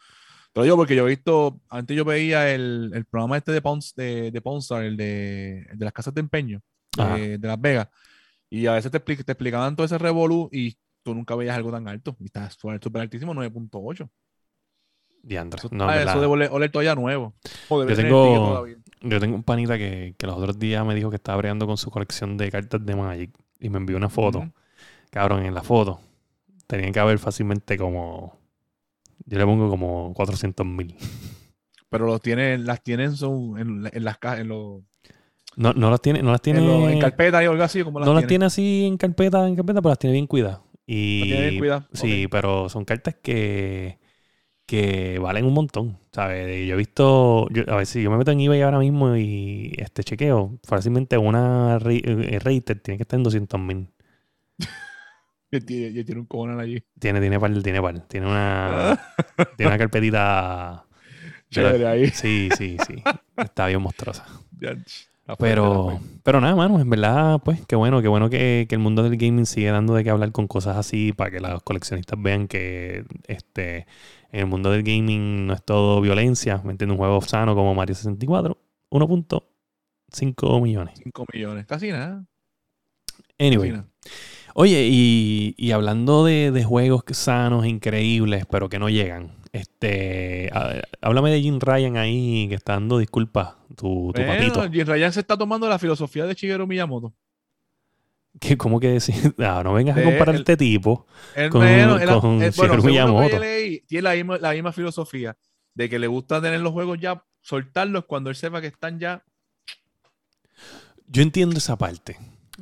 Te 0.56 0.60
lo 0.60 0.64
digo 0.64 0.76
porque 0.78 0.96
yo 0.96 1.04
he 1.06 1.10
visto, 1.10 1.60
antes 1.68 1.94
yo 1.94 2.02
veía 2.06 2.50
el, 2.54 2.90
el 2.94 3.04
programa 3.04 3.36
este 3.36 3.52
de 3.52 3.60
Pawn, 3.60 3.80
de, 3.94 4.30
de 4.30 4.40
Pawn 4.40 4.60
Star, 4.60 4.84
el 4.84 4.96
de, 4.96 5.66
el 5.70 5.78
de 5.78 5.84
las 5.84 5.92
casas 5.92 6.14
de 6.14 6.20
empeño 6.20 6.62
de, 7.14 7.36
de 7.36 7.46
Las 7.46 7.60
Vegas, 7.60 7.88
y 8.48 8.64
a 8.66 8.72
veces 8.72 8.90
te, 8.90 9.04
expli- 9.04 9.22
te 9.22 9.32
explicaban 9.32 9.76
todo 9.76 9.84
ese 9.84 9.98
revolú 9.98 10.48
y 10.50 10.74
tú 11.02 11.14
nunca 11.14 11.34
veías 11.36 11.54
algo 11.54 11.70
tan 11.70 11.86
alto. 11.88 12.16
Y 12.20 12.24
está 12.24 12.48
súper 12.48 12.80
altísimo, 13.02 13.34
9.8. 13.34 14.08
Diantre. 15.22 15.58
Eso, 15.58 15.68
No, 15.72 15.88
ah, 15.90 15.96
eso 16.02 16.20
debe 16.20 16.32
oler, 16.32 16.48
oler 16.50 16.70
todavía 16.70 16.94
nuevo. 16.94 17.34
Debe 17.68 17.90
Yo 17.90 17.96
tengo-. 18.02 18.66
Yo 19.02 19.20
tengo 19.20 19.36
un 19.36 19.42
panita 19.42 19.76
que, 19.76 20.14
que 20.16 20.26
los 20.26 20.38
otros 20.38 20.58
días 20.58 20.86
me 20.86 20.94
dijo 20.94 21.10
que 21.10 21.16
estaba 21.16 21.36
breando 21.36 21.66
con 21.66 21.76
su 21.76 21.90
colección 21.90 22.38
de 22.38 22.50
cartas 22.50 22.84
de 22.84 22.96
Magic 22.96 23.30
y 23.60 23.68
me 23.68 23.76
envió 23.76 23.98
una 23.98 24.08
foto. 24.08 24.50
Cabrón, 25.10 25.44
en 25.44 25.52
la 25.54 25.62
foto 25.62 26.00
tenían 26.66 26.92
que 26.92 27.00
haber 27.00 27.18
fácilmente 27.18 27.76
como. 27.76 28.38
Yo 29.26 29.38
le 29.38 29.44
pongo 29.44 29.68
como 29.68 30.12
400 30.14 30.64
mil. 30.66 30.94
Pero 31.88 32.06
los 32.06 32.20
tiene, 32.20 32.58
las 32.58 32.82
tienen 32.82 33.16
son 33.16 33.58
en, 33.58 33.90
en 33.92 34.04
las 34.04 34.18
ca- 34.18 34.38
en 34.40 34.48
los 34.48 34.82
No, 35.56 35.72
no 35.72 35.90
las 35.90 36.00
tiene, 36.00 36.22
no 36.22 36.30
las 36.32 36.42
tiene. 36.42 36.60
en, 36.60 36.90
en 36.92 36.98
carpeta 37.00 37.42
y 37.42 37.46
algo 37.46 37.62
así, 37.62 37.82
como 37.82 37.98
las 38.00 38.06
no 38.06 38.14
las 38.14 38.26
tiene. 38.26 38.44
así 38.46 38.84
en 38.86 38.96
carpeta, 38.96 39.46
en 39.46 39.56
carpeta, 39.56 39.80
pero 39.80 39.90
las 39.90 39.98
tiene 39.98 40.14
bien 40.14 40.26
cuidadas. 40.26 40.60
Y, 40.86 41.20
Las 41.20 41.28
tiene 41.28 41.42
bien 41.42 41.58
cuidadas, 41.58 41.84
Sí, 41.92 42.28
pero 42.30 42.68
son 42.68 42.84
cartas 42.84 43.16
que, 43.22 43.98
que 44.66 45.18
valen 45.18 45.44
un 45.46 45.54
montón, 45.54 45.98
¿sabes? 46.12 46.66
Yo 46.68 46.74
he 46.74 46.76
visto, 46.78 47.48
yo- 47.50 47.64
a 47.68 47.76
ver 47.76 47.86
si 47.86 48.02
yo 48.02 48.10
me 48.10 48.18
meto 48.18 48.30
en 48.32 48.40
eBay 48.40 48.62
ahora 48.62 48.78
mismo 48.78 49.16
y 49.16 49.74
este 49.78 50.04
chequeo, 50.04 50.58
fácilmente 50.64 51.18
una 51.18 51.78
ra- 51.78 51.92
eh, 51.92 52.38
rated 52.40 52.80
tiene 52.82 52.98
que 52.98 53.02
estar 53.04 53.18
en 53.18 53.24
200 53.24 53.60
mil. 53.60 53.88
Y 55.50 55.60
tiene, 55.60 56.20
un 56.20 56.26
cojonal 56.26 56.60
allí. 56.60 56.82
Tiene, 56.98 57.20
tiene 57.20 57.38
par, 57.38 57.62
tiene 57.62 57.80
par. 57.80 58.00
Tiene 58.08 58.26
una, 58.26 59.00
tiene 59.56 59.68
una 59.68 59.78
carpetita. 59.78 60.84
Chévere 61.50 61.86
ahí. 61.86 62.08
Sí, 62.08 62.48
sí, 62.56 62.76
sí. 62.86 63.02
Está 63.36 63.66
bien 63.68 63.80
monstruosa. 63.80 64.26
Ya, 64.60 64.76
Pero, 65.38 66.00
pero 66.24 66.40
nada, 66.40 66.56
mano, 66.56 66.80
en 66.80 66.90
verdad, 66.90 67.40
pues, 67.44 67.64
qué 67.66 67.76
bueno, 67.76 68.02
qué 68.02 68.08
bueno 68.08 68.28
que, 68.28 68.66
que 68.68 68.74
el 68.74 68.80
mundo 68.80 69.02
del 69.04 69.16
gaming 69.16 69.46
sigue 69.46 69.70
dando 69.70 69.94
de 69.94 70.02
qué 70.02 70.10
hablar 70.10 70.32
con 70.32 70.48
cosas 70.48 70.76
así 70.76 71.12
para 71.12 71.30
que 71.30 71.40
los 71.40 71.62
coleccionistas 71.62 72.20
vean 72.20 72.48
que 72.48 73.04
este 73.28 73.86
en 74.32 74.40
el 74.40 74.46
mundo 74.46 74.70
del 74.70 74.82
gaming 74.82 75.46
no 75.46 75.54
es 75.54 75.62
todo 75.64 76.00
violencia, 76.00 76.60
¿me 76.64 76.72
entiendes? 76.72 76.94
Un 76.94 76.98
juego 76.98 77.20
sano 77.22 77.54
como 77.54 77.74
Mario 77.74 77.94
64, 77.94 78.58
1.5 78.90 80.62
millones. 80.62 80.98
5 81.02 81.26
millones. 81.32 81.66
Casi 81.66 81.90
nada. 81.90 82.24
Anyway, 83.38 83.70
Casi 83.70 83.80
nada. 83.80 83.88
Oye, 84.58 84.88
y, 84.90 85.54
y 85.58 85.70
hablando 85.72 86.24
de, 86.24 86.50
de 86.50 86.64
juegos 86.64 87.04
sanos, 87.12 87.66
increíbles, 87.66 88.46
pero 88.50 88.68
que 88.70 88.78
no 88.78 88.88
llegan, 88.88 89.32
este, 89.52 90.50
a- 90.52 90.82
háblame 91.02 91.30
de 91.30 91.42
Jim 91.42 91.58
Ryan 91.60 91.96
ahí 91.98 92.46
que 92.48 92.54
está 92.54 92.72
dando 92.72 92.98
disculpas, 92.98 93.54
tu, 93.76 94.12
tu 94.14 94.22
Bueno, 94.22 94.32
papito. 94.32 94.70
Jim 94.70 94.86
Ryan 94.86 95.12
se 95.12 95.20
está 95.20 95.36
tomando 95.36 95.68
la 95.68 95.78
filosofía 95.78 96.24
de 96.26 96.34
Shigeru 96.34 96.66
Miyamoto. 96.66 97.12
que 98.40 98.56
¿Cómo 98.56 98.80
que 98.80 98.88
decir? 98.88 99.14
Ah, 99.38 99.62
no 99.64 99.74
vengas 99.74 99.96
a 99.98 100.02
comparar 100.02 100.34
el- 100.34 100.40
este 100.40 100.56
tipo. 100.56 101.06
Él, 101.34 101.50
Con- 101.50 101.62
él- 101.66 101.88
con 102.20 102.42
eh, 102.42 102.50
Shigeru 102.50 102.82
bueno, 102.82 102.82
Miyamoto. 102.84 103.38
leí, 103.38 103.80
tiene 103.86 104.02
la 104.02 104.14
misma, 104.14 104.38
la 104.38 104.52
misma 104.52 104.72
filosofía 104.72 105.36
de 105.74 105.88
que 105.90 105.98
le 105.98 106.06
gusta 106.06 106.40
tener 106.40 106.60
los 106.60 106.72
juegos 106.72 106.98
ya, 106.98 107.22
soltarlos 107.42 108.06
cuando 108.06 108.30
él 108.30 108.36
sepa 108.36 108.60
que 108.62 108.66
están 108.68 108.98
ya. 108.98 109.22
Yo 111.08 111.22
entiendo 111.22 111.56
esa 111.58 111.76
parte, 111.76 112.16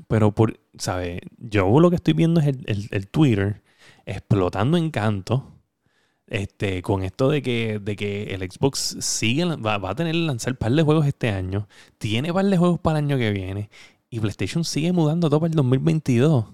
pero 0.08 0.32
por, 0.34 0.60
¿sabes? 0.78 1.20
Yo 1.38 1.80
lo 1.80 1.90
que 1.90 1.96
estoy 1.96 2.14
viendo 2.14 2.40
es 2.40 2.46
el, 2.48 2.62
el- 2.66 2.88
el 2.90 3.08
Twitter 3.08 3.62
explotando 4.06 4.76
encanto. 4.76 5.50
Este, 6.26 6.80
con 6.80 7.02
esto 7.02 7.28
de 7.28 7.42
que, 7.42 7.78
de 7.80 7.96
que 7.96 8.34
el 8.34 8.50
Xbox 8.50 8.96
sigue, 9.00 9.44
va, 9.44 9.76
va 9.76 9.90
a 9.90 9.94
tener 9.94 10.14
lanzar 10.14 10.54
un 10.54 10.56
par 10.56 10.72
de 10.72 10.82
juegos 10.82 11.06
este 11.06 11.28
año, 11.28 11.68
tiene 11.98 12.32
par 12.32 12.46
de 12.46 12.56
juegos 12.56 12.80
para 12.80 12.98
el 12.98 13.04
año 13.04 13.18
que 13.18 13.30
viene, 13.30 13.68
y 14.08 14.20
PlayStation 14.20 14.64
sigue 14.64 14.90
mudando 14.92 15.28
todo 15.28 15.40
para 15.40 15.50
el 15.50 15.56
2022. 15.56 16.46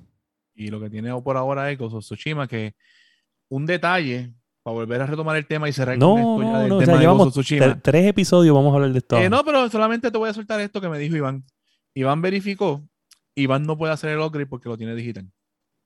Y 0.56 0.68
lo 0.68 0.80
que 0.80 0.90
tiene 0.90 1.14
por 1.22 1.36
ahora 1.36 1.70
es 1.70 1.80
of 1.80 2.02
Tsushima, 2.04 2.48
que 2.48 2.74
un 3.48 3.64
detalle, 3.64 4.32
para 4.64 4.74
volver 4.74 5.02
a 5.02 5.06
retomar 5.06 5.36
el 5.36 5.46
tema 5.46 5.68
y 5.68 5.72
cerrar 5.72 5.96
No, 5.96 6.14
con 6.14 6.18
esto 6.18 6.42
ya 6.42 6.52
no, 6.52 6.58
del 6.58 6.68
no, 6.68 6.76
o 6.76 6.78
tema 6.80 6.86
sea, 6.86 6.94
de 6.96 7.00
llevamos 7.00 7.34
tres 7.82 8.06
episodios, 8.06 8.54
vamos 8.54 8.72
a 8.72 8.74
hablar 8.74 8.92
de 8.92 8.98
esto. 8.98 9.18
Eh, 9.18 9.30
no, 9.30 9.44
pero 9.44 9.70
solamente 9.70 10.10
te 10.10 10.18
voy 10.18 10.28
a 10.28 10.34
soltar 10.34 10.60
esto 10.60 10.80
que 10.80 10.88
me 10.88 10.98
dijo 10.98 11.16
Iván. 11.16 11.44
Iván 11.94 12.20
verificó 12.22 12.82
Iván 13.34 13.64
no 13.64 13.76
puede 13.78 13.92
hacer 13.92 14.10
el 14.10 14.20
upgrade 14.20 14.46
porque 14.46 14.68
lo 14.68 14.76
tiene 14.76 14.94
digital. 14.94 15.30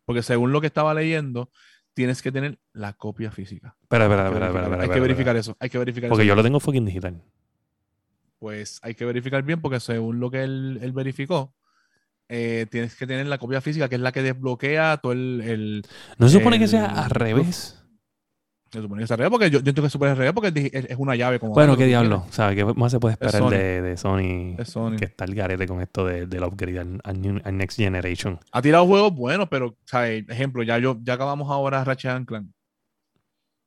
Porque 0.05 0.23
según 0.23 0.53
lo 0.53 0.61
que 0.61 0.67
estaba 0.67 0.93
leyendo, 0.95 1.51
tienes 1.95 2.21
que 2.21 2.33
tener 2.33 2.59
la 2.73 2.93
copia 2.93 3.31
física. 3.31 3.77
Espera, 3.83 4.05
espera, 4.05 4.27
espera, 4.27 4.47
espera, 4.47 4.83
hay 4.83 4.89
que 4.89 5.01
verificar 5.01 5.37
eso. 5.37 5.57
Hay 5.61 5.71
que 5.71 5.79
verificar 5.79 6.11
Porque 6.11 6.25
eso. 6.25 6.29
yo 6.29 6.35
lo 6.35 6.43
tengo 6.43 6.61
fucking 6.61 6.85
digital. 6.85 7.23
Pues 8.39 8.79
hay 8.83 8.95
que 8.95 9.05
verificar 9.05 9.43
bien 9.43 9.61
porque 9.61 9.81
según 9.81 10.21
lo 10.21 10.31
que 10.31 10.43
él, 10.43 10.79
él 10.83 10.93
verificó, 10.93 11.55
eh, 12.29 12.67
tienes 12.71 12.97
que 12.97 13.07
tener 13.07 13.27
la 13.27 13.39
copia 13.39 13.61
física, 13.61 13.89
que 13.89 13.95
es 13.95 14.01
la 14.01 14.13
que 14.13 14.23
desbloquea 14.23 14.99
todo 14.99 15.13
el... 15.13 15.41
el 15.45 15.87
No 16.19 16.29
se 16.29 16.39
supone 16.39 16.59
que 16.59 16.69
sea 16.69 16.87
al 16.87 17.11
revés. 17.11 17.84
Se 18.75 18.83
supone 18.83 19.01
que 19.01 19.05
es 19.05 19.11
al 19.11 19.19
revés, 19.19 19.31
porque 19.31 19.47
yo, 19.47 19.53
yo 19.53 19.59
entiendo 19.59 19.83
que 19.83 19.87
es 19.87 19.93
super 19.93 20.09
al 20.11 20.17
revés 20.17 20.33
porque 20.35 20.71
es, 20.73 20.97
una 20.99 21.17
llave 21.17 21.39
como... 21.41 21.55
Bueno, 21.55 21.77
qué 21.77 21.87
diablo. 21.87 22.25
¿Sabes? 22.31 22.57
¿Qué 22.57 22.65
más 22.75 22.93
se 22.93 23.01
puede 23.01 23.13
esperar 23.15 23.49
de, 23.51 23.83
de 23.83 23.97
Sony? 23.97 24.19
tienes. 24.19 24.59
Es 24.61 24.69
Sony. 24.69 24.97
Que 24.97 25.05
está 25.07 25.25
el 25.25 25.35
garete 25.35 25.67
con 25.67 25.81
esto 25.81 26.05
de- 26.05 26.27
del 26.27 26.45
upgrade 26.45 26.79
al, 26.81 27.01
al 27.05 27.21
new- 27.21 27.41
al 27.45 27.57
Next 27.57 27.79
Generation. 27.79 28.39
Ha 28.53 28.61
tirado 28.63 28.87
juegos 28.87 29.15
buenos, 29.15 29.49
pero, 29.49 29.77
¿sabes? 29.87 30.25
Ejemplo, 30.29 30.63
ya 30.63 30.79
yo 30.79 30.99
ya 31.03 31.15
acabamos 31.15 31.51
ahora 31.51 31.83
Ratchet 31.85 32.11
and 32.11 32.27
Clank. 32.27 32.49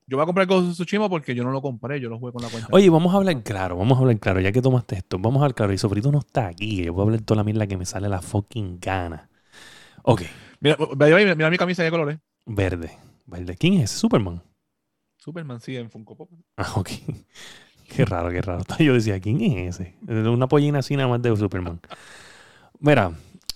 Yo 0.09 0.15
voy 0.15 0.23
a 0.23 0.25
comprar 0.25 0.47
Ghost 0.47 0.69
of 0.69 0.73
Tsushima 0.75 1.09
porque 1.09 1.35
yo 1.35 1.43
no 1.43 1.51
lo 1.51 1.61
compré, 1.61 1.99
yo 1.99 2.07
lo 2.07 2.17
jugué 2.17 2.31
con 2.31 2.41
la 2.41 2.47
cuenta. 2.47 2.69
Oye, 2.71 2.89
vamos 2.89 3.13
a 3.13 3.17
hablar 3.17 3.43
claro, 3.43 3.75
vamos 3.75 3.97
a 3.97 4.01
hablar 4.01 4.17
claro, 4.19 4.39
ya 4.39 4.53
que 4.53 4.61
tomaste 4.61 4.95
esto, 4.95 5.17
vamos 5.19 5.41
a 5.41 5.45
hablar 5.45 5.55
claro. 5.55 5.73
Y 5.73 5.77
Sofrito 5.77 6.11
no 6.13 6.19
está 6.19 6.47
aquí, 6.47 6.83
yo 6.85 6.93
puedo 6.93 7.07
hablar 7.07 7.21
toda 7.23 7.39
la 7.39 7.43
mierda 7.43 7.67
que 7.67 7.75
me 7.75 7.85
sale 7.85 8.07
la 8.07 8.21
fucking 8.21 8.79
gana. 8.79 9.29
Ok, 10.03 10.21
Mira, 10.61 10.77
mira, 10.97 11.35
mira 11.35 11.49
mi 11.49 11.57
camisa 11.57 11.83
de 11.83 11.91
colores. 11.91 12.19
verde, 12.45 12.91
verde. 13.25 13.57
¿Quién 13.59 13.73
es? 13.73 13.91
¿Superman? 13.91 14.41
Superman, 15.27 15.59
sí, 15.59 15.75
en 15.75 15.89
Funko 15.89 16.15
Pop. 16.15 16.29
Ah, 16.55 16.71
ok. 16.77 16.89
Qué 17.93 18.05
raro, 18.05 18.29
qué 18.29 18.41
raro. 18.41 18.63
Yo 18.79 18.93
decía, 18.93 19.19
¿quién 19.19 19.41
es 19.41 19.77
ese? 19.77 19.97
Una 20.07 20.47
pollina 20.47 20.79
así 20.79 20.95
nada 20.95 21.09
más 21.09 21.21
de 21.21 21.35
Superman. 21.35 21.81
Mira, 22.79 23.11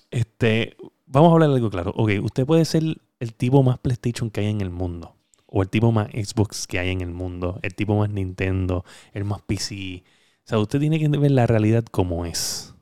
este, 0.09 0.75
vamos 1.05 1.29
a 1.29 1.33
hablar 1.33 1.49
algo 1.49 1.69
claro. 1.69 1.93
Ok, 1.95 2.11
usted 2.23 2.45
puede 2.45 2.65
ser 2.65 2.83
el 3.21 3.33
tipo 3.35 3.63
más 3.63 3.77
PlayStation 3.79 4.29
que 4.29 4.41
hay 4.41 4.47
en 4.47 4.59
el 4.59 4.69
mundo. 4.69 5.15
O 5.45 5.61
el 5.61 5.69
tipo 5.69 5.93
más 5.93 6.09
Xbox 6.09 6.67
que 6.67 6.77
hay 6.77 6.89
en 6.89 6.99
el 6.99 7.11
mundo. 7.11 7.57
El 7.61 7.73
tipo 7.73 7.97
más 7.97 8.09
Nintendo. 8.09 8.83
El 9.13 9.23
más 9.23 9.41
PC. 9.41 10.03
O 10.43 10.49
sea, 10.49 10.59
usted 10.59 10.77
tiene 10.77 10.99
que 10.99 11.07
ver 11.07 11.31
la 11.31 11.47
realidad 11.47 11.85
como 11.85 12.25
es. 12.25 12.75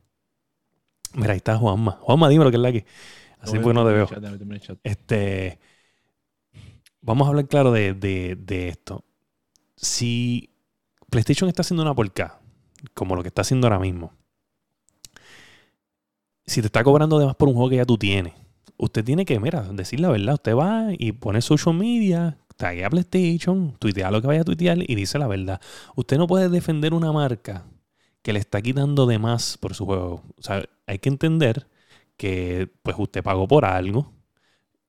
Mira, 1.13 1.33
ahí 1.33 1.37
está 1.37 1.59
Juanma. 1.59 1.99
Juanma, 2.01 2.27
dime 2.27 2.43
lo 2.43 2.49
que 2.49 2.57
es 2.57 2.63
la 2.63 2.71
que. 2.71 2.85
Así 3.37 3.53
Déjame 3.53 3.63
pues 3.63 3.75
no 3.75 3.85
te 3.85 3.93
veo. 3.93 4.59
chat. 4.59 4.79
Este. 4.83 5.59
Vamos 7.01 7.25
a 7.27 7.29
hablar 7.29 7.47
claro 7.47 7.71
de, 7.71 7.93
de- 7.93 8.67
esto. 8.67 9.03
Si 9.75 10.51
PlayStation 11.11 11.49
está 11.49 11.61
haciendo 11.63 11.83
una 11.83 11.95
porca, 11.95 12.39
como 12.95 13.15
lo 13.15 13.23
que 13.23 13.29
está 13.29 13.41
haciendo 13.43 13.67
ahora 13.67 13.79
mismo, 13.79 14.13
si 16.45 16.61
te 16.61 16.67
está 16.67 16.83
cobrando 16.83 17.19
de 17.19 17.25
más 17.25 17.35
por 17.35 17.47
un 17.47 17.53
juego 17.55 17.69
que 17.69 17.75
ya 17.77 17.85
tú 17.85 17.97
tienes, 17.97 18.33
usted 18.77 19.03
tiene 19.03 19.25
que, 19.25 19.39
mira, 19.39 19.61
decir 19.73 19.99
la 19.99 20.09
verdad. 20.09 20.35
Usted 20.35 20.55
va 20.55 20.87
y 20.97 21.11
pone 21.11 21.41
social 21.41 21.75
media, 21.75 22.37
taguea 22.57 22.89
PlayStation, 22.89 23.75
tuitea 23.79 24.11
lo 24.11 24.21
que 24.21 24.27
vaya 24.27 24.41
a 24.41 24.45
tuitear 24.45 24.77
y 24.79 24.95
dice 24.95 25.19
la 25.19 25.27
verdad. 25.27 25.61
Usted 25.95 26.17
no 26.17 26.27
puede 26.27 26.49
defender 26.49 26.93
una 26.93 27.11
marca 27.11 27.65
que 28.21 28.33
le 28.33 28.39
está 28.39 28.61
quitando 28.61 29.05
de 29.05 29.19
más 29.19 29.57
por 29.57 29.75
su 29.75 29.85
juego. 29.85 30.23
O 30.37 30.41
sea, 30.41 30.63
hay 30.87 30.99
que 30.99 31.09
entender 31.09 31.67
que 32.17 32.69
pues 32.83 32.95
usted 32.99 33.23
pagó 33.23 33.47
por 33.47 33.65
algo 33.65 34.11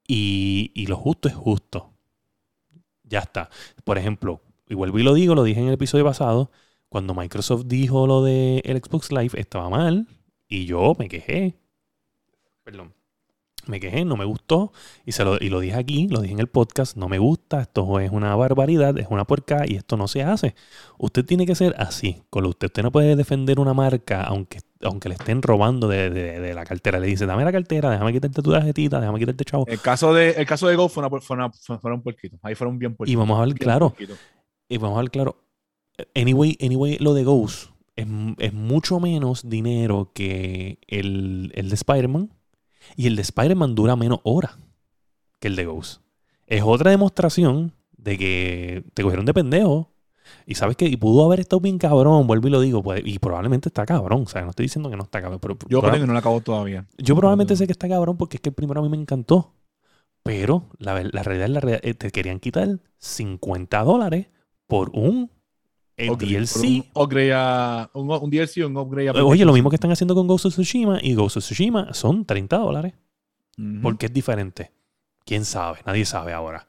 y, 0.08 0.72
y 0.74 0.86
lo 0.86 0.96
justo 0.96 1.28
es 1.28 1.34
justo. 1.34 1.89
Ya 3.10 3.18
está. 3.18 3.50
Por 3.84 3.98
ejemplo, 3.98 4.40
y 4.68 4.74
vuelvo 4.74 4.98
y 4.98 5.02
lo 5.02 5.12
digo, 5.12 5.34
lo 5.34 5.42
dije 5.42 5.60
en 5.60 5.66
el 5.66 5.74
episodio 5.74 6.04
pasado, 6.04 6.50
cuando 6.88 7.12
Microsoft 7.12 7.64
dijo 7.66 8.06
lo 8.06 8.22
de 8.22 8.62
el 8.64 8.78
Xbox 8.78 9.12
Live 9.12 9.38
estaba 9.38 9.68
mal 9.68 10.06
y 10.48 10.64
yo 10.64 10.94
me 10.98 11.08
quejé. 11.08 11.58
Perdón. 12.62 12.94
Me 13.66 13.78
quejé, 13.78 14.04
no 14.06 14.16
me 14.16 14.24
gustó 14.24 14.72
y, 15.04 15.12
se 15.12 15.22
lo, 15.22 15.36
y 15.36 15.50
lo 15.50 15.60
dije 15.60 15.76
aquí, 15.76 16.08
lo 16.08 16.22
dije 16.22 16.32
en 16.32 16.40
el 16.40 16.46
podcast, 16.46 16.96
no 16.96 17.08
me 17.08 17.18
gusta, 17.18 17.60
esto 17.60 18.00
es 18.00 18.10
una 18.10 18.34
barbaridad, 18.34 18.98
es 18.98 19.08
una 19.10 19.26
puerca 19.26 19.64
y 19.66 19.76
esto 19.76 19.98
no 19.98 20.08
se 20.08 20.22
hace. 20.22 20.54
Usted 20.98 21.26
tiene 21.26 21.44
que 21.44 21.54
ser 21.54 21.74
así, 21.78 22.22
con 22.30 22.44
lo 22.44 22.48
usted. 22.48 22.68
Usted 22.68 22.82
no 22.82 22.90
puede 22.90 23.16
defender 23.16 23.60
una 23.60 23.74
marca 23.74 24.22
aunque, 24.22 24.60
aunque 24.82 25.08
le 25.08 25.14
estén 25.14 25.42
robando 25.42 25.88
de, 25.88 26.10
de- 26.10 26.40
de 26.40 26.54
la 26.54 26.64
cartera. 26.64 26.98
Le 26.98 27.06
dice, 27.06 27.26
dame 27.26 27.44
la 27.44 27.52
cartera, 27.52 27.90
déjame 27.90 28.12
quitarte 28.12 28.42
tu 28.42 28.50
tarjetita, 28.50 29.00
déjame 29.00 29.18
quitarte 29.18 29.44
chavo. 29.44 29.64
El 29.66 29.80
caso 29.80 30.14
de, 30.14 30.30
el 30.30 30.46
caso 30.46 30.68
de 30.68 30.76
Go 30.76 30.88
fue, 30.88 31.04
una, 31.06 31.20
fue, 31.20 31.36
una- 31.36 31.50
fue- 31.50 31.78
fueron 31.78 32.02
puerquitos. 32.02 32.38
Ahí 32.42 32.54
fueron 32.54 32.78
bien 32.78 32.94
puerquitos. 32.94 33.12
Y 33.12 33.16
vamos 33.16 33.40
a 33.40 33.44
Bien 33.44 33.56
claro. 33.56 33.94
Y 34.68 34.78
vamos 34.78 34.98
a 34.98 35.02
ver 35.02 35.10
claro. 35.10 35.36
Anyway, 36.14 36.56
anyway 36.62 36.96
lo 36.98 37.12
de 37.14 37.24
Ghost 37.24 37.70
es, 37.96 38.06
es 38.38 38.52
mucho 38.54 39.00
menos 39.00 39.48
dinero 39.48 40.12
que 40.14 40.78
el, 40.88 41.52
el 41.54 41.68
de 41.68 41.74
Spider-Man. 41.74 42.30
Y 42.96 43.06
el 43.06 43.16
de 43.16 43.22
Spider-Man 43.22 43.74
dura 43.74 43.96
menos 43.96 44.20
horas 44.22 44.56
que 45.40 45.48
el 45.48 45.56
de 45.56 45.66
Ghost. 45.66 46.00
Es 46.46 46.62
otra 46.64 46.90
demostración 46.90 47.74
de 47.96 48.16
que 48.16 48.84
te 48.94 49.02
cogieron 49.02 49.26
de 49.26 49.34
pendejo. 49.34 49.89
Y 50.46 50.54
sabes 50.54 50.76
que 50.76 50.86
y 50.86 50.96
pudo 50.96 51.24
haber 51.24 51.40
estado 51.40 51.60
bien 51.60 51.78
cabrón, 51.78 52.26
vuelvo 52.26 52.48
y 52.48 52.50
lo 52.50 52.60
digo. 52.60 52.82
puede- 52.82 53.02
y 53.08 53.18
probablemente 53.18 53.68
está 53.68 53.86
cabrón. 53.86 54.22
O 54.22 54.26
sea, 54.28 54.42
no 54.42 54.50
estoy 54.50 54.64
diciendo 54.64 54.90
que 54.90 54.96
no 54.96 55.04
está 55.04 55.20
cabrón. 55.20 55.38
Pero 55.40 55.56
Yo 55.68 55.80
creo 55.80 55.92
que 56.00 56.06
no 56.06 56.12
lo 56.12 56.18
acabó 56.18 56.40
todavía. 56.40 56.86
yo 56.98 57.14
probablemente 57.16 57.54
no. 57.54 57.58
sé 57.58 57.66
que 57.66 57.72
está 57.72 57.88
cabrón 57.88 58.16
porque 58.16 58.36
es 58.36 58.40
que 58.40 58.48
el 58.50 58.54
primero 58.54 58.80
a 58.80 58.82
mí 58.82 58.88
me 58.88 58.96
encantó. 58.96 59.52
Pero 60.22 60.64
la, 60.78 61.02
la 61.02 61.22
realidad 61.22 61.46
es 61.46 61.50
la 61.54 61.60
realidad. 61.60 61.80
eh, 61.82 61.94
Te 61.94 62.10
querían 62.10 62.40
quitar 62.40 62.68
50 62.98 63.82
dólares 63.84 64.26
por 64.66 64.90
un 64.94 65.30
Upgrade, 65.98 66.08
por 66.08 66.18
DLC. 66.18 66.56
Un, 66.64 66.84
upgrade 67.02 67.32
a, 67.34 67.90
un, 67.94 68.10
un 68.10 68.30
DLC 68.30 68.62
o 68.64 68.66
un 68.68 68.76
upgrade 68.76 69.08
a 69.10 69.24
Oye, 69.24 69.44
lo 69.44 69.52
mismo 69.52 69.68
que 69.70 69.76
están 69.76 69.90
haciendo 69.90 70.14
con 70.14 70.26
Ghost 70.26 70.46
of 70.46 70.52
Tsushima 70.54 70.98
y 71.02 71.14
Ghost 71.14 71.36
of 71.38 71.44
Tsushima 71.44 71.92
son 71.94 72.24
30 72.24 72.56
dólares. 72.58 72.94
Ujú. 73.58 73.80
Porque 73.82 74.06
es 74.06 74.12
diferente. 74.12 74.72
¿Quién 75.24 75.44
sabe? 75.44 75.78
Nadie 75.86 76.04
sabe 76.06 76.32
ahora. 76.32 76.66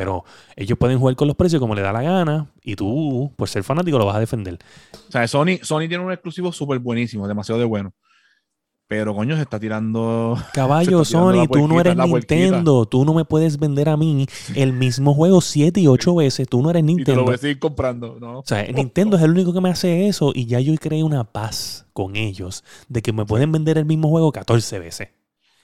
Pero 0.00 0.24
ellos 0.56 0.78
pueden 0.78 0.98
jugar 0.98 1.14
con 1.14 1.28
los 1.28 1.36
precios 1.36 1.60
como 1.60 1.74
le 1.74 1.82
da 1.82 1.92
la 1.92 2.00
gana 2.00 2.50
y 2.64 2.74
tú, 2.74 3.30
por 3.36 3.50
ser 3.50 3.62
fanático, 3.62 3.98
lo 3.98 4.06
vas 4.06 4.16
a 4.16 4.20
defender. 4.20 4.58
O 5.08 5.12
sea, 5.12 5.28
Sony, 5.28 5.58
Sony 5.60 5.88
tiene 5.88 5.98
un 5.98 6.10
exclusivo 6.10 6.52
súper 6.52 6.78
buenísimo, 6.78 7.28
demasiado 7.28 7.58
de 7.60 7.66
bueno. 7.66 7.92
Pero 8.88 9.14
coño, 9.14 9.36
se 9.36 9.42
está 9.42 9.60
tirando. 9.60 10.38
Caballo, 10.54 11.04
Se 11.04 11.12
está 11.12 11.30
tirando 11.30 11.42
Sony, 11.42 11.48
tú 11.48 11.68
no 11.68 11.80
eres 11.82 11.94
puerquita. 11.96 12.34
Nintendo. 12.34 12.86
Tú 12.86 13.04
no 13.04 13.12
me 13.12 13.26
puedes 13.26 13.58
vender 13.58 13.90
a 13.90 13.98
mí 13.98 14.26
el 14.56 14.72
mismo 14.72 15.12
juego 15.12 15.42
7 15.42 15.78
y 15.82 15.86
8 15.86 16.14
veces. 16.14 16.48
Tú 16.48 16.62
no 16.62 16.70
eres 16.70 16.82
Y 16.82 16.86
te 16.86 16.92
lo 16.92 16.96
Nintendo. 16.96 17.24
voy 17.24 17.34
a 17.34 17.38
seguir 17.38 17.58
comprando, 17.58 18.16
¿no? 18.18 18.38
O 18.38 18.44
sea, 18.46 18.62
Nintendo 18.72 19.18
es 19.18 19.22
el 19.22 19.32
único 19.32 19.52
que 19.52 19.60
me 19.60 19.68
hace 19.68 20.08
eso 20.08 20.32
y 20.34 20.46
ya 20.46 20.60
yo 20.60 20.74
creé 20.76 21.04
una 21.04 21.24
paz 21.24 21.86
con 21.92 22.16
ellos 22.16 22.64
de 22.88 23.02
que 23.02 23.12
me 23.12 23.26
pueden 23.26 23.52
vender 23.52 23.76
el 23.76 23.84
mismo 23.84 24.08
juego 24.08 24.32
14 24.32 24.78
veces. 24.78 25.08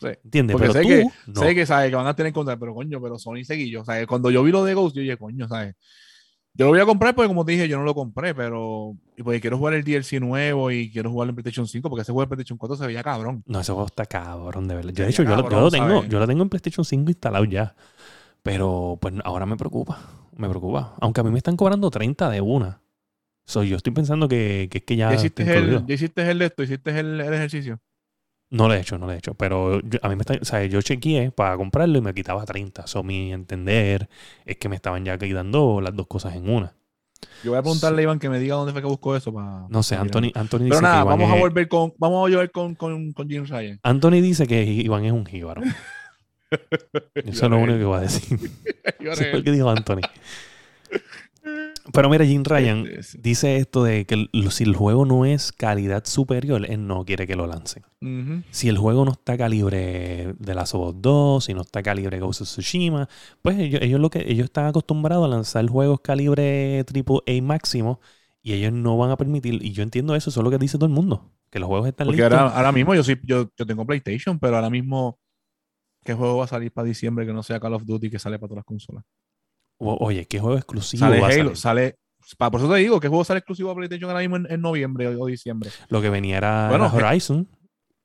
Sí. 0.01 0.09
¿Entiendes? 0.25 0.55
Porque 0.55 0.69
Pero 0.69 0.73
sé 0.75 0.83
tú, 0.83 0.89
que, 0.89 1.31
no. 1.33 1.41
sé 1.41 1.55
que, 1.55 1.67
¿sabes? 1.67 1.91
que 1.91 1.97
van 1.97 2.07
a 2.07 2.15
tener 2.15 2.29
en 2.29 2.35
contra, 2.35 2.57
pero 2.59 2.75
coño, 2.75 3.01
pero 3.01 3.19
Sony 3.19 3.45
seguillo. 3.45 3.85
Sea, 3.85 4.07
cuando 4.07 4.31
yo 4.31 4.43
vi 4.43 4.53
lo 4.53 4.65
de 4.65 4.75
Ghost, 4.75 4.95
yo 4.97 5.03
dije, 5.03 5.17
coño, 5.17 5.49
¿sabes? 5.49 5.75
Yo 6.59 6.65
lo 6.65 6.71
voy 6.71 6.81
a 6.81 6.87
comprar 6.87 7.15
porque, 7.15 7.29
como 7.29 7.45
te 7.45 7.53
dije, 7.53 7.69
yo 7.69 7.77
no 7.77 7.85
lo 7.85 7.95
compré, 7.95 8.35
pero. 8.35 8.97
Y 9.17 9.23
porque 9.23 9.41
quiero 9.43 9.59
jugar 9.59 9.75
el 9.75 9.85
DLC 9.85 10.21
nuevo 10.21 10.71
y 10.71 10.91
quiero 10.91 11.11
jugar 11.11 11.29
en 11.29 11.35
PlayStation 11.35 11.67
5, 11.67 11.89
porque 11.91 12.01
ese 12.03 12.13
juego 12.13 12.23
de 12.23 12.29
PlayStation 12.29 12.57
4 12.59 12.77
se 12.79 12.87
veía 12.87 13.03
cabrón. 13.03 13.43
No, 13.47 13.61
ese 13.61 13.73
juego 13.73 13.87
está 13.87 14.07
cabrón, 14.07 14.67
de 14.67 14.75
verdad. 14.75 14.91
Yo, 14.95 15.05
de 15.05 15.11
hecho, 15.11 15.23
yo, 15.23 15.31
lo- 15.31 15.37
yo 15.37 15.43
cabrón, 15.43 15.61
lo 15.65 15.71
tengo, 15.71 15.89
¿sabes? 15.97 16.09
yo 16.11 16.19
lo 16.19 16.27
tengo 16.27 16.43
en 16.43 16.49
PlayStation 16.49 16.85
5 16.85 17.11
instalado 17.11 17.45
ya. 17.45 17.75
Pero 18.43 18.99
pues 19.01 19.15
ahora 19.25 19.45
me 19.47 19.57
preocupa. 19.57 19.99
Me 20.37 20.49
preocupa. 20.49 20.95
Aunque 21.01 21.21
a 21.21 21.25
mí 21.25 21.31
me 21.31 21.39
están 21.39 21.57
cobrando 21.57 21.91
30 21.91 22.31
de 22.31 22.41
una. 22.41 22.81
So, 23.45 23.63
yo 23.63 23.77
estoy 23.77 23.93
pensando 23.93 24.27
que, 24.29 24.69
que 24.71 24.79
es 24.79 24.85
que 24.85 24.97
ya. 24.97 25.11
¿Ya, 25.11 25.17
hiciste 25.17 25.43
el, 25.57 25.87
ya 25.87 25.95
hiciste 25.95 26.31
el 26.31 26.39
de 26.39 26.47
esto, 26.47 26.63
hiciste 26.63 26.99
el, 26.99 27.21
el 27.21 27.33
ejercicio. 27.35 27.79
No 28.51 28.69
lo 28.69 28.75
he 28.75 28.81
hecho, 28.81 28.97
no 28.99 29.07
lo 29.07 29.13
he 29.13 29.19
hecho. 29.19 29.35
Pero 29.35 29.81
yo- 29.81 29.99
a 30.03 30.09
mí 30.09 30.15
me 30.17 30.23
está. 30.23 30.35
O 30.41 30.45
sea, 30.45 30.65
yo 30.67 30.81
chequeé 30.83 31.31
para 31.33 31.57
comprarlo 31.57 31.99
y 31.99 32.01
me 32.01 32.15
quitaba 32.15 32.45
30. 32.45 32.83
Eso 32.83 33.03
mi 33.03 33.33
entender 33.33 34.09
es 34.45 34.57
que 34.57 34.69
me 34.69 34.77
estaban 34.77 35.05
ya 35.05 35.19
quitando 35.19 35.81
las 35.81 35.95
dos 35.97 36.07
cosas 36.07 36.37
en 36.37 36.49
una. 36.49 36.73
Yo 37.43 37.51
voy 37.51 37.59
a 37.59 37.63
preguntarle 37.63 38.01
a 38.01 38.05
Iván 38.05 38.19
que 38.19 38.29
me 38.29 38.39
diga 38.39 38.55
dónde 38.57 38.73
fue 38.73 38.83
que 38.83 38.87
buscó 38.89 39.17
eso 39.17 39.33
para. 39.33 39.67
No 39.69 39.83
sé, 39.83 39.97
Anthony, 39.97 40.31
Anthony 40.35 40.59
dice 40.61 40.69
Pero 40.71 40.81
nada, 40.83 40.97
que 40.99 41.03
Iván 41.07 41.19
vamos 41.19 41.33
a 41.33 41.35
es- 41.37 41.41
volver 41.41 41.69
con. 41.69 41.95
Vamos 41.99 42.17
a 42.17 42.21
volver 42.21 42.51
con, 42.53 42.75
con, 42.77 43.13
con 43.13 43.29
Jim 43.29 43.45
Ryan. 43.47 43.81
Anthony 43.83 44.21
dice 44.23 44.47
que 44.47 44.63
Iván 44.65 45.05
es 45.05 45.13
un 45.13 45.27
jíbaro. 45.27 45.63
Eso 47.15 47.45
es 47.47 47.51
lo 47.51 47.59
único 47.59 47.79
que 47.79 47.85
voy 47.85 47.99
a 47.99 48.01
decir. 48.03 48.39
Eso 49.01 49.15
fue 49.17 49.33
lo 49.33 49.43
que 49.43 49.51
dijo 49.51 49.69
Anthony. 49.69 50.01
Pero 51.93 52.11
mira, 52.11 52.25
Jim 52.25 52.43
Ryan 52.45 52.87
Este, 52.87 53.03
sí. 53.03 53.19
dice 53.23 53.57
esto 53.57 53.85
de 53.85 54.05
que 54.07 54.29
si 54.51 54.65
el 54.65 54.75
juego 54.75 55.05
no 55.07 55.25
es 55.25 55.53
calidad 55.53 56.05
superior, 56.05 56.65
él 56.69 56.87
no 56.87 57.05
quiere 57.05 57.27
que 57.27 57.37
lo 57.37 57.47
lancen. 57.47 57.85
Si 58.51 58.69
el 58.69 58.79
juego 58.79 59.05
no 59.05 59.13
está 59.13 59.37
calibre 59.37 60.35
de 60.39 60.55
Last 60.55 60.75
of 60.75 60.89
Us 60.89 61.03
2, 61.03 61.45
si 61.45 61.55
no 61.55 61.63
está 61.63 61.83
calibre 61.83 62.21
Ghost 62.21 62.43
of 62.43 62.49
Tsushima, 62.49 63.09
pues 63.43 63.59
ellos, 63.59 63.81
ellos 63.83 64.01
lo 64.01 64.11
que 64.11 64.25
ellos 64.31 64.45
están 64.45 64.67
acostumbrados 64.67 65.25
a 65.25 65.29
lanzar 65.29 65.67
juegos 65.69 66.01
calibre 66.01 66.85
AAA 66.85 67.43
máximo 67.43 68.01
y 68.43 68.53
ellos 68.53 68.73
no 68.73 68.97
van 68.97 69.11
a 69.11 69.17
permitir, 69.17 69.59
y 69.65 69.73
yo 69.73 69.83
entiendo 69.83 70.15
eso, 70.15 70.31
eso 70.31 70.41
es 70.41 70.45
lo 70.45 70.51
que 70.51 70.59
dice 70.59 70.79
todo 70.79 70.87
el 70.87 70.93
mundo, 70.93 71.33
que 71.51 71.59
los 71.59 71.67
juegos 71.69 71.89
están 71.89 72.07
Porque 72.07 72.23
listos. 72.23 72.39
ahora, 72.39 72.55
ahora 72.57 72.71
mismo 72.73 72.95
yo 72.95 73.03
sí, 73.03 73.17
yo, 73.25 73.51
yo 73.57 73.67
tengo 73.67 73.85
PlayStation, 73.85 74.39
pero 74.39 74.55
ahora 74.57 74.71
mismo, 74.71 75.19
¿qué 76.05 76.15
juego 76.15 76.39
va 76.39 76.45
a 76.45 76.49
salir 76.49 76.73
para 76.73 76.87
diciembre 76.87 77.27
que 77.27 77.33
no 77.33 77.43
sea 77.43 77.61
Call 77.61 77.75
of 77.75 77.85
Duty 77.85 78.11
que 78.11 78.19
sale 78.19 78.39
para 78.39 78.49
todas 78.49 78.59
las 78.59 78.65
consolas? 78.67 79.05
Oye, 79.79 80.27
¿qué 80.27 80.39
juego 80.41 80.57
exclusivo 80.57 81.01
Sale 81.01 81.21
va 81.21 81.27
a 81.29 81.31
Halo, 81.31 81.55
salir? 81.55 81.57
sale. 81.57 81.97
Por 82.39 82.57
eso 82.61 82.69
te 82.73 82.79
digo, 82.79 82.99
¿qué 82.99 83.09
juego 83.09 83.25
sale 83.25 83.39
exclusivo 83.39 83.71
a 83.71 83.75
PlayStation 83.77 84.11
ahora 84.11 84.21
mismo 84.21 84.37
en, 84.37 84.47
en 84.51 84.61
noviembre 84.61 85.07
o, 85.09 85.23
o 85.23 85.27
diciembre? 85.27 85.71
Lo 85.91 86.01
que 86.03 86.11
venía 86.11 86.39
era, 86.39 86.69
Bueno, 86.71 86.91
Horizon. 86.93 87.49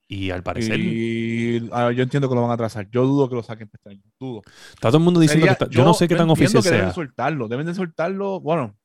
Y 0.07 0.30
al 0.30 0.43
parecer, 0.43 0.78
Y 0.78 1.69
ah, 1.72 1.89
yo 1.91 2.03
entiendo 2.03 2.28
que 2.28 2.36
lo 2.36 2.41
van 2.41 2.51
a 2.51 2.55
atrasar. 2.55 2.89
Yo 2.91 3.05
dudo 3.05 3.30
que 3.30 3.36
lo 3.36 3.43
saquen 3.43 3.69
este 3.74 3.89
año. 3.91 4.01
Dudo. 4.19 4.41
está 4.76 4.89
todo 4.89 4.97
el 4.97 5.03
mundo 5.05 5.22
diciendo 5.22 5.45
Sería- 5.45 5.55
que 5.57 5.63
está- 5.63 5.74
yo, 5.76 5.86
no 5.86 5.93
sé 5.93 6.07
qué 6.09 6.15
tan 6.15 6.30
oficial 6.30 6.61
que 6.61 6.67
deben 6.69 6.80
sea. 6.82 6.88
de 6.89 6.93
soltarlo. 6.93 7.47
Deben 7.47 7.65
de 7.65 7.74
soltarlo. 7.74 8.41
Bueno, 8.41 8.76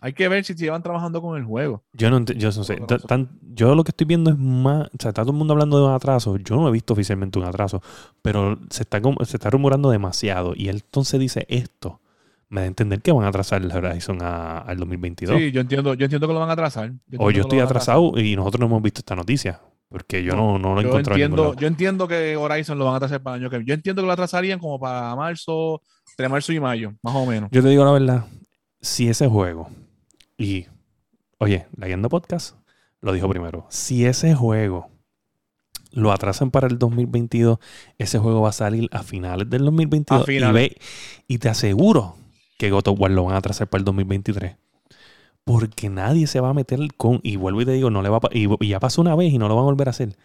hay 0.00 0.12
que 0.12 0.28
ver 0.28 0.44
si 0.44 0.54
se 0.54 0.64
llevan 0.64 0.82
trabajando 0.82 1.20
con 1.22 1.36
el 1.36 1.44
juego. 1.44 1.82
Yo 1.92 2.10
no, 2.10 2.20
yo 2.24 2.48
no 2.50 2.64
sé. 2.64 2.76
Tan- 3.06 3.28
yo 3.54 3.74
lo 3.74 3.84
que 3.84 3.90
estoy 3.90 4.06
viendo 4.06 4.30
es 4.30 4.38
más. 4.38 4.86
O 4.88 4.90
sea, 4.98 5.10
está 5.10 5.22
todo 5.22 5.32
el 5.32 5.38
mundo 5.38 5.54
hablando 5.54 5.78
de 5.78 5.84
un 5.86 5.92
atraso. 5.92 6.36
Yo 6.38 6.56
no 6.56 6.68
he 6.68 6.72
visto 6.72 6.92
oficialmente 6.92 7.38
un 7.38 7.44
atraso. 7.44 7.82
Pero 8.22 8.58
se 8.70 8.82
está, 8.82 9.00
como- 9.00 9.24
se 9.24 9.36
está 9.36 9.50
rumorando 9.50 9.90
demasiado. 9.90 10.52
Y 10.56 10.68
él 10.68 10.82
entonces 10.84 11.18
dice 11.20 11.46
esto. 11.48 12.00
Me 12.50 12.60
da 12.62 12.64
a 12.64 12.68
entender 12.68 13.02
que 13.02 13.12
van 13.12 13.24
a 13.24 13.28
atrasar 13.28 13.60
el 13.62 13.70
Horizon 13.70 14.22
a- 14.22 14.58
al 14.58 14.78
2022. 14.78 15.36
Sí, 15.38 15.52
yo 15.52 15.60
entiendo, 15.60 15.92
yo 15.94 16.04
entiendo 16.06 16.26
que 16.26 16.32
lo 16.32 16.40
van 16.40 16.48
a 16.48 16.54
atrasar. 16.54 16.92
o 17.18 17.30
yo 17.30 17.32
que 17.32 17.34
lo 17.38 17.42
estoy 17.42 17.58
atrasado 17.60 18.12
y 18.18 18.36
nosotros 18.36 18.60
no 18.60 18.66
hemos 18.66 18.82
visto 18.82 19.00
esta 19.00 19.14
noticia. 19.14 19.60
Porque 19.90 20.22
yo 20.22 20.34
no, 20.36 20.58
no 20.58 20.74
lo 20.74 20.80
he 20.80 20.84
Yo 20.84 20.88
encontrado 20.90 21.14
entiendo, 21.18 21.54
yo 21.56 21.66
entiendo 21.66 22.08
que 22.08 22.36
Horizon 22.36 22.78
lo 22.78 22.84
van 22.84 22.94
a 22.94 22.96
atrasar 22.98 23.22
para 23.22 23.36
el 23.36 23.42
año 23.42 23.50
que 23.50 23.56
viene. 23.56 23.68
Yo 23.68 23.74
entiendo 23.74 24.02
que 24.02 24.06
lo 24.06 24.12
atrasarían 24.12 24.58
como 24.58 24.78
para 24.78 25.16
marzo, 25.16 25.80
entre 26.10 26.28
marzo 26.28 26.52
y 26.52 26.60
mayo, 26.60 26.92
más 27.02 27.14
o 27.14 27.24
menos. 27.24 27.48
Yo 27.52 27.62
te 27.62 27.68
digo 27.68 27.84
la 27.86 27.92
verdad. 27.92 28.24
Si 28.80 29.08
ese 29.08 29.26
juego. 29.26 29.68
Y. 30.38 30.66
Oye, 31.38 31.66
leyendo 31.76 32.08
podcast. 32.08 32.56
Lo 33.00 33.12
dijo 33.12 33.28
primero. 33.28 33.66
Si 33.68 34.06
ese 34.06 34.34
juego. 34.34 34.88
Lo 35.90 36.12
atrasan 36.12 36.50
para 36.50 36.68
el 36.68 36.78
2022. 36.78 37.58
Ese 37.98 38.18
juego 38.18 38.42
va 38.42 38.50
a 38.50 38.52
salir 38.52 38.88
a 38.92 39.02
finales 39.02 39.50
del 39.50 39.64
2022. 39.64 40.22
A 40.22 40.24
finales. 40.24 40.50
Y, 40.50 40.68
ve, 40.68 40.80
y 41.26 41.38
te 41.38 41.48
aseguro 41.48 42.14
que 42.58 42.70
God 42.70 42.88
of 42.88 43.00
War 43.00 43.10
lo 43.10 43.24
van 43.24 43.34
a 43.34 43.38
atrasar 43.38 43.68
para 43.68 43.80
el 43.80 43.84
2023. 43.84 44.56
Porque 45.44 45.88
nadie 45.88 46.26
se 46.26 46.40
va 46.40 46.50
a 46.50 46.54
meter 46.54 46.78
con. 46.96 47.20
Y 47.22 47.36
vuelvo 47.36 47.62
y 47.62 47.64
te 47.64 47.72
digo, 47.72 47.90
no 47.90 48.02
le 48.02 48.08
va 48.08 48.18
a 48.18 48.20
y, 48.32 48.46
y 48.60 48.68
ya 48.68 48.80
pasó 48.80 49.00
una 49.00 49.16
vez 49.16 49.32
y 49.32 49.38
no 49.38 49.48
lo 49.48 49.56
van 49.56 49.62
a 49.62 49.66
volver 49.66 49.88
a 49.88 49.90
hacer. 49.90 50.16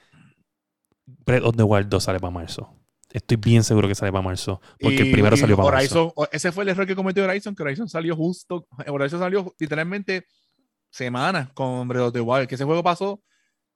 Breath 1.26 1.44
of 1.44 1.56
the 1.56 1.64
Wild 1.64 1.88
2 1.90 2.04
sale 2.04 2.20
para 2.20 2.32
marzo. 2.32 2.70
Estoy 3.14 3.38
bien 3.38 3.64
seguro 3.64 3.88
que 3.88 3.96
sale 3.96 4.12
para 4.12 4.24
marzo. 4.24 4.60
Porque 4.80 4.98
el 4.98 5.08
Y- 5.08 5.12
primero 5.14 5.36
y 5.36 5.40
salió 5.40 5.56
para. 5.56 5.78
Horizon, 5.78 6.12
Ese 6.32 6.52
fue 6.52 6.64
el 6.64 6.70
error 6.72 6.86
que 6.88 6.96
cometió 6.96 7.24
Horizon, 7.24 7.56
que 7.56 7.64
Horizon 7.64 7.88
salió 7.88 8.16
justo. 8.16 8.68
Horizon 8.88 9.20
salió 9.20 9.54
literalmente 9.60 10.26
semanas 10.90 11.50
con 11.54 11.88
Breath 11.88 12.08
of 12.08 12.14
the 12.14 12.22
Wild, 12.22 12.48
que 12.48 12.56
ese 12.56 12.64
juego 12.66 12.84
pasó 12.84 13.22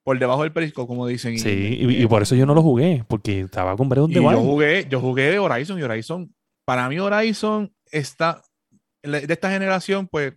por 0.04 0.18
debajo 0.18 0.44
del 0.44 0.52
periscope, 0.54 0.88
como 0.88 1.06
dicen. 1.06 1.38
Sí, 1.38 1.78
y, 1.80 2.02
y 2.04 2.08
por 2.08 2.22
eso 2.22 2.34
yo 2.36 2.46
no 2.46 2.54
lo 2.56 2.62
jugué, 2.64 3.04
porque 3.08 3.42
estaba 3.42 3.76
con 3.78 3.90
Breath 3.90 4.06
of 4.06 4.10
the 4.10 4.16
yo 4.16 4.24
Wild. 4.24 4.40
jugué, 4.40 4.88
yo 4.90 5.00
jugué 5.00 5.38
Horizon 5.40 5.78
y 5.80 5.84
Horizon, 5.84 6.34
para 6.66 6.88
mí 6.90 6.98
Horizon 7.00 7.72
está, 7.92 8.42
de 9.04 9.26
esta 9.28 9.50
generación, 9.52 10.08
pues, 10.08 10.34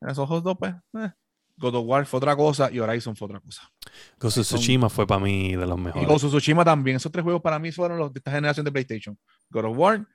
en 0.00 0.08
esos 0.08 0.18
ojos 0.24 0.42
dos, 0.42 0.56
pues, 0.58 0.74
eh, 0.98 1.10
God 1.58 1.74
of 1.76 1.84
War 1.86 2.06
fue 2.06 2.18
otra 2.18 2.34
cosa 2.34 2.70
y 2.72 2.78
Horizon 2.78 3.14
fue 3.14 3.26
otra 3.26 3.38
cosa. 3.40 3.70
Ghost 4.18 4.38
of 4.38 4.46
Tsushima 4.46 4.88
fue 4.88 5.06
para 5.06 5.20
mí 5.20 5.56
de 5.56 5.66
los 5.66 5.78
Y 5.78 5.82
mejores. 5.82 6.08
Ghost 6.08 6.24
of 6.24 6.30
Tsushima 6.30 6.64
también, 6.64 6.96
esos 6.96 7.10
tres 7.12 7.22
juegos 7.24 7.42
para 7.42 7.58
mí 7.58 7.72
fueron 7.72 7.98
los 7.98 8.12
de 8.12 8.18
esta 8.18 8.30
generación 8.30 8.64
de 8.64 8.72
PlayStation. 8.72 9.18
God 9.50 9.64
of 9.66 9.78
War, 9.78 10.06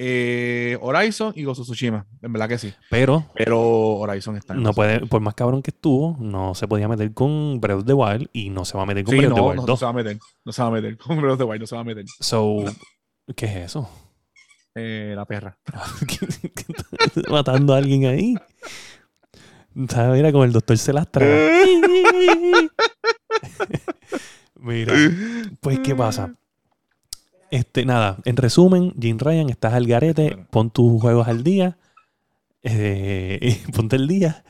eh, 0.00 0.78
Horizon 0.80 1.32
y 1.34 1.42
Ghost 1.44 1.60
of 1.62 1.66
Tsushima, 1.66 2.06
en 2.22 2.32
verdad 2.32 2.48
que 2.48 2.58
sí. 2.58 2.72
Pero 2.88 3.26
Pero 3.34 3.58
Horizon 3.96 4.36
está 4.36 4.54
en 4.54 4.62
no 4.62 4.72
puede, 4.72 5.00
por 5.06 5.20
más 5.20 5.34
cabrón 5.34 5.60
que 5.62 5.70
estuvo, 5.70 6.16
no 6.20 6.54
se 6.54 6.68
podía 6.68 6.86
meter 6.88 7.12
con 7.12 7.60
Breath 7.60 7.78
of 7.80 7.84
the 7.84 7.94
Wild 7.94 8.28
y 8.32 8.50
no 8.50 8.64
se 8.64 8.76
va 8.76 8.84
a 8.84 8.86
meter 8.86 9.02
con 9.04 9.12
Sí, 9.12 9.18
Breath 9.18 9.32
of 9.32 9.36
the 9.36 9.40
no, 9.40 9.46
Wild 9.48 9.56
no, 9.56 9.62
no 9.62 9.66
2. 9.66 9.78
se 9.78 9.84
va 9.84 9.90
a 9.90 9.94
meter, 9.94 10.18
no 10.44 10.52
se 10.52 10.62
va 10.62 10.68
a 10.68 10.70
meter. 10.70 10.96
Con 10.98 11.16
Breath 11.16 11.32
of 11.32 11.38
the 11.38 11.44
Wild 11.44 11.60
no 11.62 11.66
se 11.66 11.74
va 11.74 11.80
a 11.80 11.84
meter. 11.84 12.04
So, 12.20 12.64
¿qué 13.34 13.46
es 13.46 13.56
eso? 13.56 13.90
Eh, 14.74 15.14
la 15.16 15.24
perra. 15.24 15.58
¿Qué- 16.06 16.50
qué 16.50 16.64
está 17.16 17.30
matando 17.32 17.74
a 17.74 17.78
alguien 17.78 18.04
ahí. 18.06 18.36
Mira, 19.74 20.30
como 20.32 20.44
el 20.44 20.52
doctor 20.52 20.78
se 20.78 20.92
las 20.92 21.10
traga. 21.10 21.34
Mira, 24.58 24.92
pues, 25.60 25.78
¿qué 25.80 25.94
pasa? 25.94 26.34
Este, 27.50 27.84
nada, 27.86 28.18
en 28.24 28.36
resumen, 28.36 28.92
Jim 29.00 29.18
Ryan, 29.18 29.48
estás 29.48 29.72
al 29.72 29.86
garete, 29.86 30.36
pon 30.50 30.70
tus 30.70 31.00
juegos 31.00 31.28
al 31.28 31.42
día, 31.42 31.78
eh, 32.62 33.38
y 33.66 33.72
ponte 33.72 33.96
el 33.96 34.06
día, 34.06 34.44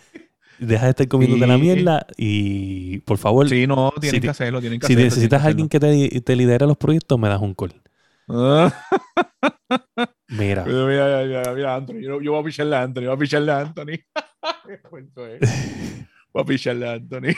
deja 0.59 0.85
de 0.87 0.91
estar 0.91 1.07
comiéndote 1.09 1.47
la 1.47 1.55
Sí. 1.57 1.61
mierda 1.61 2.07
y 2.17 2.99
por 3.01 3.19
favor, 3.19 3.49
Sí, 3.49 3.67
no, 3.69 3.93
tienen 4.01 4.11
si 4.11 4.21
que 4.21 4.27
te- 4.27 4.31
hacerlo, 4.31 4.61
tienen 4.61 4.81
que 4.81 4.87
si 4.89 4.95
hacerlo. 4.95 5.05
necesitas 5.11 5.45
a 5.45 5.47
alguien 5.47 5.69
que 5.69 5.79
te, 5.79 6.21
te 6.21 6.37
lidere 6.37 6.67
los 6.67 6.77
proyectos, 6.77 7.19
me 7.19 7.29
das 7.29 7.41
un 7.41 7.55
call. 7.55 7.75
Mira, 10.31 10.65
Mira, 10.65 10.65
mira, 10.87 11.25
mira, 11.25 11.55
mira, 11.55 11.75
Anthony. 11.77 12.01
Yo, 12.03 12.21
yo 12.21 12.33
voy 12.33 12.41
a 12.43 12.45
picharle 12.45 12.77
a 12.77 12.83
Anthony. 12.83 13.05
Voy 13.05 13.15
a 13.15 13.17
picharle 13.17 13.53
a 13.53 13.61
Anthony. 13.61 13.87
Qué 14.67 14.81
cuento 14.89 15.27
es. 15.27 15.41
Voy 16.33 16.43
a 16.43 16.45
picharle 16.47 16.87
a 16.89 16.93
Anthony. 16.93 17.35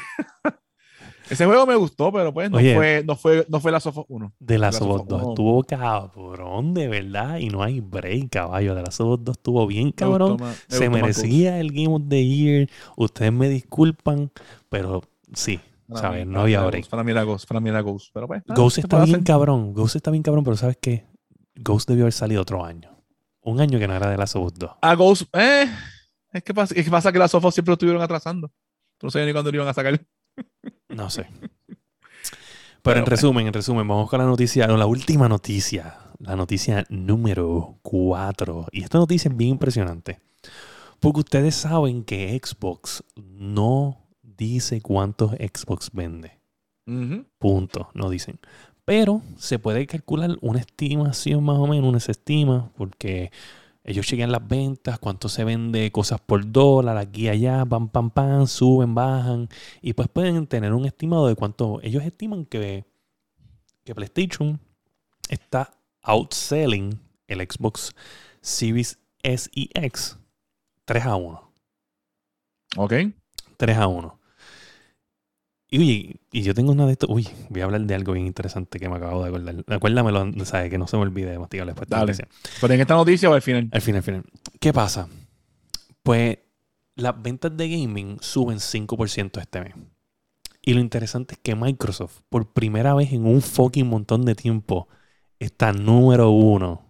Ese 1.30 1.46
juego 1.46 1.64
me 1.66 1.76
gustó, 1.76 2.12
pero 2.12 2.34
pues 2.34 2.50
no 2.50 2.56
Oye. 2.58 2.74
fue, 2.74 3.02
no 3.06 3.14
fue, 3.16 3.46
no 3.48 3.60
fue 3.60 3.70
la 3.72 3.80
Sofos 3.80 4.04
1. 4.08 4.32
de 4.40 4.58
Us 4.58 4.74
Us 4.74 4.78
2 4.80 5.02
uno. 5.08 5.28
estuvo 5.30 5.62
cabrón, 5.64 6.74
de 6.74 6.88
verdad, 6.88 7.38
y 7.38 7.48
no 7.48 7.62
hay 7.62 7.80
break, 7.80 8.30
caballo. 8.30 8.74
De 8.74 8.82
las 8.82 8.98
Us 9.00 9.18
2 9.24 9.36
estuvo 9.36 9.66
bien 9.66 9.86
Me 9.86 9.92
cabrón. 9.92 10.36
más- 10.40 10.64
me 10.68 10.76
Se 10.76 10.90
merecía 10.90 11.58
el 11.60 11.70
Game 11.72 11.94
of 11.94 12.02
the 12.08 12.26
Year. 12.26 12.68
Ustedes 12.96 13.32
me 13.32 13.48
disculpan, 13.48 14.30
pero 14.68 15.02
sí, 15.32 15.60
Ghost. 15.88 16.02
¿sabes? 16.02 16.18
Para 16.18 16.24
mí- 16.26 16.32
No 16.32 16.40
había 16.42 16.58
para 16.58 16.66
break. 16.70 16.82
Ghost, 16.82 16.90
Para 16.90 17.02
mí 17.04 17.10
era 17.12 17.22
Ghost, 17.22 17.48
para 17.48 17.60
mí 17.60 17.68
era 17.70 17.80
Ghost. 17.80 18.10
Pero 18.12 18.26
pues, 18.26 18.42
ah, 18.48 18.54
Ghost 18.54 18.74
¿qué 18.76 18.80
está 18.82 19.04
bien 19.04 19.14
hacer? 19.16 19.24
cabrón. 19.26 19.72
Ghost 19.72 19.96
está 19.96 20.10
bien 20.10 20.22
cabrón, 20.22 20.44
pero 20.44 20.56
¿sabes 20.56 20.78
qué? 20.80 21.06
Ghost 21.56 21.88
debió 21.88 22.04
haber 22.04 22.12
salido 22.12 22.42
otro 22.42 22.64
año. 22.64 22.90
Un 23.42 23.60
año 23.60 23.78
que 23.78 23.86
no 23.88 23.94
era 23.94 24.10
de 24.10 24.16
las 24.16 24.34
Us 24.34 24.52
2. 24.54 24.70
A 24.82 24.94
Ghost, 24.96 25.24
eh. 25.34 25.66
Es 26.32 26.42
que 26.44 26.54
pasa, 26.54 26.74
es 26.76 26.84
que 26.84 26.90
pasa 26.90 27.10
que 27.12 27.18
las 27.18 27.30
Sofos 27.30 27.54
siempre 27.54 27.70
lo 27.70 27.74
estuvieron 27.74 28.02
atrasando. 28.02 28.50
No 29.02 29.10
sabías 29.10 29.26
ni 29.28 29.32
cuándo 29.32 29.50
lo 29.50 29.56
iban 29.56 29.68
a 29.68 29.74
sacar. 29.74 30.00
No 30.90 31.10
sé. 31.10 31.26
Pero 32.82 33.00
en 33.00 33.06
resumen, 33.06 33.46
en 33.46 33.52
resumen, 33.52 33.86
vamos 33.86 34.08
con 34.08 34.18
la 34.18 34.26
noticia, 34.26 34.66
no, 34.66 34.76
la 34.76 34.86
última 34.86 35.28
noticia, 35.28 35.98
la 36.18 36.34
noticia 36.34 36.86
número 36.88 37.78
4. 37.82 38.66
Y 38.72 38.82
esta 38.82 38.98
noticia 38.98 39.28
es 39.28 39.36
bien 39.36 39.50
impresionante. 39.50 40.20
Porque 40.98 41.20
ustedes 41.20 41.54
saben 41.54 42.04
que 42.04 42.38
Xbox 42.42 43.04
no 43.16 43.98
dice 44.22 44.80
cuántos 44.80 45.32
Xbox 45.32 45.90
vende. 45.92 46.38
Punto, 47.38 47.88
no 47.94 48.10
dicen. 48.10 48.40
Pero 48.84 49.22
se 49.36 49.60
puede 49.60 49.86
calcular 49.86 50.36
una 50.40 50.58
estimación 50.58 51.44
más 51.44 51.58
o 51.58 51.68
menos, 51.68 51.88
una 51.88 52.00
se 52.00 52.10
estima, 52.10 52.72
porque 52.76 53.30
ellos 53.90 54.06
chequean 54.06 54.30
las 54.30 54.46
ventas, 54.46 55.00
cuánto 55.00 55.28
se 55.28 55.42
vende 55.42 55.90
cosas 55.90 56.20
por 56.20 56.50
dólar, 56.52 56.96
aquí 56.96 57.28
allá, 57.28 57.66
pam, 57.66 57.88
pam, 57.88 58.10
pam, 58.10 58.46
suben, 58.46 58.94
bajan, 58.94 59.48
y 59.82 59.94
pues 59.94 60.08
pueden 60.08 60.46
tener 60.46 60.72
un 60.72 60.86
estimado 60.86 61.26
de 61.26 61.34
cuánto. 61.34 61.80
Ellos 61.82 62.04
estiman 62.04 62.46
que, 62.46 62.84
que 63.84 63.94
PlayStation 63.94 64.60
está 65.28 65.72
outselling 66.02 67.00
el 67.26 67.40
Xbox 67.40 67.92
Series 68.40 68.98
S 69.22 69.50
y 69.52 69.70
X 69.74 70.16
3 70.84 71.06
a 71.06 71.16
1. 71.16 71.52
Ok. 72.76 72.92
3 73.56 73.76
a 73.76 73.86
1. 73.88 74.19
Y, 75.70 75.78
oye, 75.78 76.20
y 76.32 76.42
yo 76.42 76.52
tengo 76.52 76.72
una 76.72 76.84
de 76.86 76.92
estos. 76.92 77.08
Uy, 77.08 77.28
voy 77.48 77.60
a 77.60 77.64
hablar 77.64 77.82
de 77.82 77.94
algo 77.94 78.12
bien 78.12 78.26
interesante 78.26 78.80
que 78.80 78.88
me 78.88 78.96
acabo 78.96 79.22
de 79.22 79.28
acordar. 79.28 79.64
Acuérdamelo, 79.68 80.44
¿sabes? 80.44 80.68
Que 80.68 80.78
no 80.78 80.88
se 80.88 80.96
me 80.96 81.02
olvide 81.02 81.30
de 81.30 81.38
mastigar 81.38 81.66
después. 81.66 81.88
de 81.88 81.94
la 81.94 82.00
noticia. 82.02 82.28
Pero 82.60 82.74
en 82.74 82.80
esta 82.80 82.94
noticia 82.94 83.30
o 83.30 83.34
al 83.34 83.42
final. 83.42 83.68
Al 83.70 83.80
final, 83.80 83.98
al 83.98 84.02
final. 84.02 84.24
¿Qué 84.58 84.72
pasa? 84.72 85.08
Pues 86.02 86.38
las 86.96 87.22
ventas 87.22 87.56
de 87.56 87.68
gaming 87.68 88.18
suben 88.20 88.58
5% 88.58 89.40
este 89.40 89.60
mes. 89.60 89.74
Y 90.62 90.74
lo 90.74 90.80
interesante 90.80 91.34
es 91.34 91.40
que 91.40 91.54
Microsoft, 91.54 92.20
por 92.28 92.52
primera 92.52 92.94
vez 92.94 93.12
en 93.12 93.24
un 93.24 93.40
fucking 93.40 93.86
montón 93.86 94.24
de 94.24 94.34
tiempo, 94.34 94.88
está 95.38 95.72
número 95.72 96.30
uno 96.30 96.82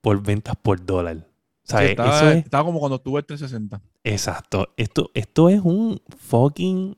por 0.00 0.22
ventas 0.22 0.54
por 0.56 0.84
dólar. 0.84 1.26
¿Sabes? 1.64 1.90
estaba, 1.90 2.16
Eso 2.16 2.30
es 2.30 2.44
estaba 2.44 2.64
como 2.64 2.78
cuando 2.78 3.00
tuve 3.00 3.20
el 3.20 3.26
360. 3.26 3.80
Exacto. 4.04 4.68
Esto, 4.76 5.10
esto 5.14 5.48
es 5.48 5.60
un 5.62 6.00
fucking 6.16 6.96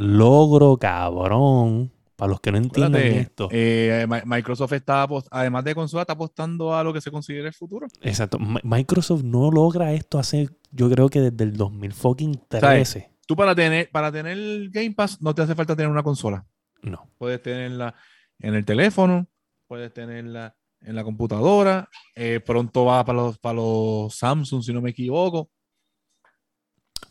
logro 0.00 0.76
cabrón. 0.76 1.92
Para 2.16 2.30
los 2.32 2.40
que 2.40 2.52
no 2.52 2.58
Acuérdate, 2.58 3.18
esto. 3.20 3.48
eh, 3.50 4.06
Mi- 4.06 4.36
Microsoft 4.36 4.72
está, 4.74 5.08
además 5.30 5.64
de 5.64 5.74
consola, 5.74 6.02
está 6.02 6.12
apostando 6.12 6.74
a 6.74 6.84
lo 6.84 6.92
que 6.92 7.00
se 7.00 7.10
considera 7.10 7.48
el 7.48 7.54
futuro. 7.54 7.86
Exacto. 8.02 8.38
Mi- 8.38 8.60
Microsoft 8.62 9.22
no 9.22 9.50
logra 9.50 9.94
esto 9.94 10.18
hace, 10.18 10.50
yo 10.70 10.90
creo 10.90 11.08
que 11.08 11.20
desde 11.22 11.44
el 11.44 11.56
2013. 11.56 13.10
Tú 13.26 13.36
para 13.36 13.54
tener, 13.54 13.90
para 13.90 14.12
tener 14.12 14.32
el 14.36 14.70
Game 14.70 14.90
Pass 14.92 15.22
no 15.22 15.34
te 15.34 15.40
hace 15.42 15.54
falta 15.54 15.74
tener 15.74 15.90
una 15.90 16.02
consola. 16.02 16.44
No. 16.82 17.08
Puedes 17.16 17.40
tenerla 17.42 17.94
en 18.38 18.54
el 18.54 18.64
teléfono, 18.66 19.26
puedes 19.66 19.92
tenerla 19.94 20.56
en 20.82 20.96
la 20.96 21.04
computadora. 21.04 21.88
eh, 22.16 22.40
pronto 22.44 22.84
va 22.84 23.02
para 23.04 23.16
los, 23.16 23.38
para 23.38 23.54
los 23.54 24.14
Samsung, 24.14 24.62
si 24.62 24.74
no 24.74 24.82
me 24.82 24.90
equivoco. 24.90 25.48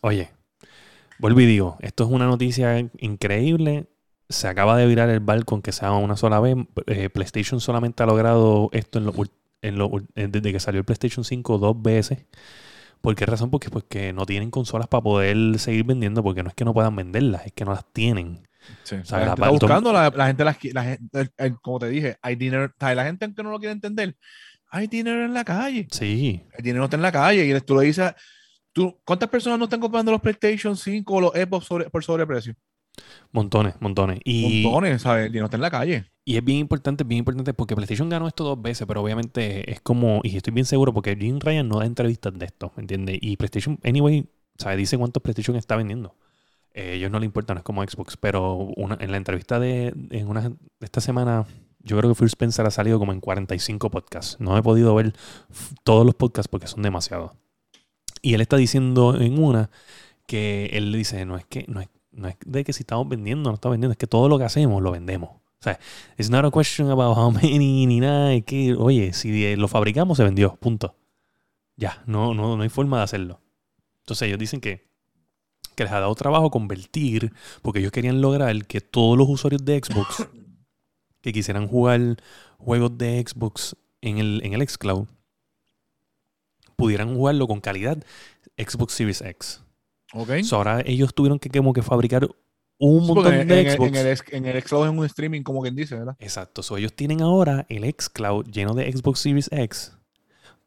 Oye, 0.02 0.30
vuelvo 1.20 1.40
y 1.42 1.46
digo, 1.46 1.78
esto 1.82 2.04
es 2.06 2.10
una 2.10 2.26
noticia 2.26 2.80
increíble. 3.00 3.88
Se 4.30 4.48
acaba 4.48 4.78
de 4.78 4.86
virar 4.86 5.10
el 5.10 5.20
barco 5.22 5.56
en 5.56 5.62
que 5.62 5.72
se 5.72 5.86
haga 5.86 5.98
una 5.98 6.18
sola 6.18 6.40
vez. 6.40 6.56
Eh, 6.88 7.10
PlayStation 7.10 7.60
solamente 7.60 8.04
ha 8.04 8.06
logrado 8.06 8.70
esto 8.74 9.00
en 9.00 9.06
lo 9.06 9.14
en 9.62 9.78
lo 9.78 9.92
eh, 10.16 10.28
desde 10.30 10.52
que 10.54 10.60
salió 10.60 10.80
el 10.80 10.86
PlayStation 10.86 11.24
5 11.26 11.58
dos 11.58 11.82
veces. 11.82 12.26
¿Por 13.02 13.16
qué 13.16 13.26
razón? 13.26 13.50
Porque, 13.50 13.70
porque 13.70 14.14
no 14.14 14.26
tienen 14.26 14.52
consolas 14.52 14.88
para 14.88 15.02
poder 15.02 15.58
seguir 15.60 15.84
vendiendo, 15.86 16.22
porque 16.22 16.44
no 16.44 16.50
es 16.50 16.56
que 16.56 16.66
no 16.66 16.74
puedan 16.74 16.96
venderlas, 16.96 17.46
es 17.46 17.54
que 17.54 17.66
no 17.66 17.72
las 17.74 17.86
tienen. 17.94 18.48
Sí. 18.84 18.96
O 18.96 19.06
sea, 19.06 19.20
la 19.20 19.26
la- 19.26 19.32
gente 19.32 19.42
está 19.42 19.50
buscando, 19.68 19.94
la, 19.94 20.10
la 20.16 20.28
gente, 20.28 20.44
las 20.44 20.58
la 20.74 20.84
gente- 20.84 21.20
el- 21.22 21.32
el- 21.38 21.60
como 21.62 21.80
te 21.80 21.88
dije, 21.90 22.18
hay 22.22 22.36
dinero, 22.36 22.72
sea, 22.80 22.94
la 22.96 23.06
gente 23.06 23.34
que 23.34 23.42
no 23.44 23.52
lo 23.52 23.60
quiere 23.60 23.72
entender, 23.74 24.16
hay 24.70 24.88
dinero 24.88 25.26
en 25.26 25.34
la 25.34 25.44
calle. 25.46 25.88
Sí, 25.92 26.44
El 26.58 26.64
dinero 26.64 26.84
está 26.86 26.98
en 26.98 27.02
la 27.04 27.12
calle 27.12 27.46
y 27.46 27.62
tú 27.62 27.78
le 27.80 27.86
dices, 27.86 28.14
tú, 28.80 28.98
¿cuántas 29.04 29.30
personas 29.30 29.60
no 29.60 29.66
están 29.66 29.80
comprando 29.82 30.12
los 30.12 30.22
PlayStation 30.22 30.76
5 30.78 31.14
o 31.16 31.22
los 31.22 31.32
Xbox 31.34 31.66
sobre- 31.66 31.90
por 31.90 32.04
sobreprecio? 32.04 32.56
montones, 33.32 33.76
montones. 33.80 34.20
Y, 34.26 34.64
Montones, 34.64 35.02
¿sabes? 35.02 35.26
El 35.28 35.32
dinero 35.32 35.46
está 35.46 35.58
en 35.58 35.62
la 35.62 35.72
calle. 35.72 36.06
y 36.26 36.38
es 36.38 36.44
bien 36.44 36.60
importante, 36.60 37.04
bien 37.04 37.20
importante, 37.20 37.54
porque 37.54 37.76
PlayStation 37.76 38.10
ganó 38.10 38.28
esto 38.28 38.44
dos 38.44 38.62
veces, 38.62 38.86
pero 38.88 39.02
obviamente 39.02 39.72
es 39.72 39.80
como, 39.82 40.20
y 40.24 40.36
estoy 40.36 40.54
bien 40.54 40.66
seguro, 40.66 40.94
porque 40.94 41.16
Jim 41.16 41.40
Ryan 41.40 41.68
no 41.68 41.80
da 41.80 41.86
entrevistas 41.86 42.34
de 42.38 42.46
esto, 42.46 42.72
¿me 42.76 42.82
entiendes? 42.82 43.18
Y 43.22 43.38
PlayStation, 43.38 43.80
anyway, 43.84 44.28
¿sabes? 44.58 44.78
Dice 44.78 44.98
cuántos 44.98 45.22
PlayStation 45.24 45.56
está 45.56 45.76
vendiendo. 45.76 46.16
Eh, 46.74 46.96
ellos 46.96 47.10
no 47.12 47.20
le 47.20 47.26
importan, 47.26 47.56
no 47.56 47.60
es 47.60 47.64
como 47.64 47.84
Xbox, 47.84 48.18
pero 48.18 48.54
una, 48.78 48.98
en 49.00 49.12
la 49.12 49.18
entrevista 49.18 49.60
de, 49.60 49.94
en 50.12 50.28
una, 50.28 50.52
esta 50.82 51.00
semana, 51.02 51.46
yo 51.80 51.98
creo 51.98 52.14
que 52.14 52.20
Phil 52.20 52.28
Spencer 52.28 52.66
ha 52.66 52.72
salido 52.72 53.00
como 53.00 53.12
en 53.14 53.22
45 53.22 53.90
podcasts. 53.90 54.38
No 54.40 54.58
he 54.58 54.62
podido 54.62 54.94
ver 54.96 55.14
todos 55.84 56.06
los 56.06 56.16
podcasts 56.16 56.48
porque 56.50 56.68
son 56.68 56.82
demasiados. 56.84 57.32
Y 58.22 58.34
él 58.34 58.42
está 58.42 58.58
diciendo 58.58 59.16
en 59.20 59.42
una 59.42 59.70
que 60.26 60.68
él 60.74 60.92
dice, 60.94 61.26
no 61.26 61.38
es 61.38 61.46
que, 61.46 61.66
no 61.68 61.82
es, 61.82 61.90
no 62.12 62.28
es 62.28 62.36
de 62.46 62.64
que 62.64 62.74
si 62.74 62.84
estamos 62.84 63.08
vendiendo 63.08 63.50
o 63.50 63.52
no 63.52 63.56
estamos 63.56 63.74
vendiendo, 63.74 63.94
es 63.94 63.98
que 63.98 64.08
todo 64.08 64.30
lo 64.30 64.38
que 64.38 64.44
hacemos 64.44 64.82
lo 64.82 64.92
vendemos. 64.92 65.30
O 65.32 65.62
sea, 65.62 65.80
it's 66.18 66.30
not 66.30 66.46
a 66.46 66.52
question 66.52 66.90
about 66.90 67.18
how 67.18 67.32
many 67.32 67.86
ni 67.86 68.00
nada, 68.00 68.34
es 68.34 68.46
que, 68.46 68.74
oye, 68.76 69.14
si 69.14 69.56
lo 69.56 69.68
fabricamos 69.68 70.18
se 70.18 70.24
vendió, 70.24 70.56
punto. 70.56 70.96
Ya, 71.76 72.04
no, 72.06 72.34
no, 72.34 72.56
no 72.56 72.64
hay 72.64 72.70
forma 72.70 72.98
de 72.98 73.04
hacerlo. 73.04 73.42
Entonces 74.02 74.28
ellos 74.28 74.40
dicen 74.40 74.62
que, 74.62 74.88
que 75.76 75.84
les 75.84 75.92
ha 75.92 76.00
dado 76.00 76.16
trabajo 76.16 76.52
convertir, 76.52 77.34
porque 77.62 77.80
ellos 77.80 77.92
querían 77.92 78.22
lograr 78.22 78.66
que 78.68 78.82
todos 78.82 79.18
los 79.18 79.28
usuarios 79.30 79.64
de 79.66 79.82
Xbox 79.84 80.28
que 81.22 81.34
quisieran 81.34 81.68
jugar 81.68 82.18
juegos 82.58 82.98
de 82.98 83.24
Xbox 83.26 83.76
en 84.02 84.18
el, 84.18 84.42
en 84.44 84.54
el 84.54 84.68
xCloud 84.68 85.08
pudieran 86.80 87.14
jugarlo 87.16 87.48
con 87.48 87.60
calidad 87.62 88.04
Xbox 88.58 88.94
Series 88.94 89.22
X. 89.22 89.62
¿Ok? 90.14 90.42
So, 90.44 90.56
ahora 90.56 90.82
ellos 90.86 91.14
tuvieron 91.14 91.38
que 91.38 91.50
como 91.50 91.74
que 91.74 91.84
fabricar 91.84 92.28
un 92.80 93.06
montón 93.06 93.32
de 93.34 93.42
en 93.42 93.52
el- 93.52 93.72
Xbox. 93.72 93.90
en 93.90 93.96
el, 93.96 94.18
en 94.32 94.46
el 94.46 94.62
Xcloud 94.64 94.86
es 94.86 94.92
un 94.92 95.06
streaming, 95.06 95.44
como 95.44 95.62
quien 95.62 95.76
dice, 95.76 95.96
¿verdad? 95.96 96.16
Exacto. 96.20 96.64
So, 96.64 96.78
ellos 96.78 96.94
tienen 96.94 97.22
ahora 97.22 97.66
el 97.70 97.84
xCloud 97.84 98.46
lleno 98.48 98.74
de 98.74 98.92
Xbox 98.92 99.20
Series 99.20 99.50
X 99.52 99.94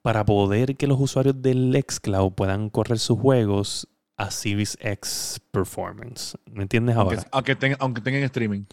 para 0.02 0.24
poder 0.24 0.76
que 0.76 0.86
los 0.86 1.00
usuarios 1.00 1.40
del 1.42 1.74
xCloud 1.88 2.32
puedan 2.34 2.68
correr 2.70 2.98
sus 2.98 3.18
juegos 3.18 3.88
a 4.16 4.30
Series 4.30 4.76
X 4.80 5.40
Performance. 5.50 6.36
¿Me 6.50 6.62
entiendes 6.62 6.96
Aunque, 6.96 7.16
ahora? 7.16 7.28
aunque, 7.32 7.56
tenga- 7.56 7.76
aunque 7.80 8.00
tengan 8.02 8.22
streaming. 8.24 8.64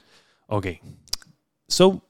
Ok. 0.48 0.68
So, 1.68 2.04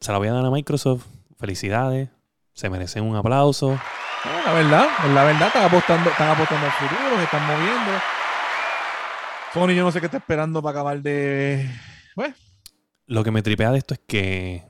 se 0.00 0.12
la 0.12 0.18
voy 0.18 0.28
a 0.28 0.32
dar 0.32 0.44
a 0.44 0.50
Microsoft. 0.50 1.06
Felicidades. 1.38 2.08
Se 2.52 2.68
merecen 2.70 3.04
un 3.04 3.16
aplauso. 3.16 3.78
La 4.24 4.52
verdad, 4.52 4.88
la 5.12 5.24
verdad, 5.24 5.48
están 5.48 5.64
apostando, 5.64 6.10
están 6.10 6.30
apostando 6.30 6.66
al 6.66 6.72
futuro, 6.72 7.16
se 7.16 7.24
están 7.24 7.46
moviendo. 7.46 7.92
Sony, 9.52 9.74
yo 9.76 9.84
no 9.84 9.92
sé 9.92 10.00
qué 10.00 10.06
está 10.06 10.18
esperando 10.18 10.62
para 10.62 10.78
acabar 10.78 11.02
de. 11.02 11.70
Bueno, 12.16 12.34
Lo 13.06 13.22
que 13.22 13.30
me 13.30 13.42
tripea 13.42 13.70
de 13.70 13.78
esto 13.78 13.94
es 13.94 14.00
que 14.06 14.64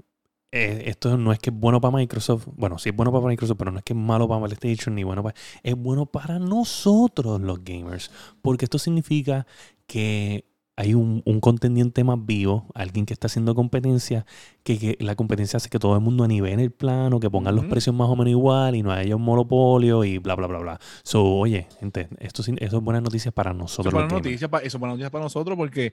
eh, 0.50 0.84
esto 0.86 1.16
no 1.16 1.32
es 1.32 1.38
que 1.38 1.50
es 1.50 1.56
bueno 1.56 1.80
para 1.80 1.96
Microsoft. 1.96 2.46
Bueno, 2.54 2.78
sí 2.78 2.88
es 2.88 2.96
bueno 2.96 3.12
para 3.12 3.26
Microsoft, 3.26 3.56
pero 3.58 3.70
no 3.70 3.78
es 3.78 3.84
que 3.84 3.92
es 3.92 3.98
malo 3.98 4.28
para 4.28 4.44
PlayStation 4.44 4.94
ni 4.94 5.04
bueno 5.04 5.22
para. 5.22 5.36
Es 5.62 5.74
bueno 5.76 6.06
para 6.06 6.38
nosotros, 6.38 7.40
los 7.40 7.62
gamers. 7.62 8.10
Porque 8.42 8.64
esto 8.64 8.78
significa 8.78 9.46
que 9.86 10.44
hay 10.76 10.92
un, 10.94 11.22
un 11.24 11.40
contendiente 11.40 12.02
más 12.02 12.18
vivo, 12.26 12.66
alguien 12.74 13.06
que 13.06 13.12
está 13.14 13.28
haciendo 13.28 13.54
competencia, 13.54 14.26
que, 14.64 14.78
que 14.78 14.96
la 15.00 15.14
competencia 15.14 15.58
hace 15.58 15.68
que 15.70 15.78
todo 15.78 15.94
el 15.94 16.00
mundo 16.00 16.26
nivele 16.26 16.64
el 16.64 16.72
plano, 16.72 17.20
que 17.20 17.30
pongan 17.30 17.54
los 17.54 17.66
precios 17.66 17.94
más 17.94 18.08
o 18.08 18.16
menos 18.16 18.30
igual 18.30 18.74
y 18.74 18.82
no 18.82 18.90
haya 18.90 19.14
un 19.14 19.22
monopolio 19.22 20.02
y 20.04 20.18
bla, 20.18 20.34
bla, 20.34 20.48
bla, 20.48 20.58
bla. 20.58 20.80
So, 21.04 21.24
oye, 21.24 21.68
gente, 21.78 22.08
esto, 22.18 22.42
eso 22.42 22.76
es 22.78 22.82
buenas 22.82 23.02
noticias 23.02 23.32
para 23.32 23.50
eso 23.52 23.58
nosotros. 23.58 23.86
es 23.86 23.92
los 23.92 24.02
buena 24.02 24.08
gamers. 24.08 24.24
noticia, 24.26 24.48
pa- 24.50 24.58
eso 24.58 24.76
es 24.76 24.80
buena 24.80 24.94
noticia 24.94 25.10
para 25.10 25.22
nosotros 25.24 25.56
porque 25.56 25.92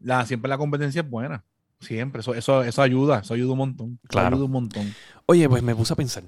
la, 0.00 0.24
siempre 0.24 0.48
la 0.48 0.56
competencia 0.56 1.02
es 1.02 1.10
buena. 1.10 1.44
Siempre, 1.80 2.20
eso, 2.20 2.32
eso, 2.34 2.62
eso 2.62 2.80
ayuda, 2.80 3.18
eso 3.18 3.34
ayuda 3.34 3.52
un 3.52 3.58
montón. 3.58 3.98
Eso 4.04 4.08
Claro. 4.08 4.36
ayuda 4.36 4.46
un 4.46 4.52
montón. 4.52 4.94
Oye, 5.26 5.46
pues 5.50 5.62
me 5.62 5.74
puse 5.76 5.92
a 5.92 5.96
pensar. 5.96 6.22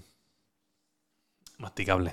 Masticable. 1.58 2.12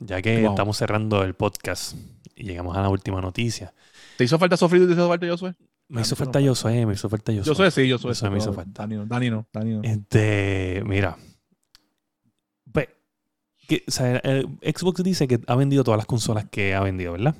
Ya 0.00 0.22
que 0.22 0.40
Wow. 0.42 0.50
estamos 0.52 0.76
cerrando 0.78 1.22
el 1.22 1.34
podcast 1.34 1.94
y 2.34 2.44
llegamos 2.44 2.76
a 2.76 2.80
la 2.82 2.88
última 2.88 3.20
noticia. 3.20 3.74
¿Te 4.22 4.26
hizo 4.26 4.38
falta 4.38 4.56
Sofrito 4.56 4.84
y 4.84 4.86
te 4.86 4.92
hizo 4.92 5.08
falta 5.08 5.26
Josué? 5.26 5.56
Me 5.88 6.02
hizo 6.02 6.14
falta 6.14 6.40
yo 6.40 6.54
soy, 6.54 6.86
me 6.86 6.92
hizo 6.92 7.08
falta 7.08 7.32
yo 7.32 7.42
Josué 7.42 7.72
sí, 7.72 7.90
Josué 7.90 8.12
Eso 8.12 8.26
sí, 8.26 8.30
me 8.30 8.38
hizo 8.38 8.52
falta. 8.52 8.82
Dani 8.82 8.94
no, 8.94 9.04
Dani 9.04 9.30
no, 9.30 9.48
Dani 9.52 9.74
no. 9.74 9.82
Este, 9.82 10.80
mira. 10.86 11.18
Pues, 12.70 12.86
que, 13.66 13.82
o 13.84 13.90
sea, 13.90 14.18
el 14.18 14.46
Xbox 14.62 15.02
dice 15.02 15.26
que 15.26 15.40
ha 15.44 15.56
vendido 15.56 15.82
todas 15.82 15.98
las 15.98 16.06
consolas 16.06 16.44
que 16.48 16.72
ha 16.72 16.80
vendido, 16.82 17.10
¿verdad? 17.10 17.34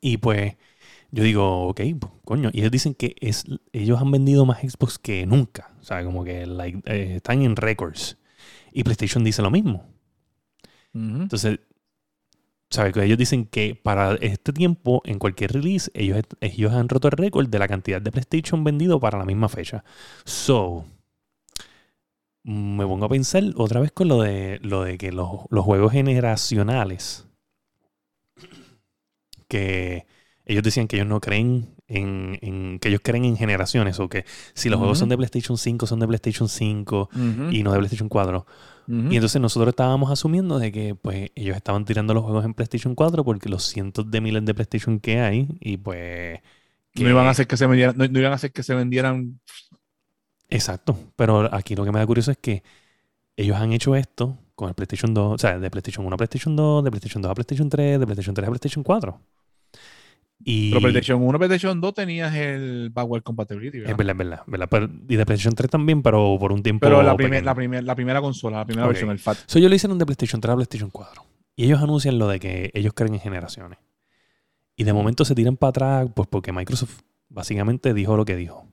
Y 0.00 0.16
pues, 0.16 0.56
yo 1.10 1.22
digo, 1.22 1.68
ok, 1.68 1.82
pues, 2.00 2.12
coño. 2.24 2.48
Y 2.54 2.60
ellos 2.60 2.72
dicen 2.72 2.94
que 2.94 3.14
es, 3.20 3.44
ellos 3.72 4.00
han 4.00 4.10
vendido 4.10 4.46
más 4.46 4.60
Xbox 4.62 4.98
que 4.98 5.26
nunca. 5.26 5.74
O 5.82 5.84
sea, 5.84 6.02
como 6.02 6.24
que 6.24 6.46
like, 6.46 6.80
eh, 6.86 7.16
están 7.16 7.42
en 7.42 7.56
récords. 7.56 8.16
Y 8.72 8.84
PlayStation 8.84 9.22
dice 9.22 9.42
lo 9.42 9.50
mismo. 9.50 9.84
Entonces, 10.94 11.60
¿sabes? 12.70 12.92
Que 12.92 13.04
ellos 13.04 13.18
dicen 13.18 13.46
que 13.46 13.74
para 13.74 14.14
este 14.16 14.52
tiempo, 14.52 15.02
en 15.04 15.18
cualquier 15.18 15.52
release, 15.52 15.90
ellos, 15.94 16.22
ellos 16.40 16.72
han 16.72 16.88
roto 16.88 17.08
el 17.08 17.12
récord 17.12 17.48
de 17.48 17.58
la 17.58 17.68
cantidad 17.68 18.00
de 18.02 18.12
PlayStation 18.12 18.64
vendido 18.64 19.00
para 19.00 19.18
la 19.18 19.24
misma 19.24 19.48
fecha. 19.48 19.84
So, 20.24 20.84
me 22.44 22.86
pongo 22.86 23.06
a 23.06 23.08
pensar 23.08 23.42
otra 23.56 23.80
vez 23.80 23.92
con 23.92 24.08
lo 24.08 24.20
de, 24.22 24.60
lo 24.62 24.84
de 24.84 24.98
que 24.98 25.12
los, 25.12 25.30
los 25.50 25.64
juegos 25.64 25.92
generacionales, 25.92 27.26
que 29.48 30.06
ellos 30.44 30.62
decían 30.62 30.88
que 30.88 30.96
ellos 30.96 31.08
no 31.08 31.20
creen 31.20 31.75
en, 31.88 32.38
en- 32.42 32.78
que 32.80 32.88
ellos 32.88 33.00
creen 33.02 33.24
en 33.24 33.36
generaciones, 33.36 34.00
o 34.00 34.08
que 34.08 34.24
si 34.54 34.68
los 34.68 34.78
juegos 34.78 34.98
Ujú. 34.98 35.00
son 35.02 35.08
de 35.10 35.16
PlayStation 35.16 35.56
5, 35.56 35.86
son 35.86 36.00
de 36.00 36.06
PlayStation 36.08 36.48
5 36.48 37.08
Ujú. 37.12 37.50
y 37.50 37.62
no 37.62 37.72
de 37.72 37.78
PlayStation 37.78 38.08
4. 38.08 38.46
Ujú. 38.88 38.96
Y 39.10 39.16
entonces 39.16 39.40
nosotros 39.40 39.70
estábamos 39.70 40.10
asumiendo 40.10 40.58
de 40.58 40.70
que 40.72 40.94
pues 40.94 41.30
ellos 41.34 41.56
estaban 41.56 41.84
tirando 41.84 42.14
los 42.14 42.22
juegos 42.24 42.44
en 42.44 42.54
PlayStation 42.54 42.94
4 42.94 43.24
porque 43.24 43.48
los 43.48 43.64
cientos 43.64 44.10
de 44.10 44.20
miles 44.20 44.44
de 44.44 44.54
PlayStation 44.54 45.00
que 45.00 45.20
hay 45.20 45.48
y 45.60 45.76
pues... 45.76 46.40
que- 46.92 47.02
no 47.04 47.10
iban 47.10 47.26
a 47.26 47.30
hacer 47.30 47.46
que 47.46 47.56
se 47.56 47.66
vendieran, 47.66 47.96
no, 47.96 48.06
no 48.06 48.18
iban 48.18 48.32
a 48.32 48.36
hacer 48.36 48.52
que 48.52 48.62
se 48.62 48.74
vendieran. 48.74 49.40
Exacto. 50.48 50.96
Pero 51.16 51.52
aquí 51.54 51.74
lo 51.74 51.84
que 51.84 51.92
me 51.92 51.98
da 51.98 52.06
curioso 52.06 52.30
es 52.30 52.38
que 52.38 52.62
ellos 53.36 53.56
han 53.56 53.72
hecho 53.72 53.94
esto 53.96 54.38
con 54.54 54.68
el 54.68 54.74
PlayStation 54.74 55.12
2, 55.12 55.34
o 55.34 55.38
sea, 55.38 55.58
de 55.58 55.70
PlayStation 55.70 56.06
1 56.06 56.14
a 56.14 56.16
PlayStation 56.16 56.56
2, 56.56 56.84
de 56.84 56.90
PlayStation 56.90 57.22
2 57.22 57.30
a 57.30 57.34
PlayStation 57.34 57.68
3, 57.68 58.00
de 58.00 58.06
PlayStation 58.06 58.34
3 58.34 58.46
a 58.48 58.50
PlayStation 58.50 58.82
4. 58.84 59.20
Y 60.44 60.68
Pero 60.70 60.80
PlayStation 60.82 61.22
1, 61.22 61.38
PlayStation 61.38 61.80
2 61.80 61.94
tenías 61.94 62.34
el 62.34 62.90
backward 62.90 63.22
compatibility, 63.22 63.78
¿verdad? 63.78 63.92
es 63.92 63.96
verdad, 63.96 64.12
es 64.12 64.18
verdad, 64.18 64.42
verdad. 64.46 64.68
Pero- 64.70 64.90
y 65.08 65.16
de 65.16 65.24
PlayStation 65.26 65.54
3 65.54 65.70
también, 65.70 66.02
pero 66.02 66.36
por 66.38 66.52
un 66.52 66.62
tiempo 66.62 66.80
Pero 66.86 67.02
la, 67.02 67.16
primer- 67.16 67.44
la, 67.44 67.54
primer- 67.54 67.84
la 67.84 67.94
primera 67.94 68.20
consola, 68.20 68.58
la 68.58 68.66
primera 68.66 68.86
versión, 68.86 69.10
el 69.10 69.18
FAT. 69.18 69.38
So, 69.46 69.58
ellos 69.58 69.70
lo 69.70 69.76
hicieron 69.76 69.98
de 69.98 70.04
PlayStation 70.06 70.40
3 70.40 70.52
a 70.52 70.56
PlayStation 70.56 70.90
4. 70.90 71.22
Y 71.56 71.64
ellos 71.64 71.82
anuncian 71.82 72.18
lo 72.18 72.28
de 72.28 72.38
que 72.38 72.70
ellos 72.74 72.92
creen 72.94 73.14
en 73.14 73.20
generaciones. 73.20 73.78
Y 74.76 74.84
de 74.84 74.92
momento 74.92 75.24
se 75.24 75.34
tiran 75.34 75.56
para 75.56 75.70
atrás, 75.70 76.08
pues 76.14 76.28
porque 76.28 76.52
Microsoft 76.52 77.00
básicamente 77.30 77.94
dijo 77.94 78.14
lo 78.16 78.26
que 78.26 78.36
dijo. 78.36 78.68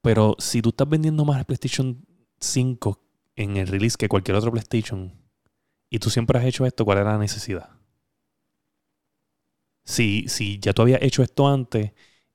Pero 0.00 0.34
si 0.38 0.62
tú 0.62 0.70
estás 0.70 0.88
vendiendo 0.88 1.24
más 1.26 1.38
el 1.38 1.44
PlayStation 1.44 2.06
5 2.40 3.00
en 3.36 3.56
el 3.58 3.66
release 3.68 3.96
que 3.98 4.08
cualquier 4.08 4.36
otro 4.36 4.50
PlayStation, 4.50 5.12
y 5.90 5.98
tú 5.98 6.08
siempre 6.08 6.38
has 6.38 6.44
hecho 6.46 6.64
esto, 6.64 6.84
¿cuál 6.86 6.98
era 6.98 7.12
la 7.12 7.18
necesidad? 7.18 7.68
Si, 9.88 10.28
si 10.28 10.58
ya 10.58 10.72
tú 10.74 10.82
habías 10.82 11.00
hecho 11.02 11.22
esto 11.22 11.48
antes 11.48 11.92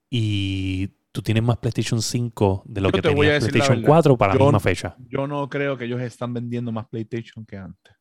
y 0.10 0.88
tú 1.12 1.22
tienes 1.22 1.44
más 1.44 1.58
PlayStation 1.58 2.02
5 2.02 2.64
de 2.66 2.82
lo 2.82 2.90
Yo 2.90 2.94
que 2.94 3.02
te 3.04 3.10
voy 3.10 3.28
a 3.28 3.40
tenías 3.40 3.44
decir 3.44 3.48
la 3.48 3.52
PlayStation 3.66 3.76
verdad. 3.82 3.88
4 3.88 4.18
para 4.18 4.34
la 4.34 4.40
misma 4.40 4.60
fecha. 4.60 4.96
Yo 5.08 5.28
no 5.28 5.48
creo 5.50 5.78
que 5.78 5.86
ellos 5.86 6.02
están 6.02 6.34
vendiendo 6.34 6.72
más 6.72 6.88
PlayStation 6.88 7.46
que 7.46 7.58
antes. 7.58 7.94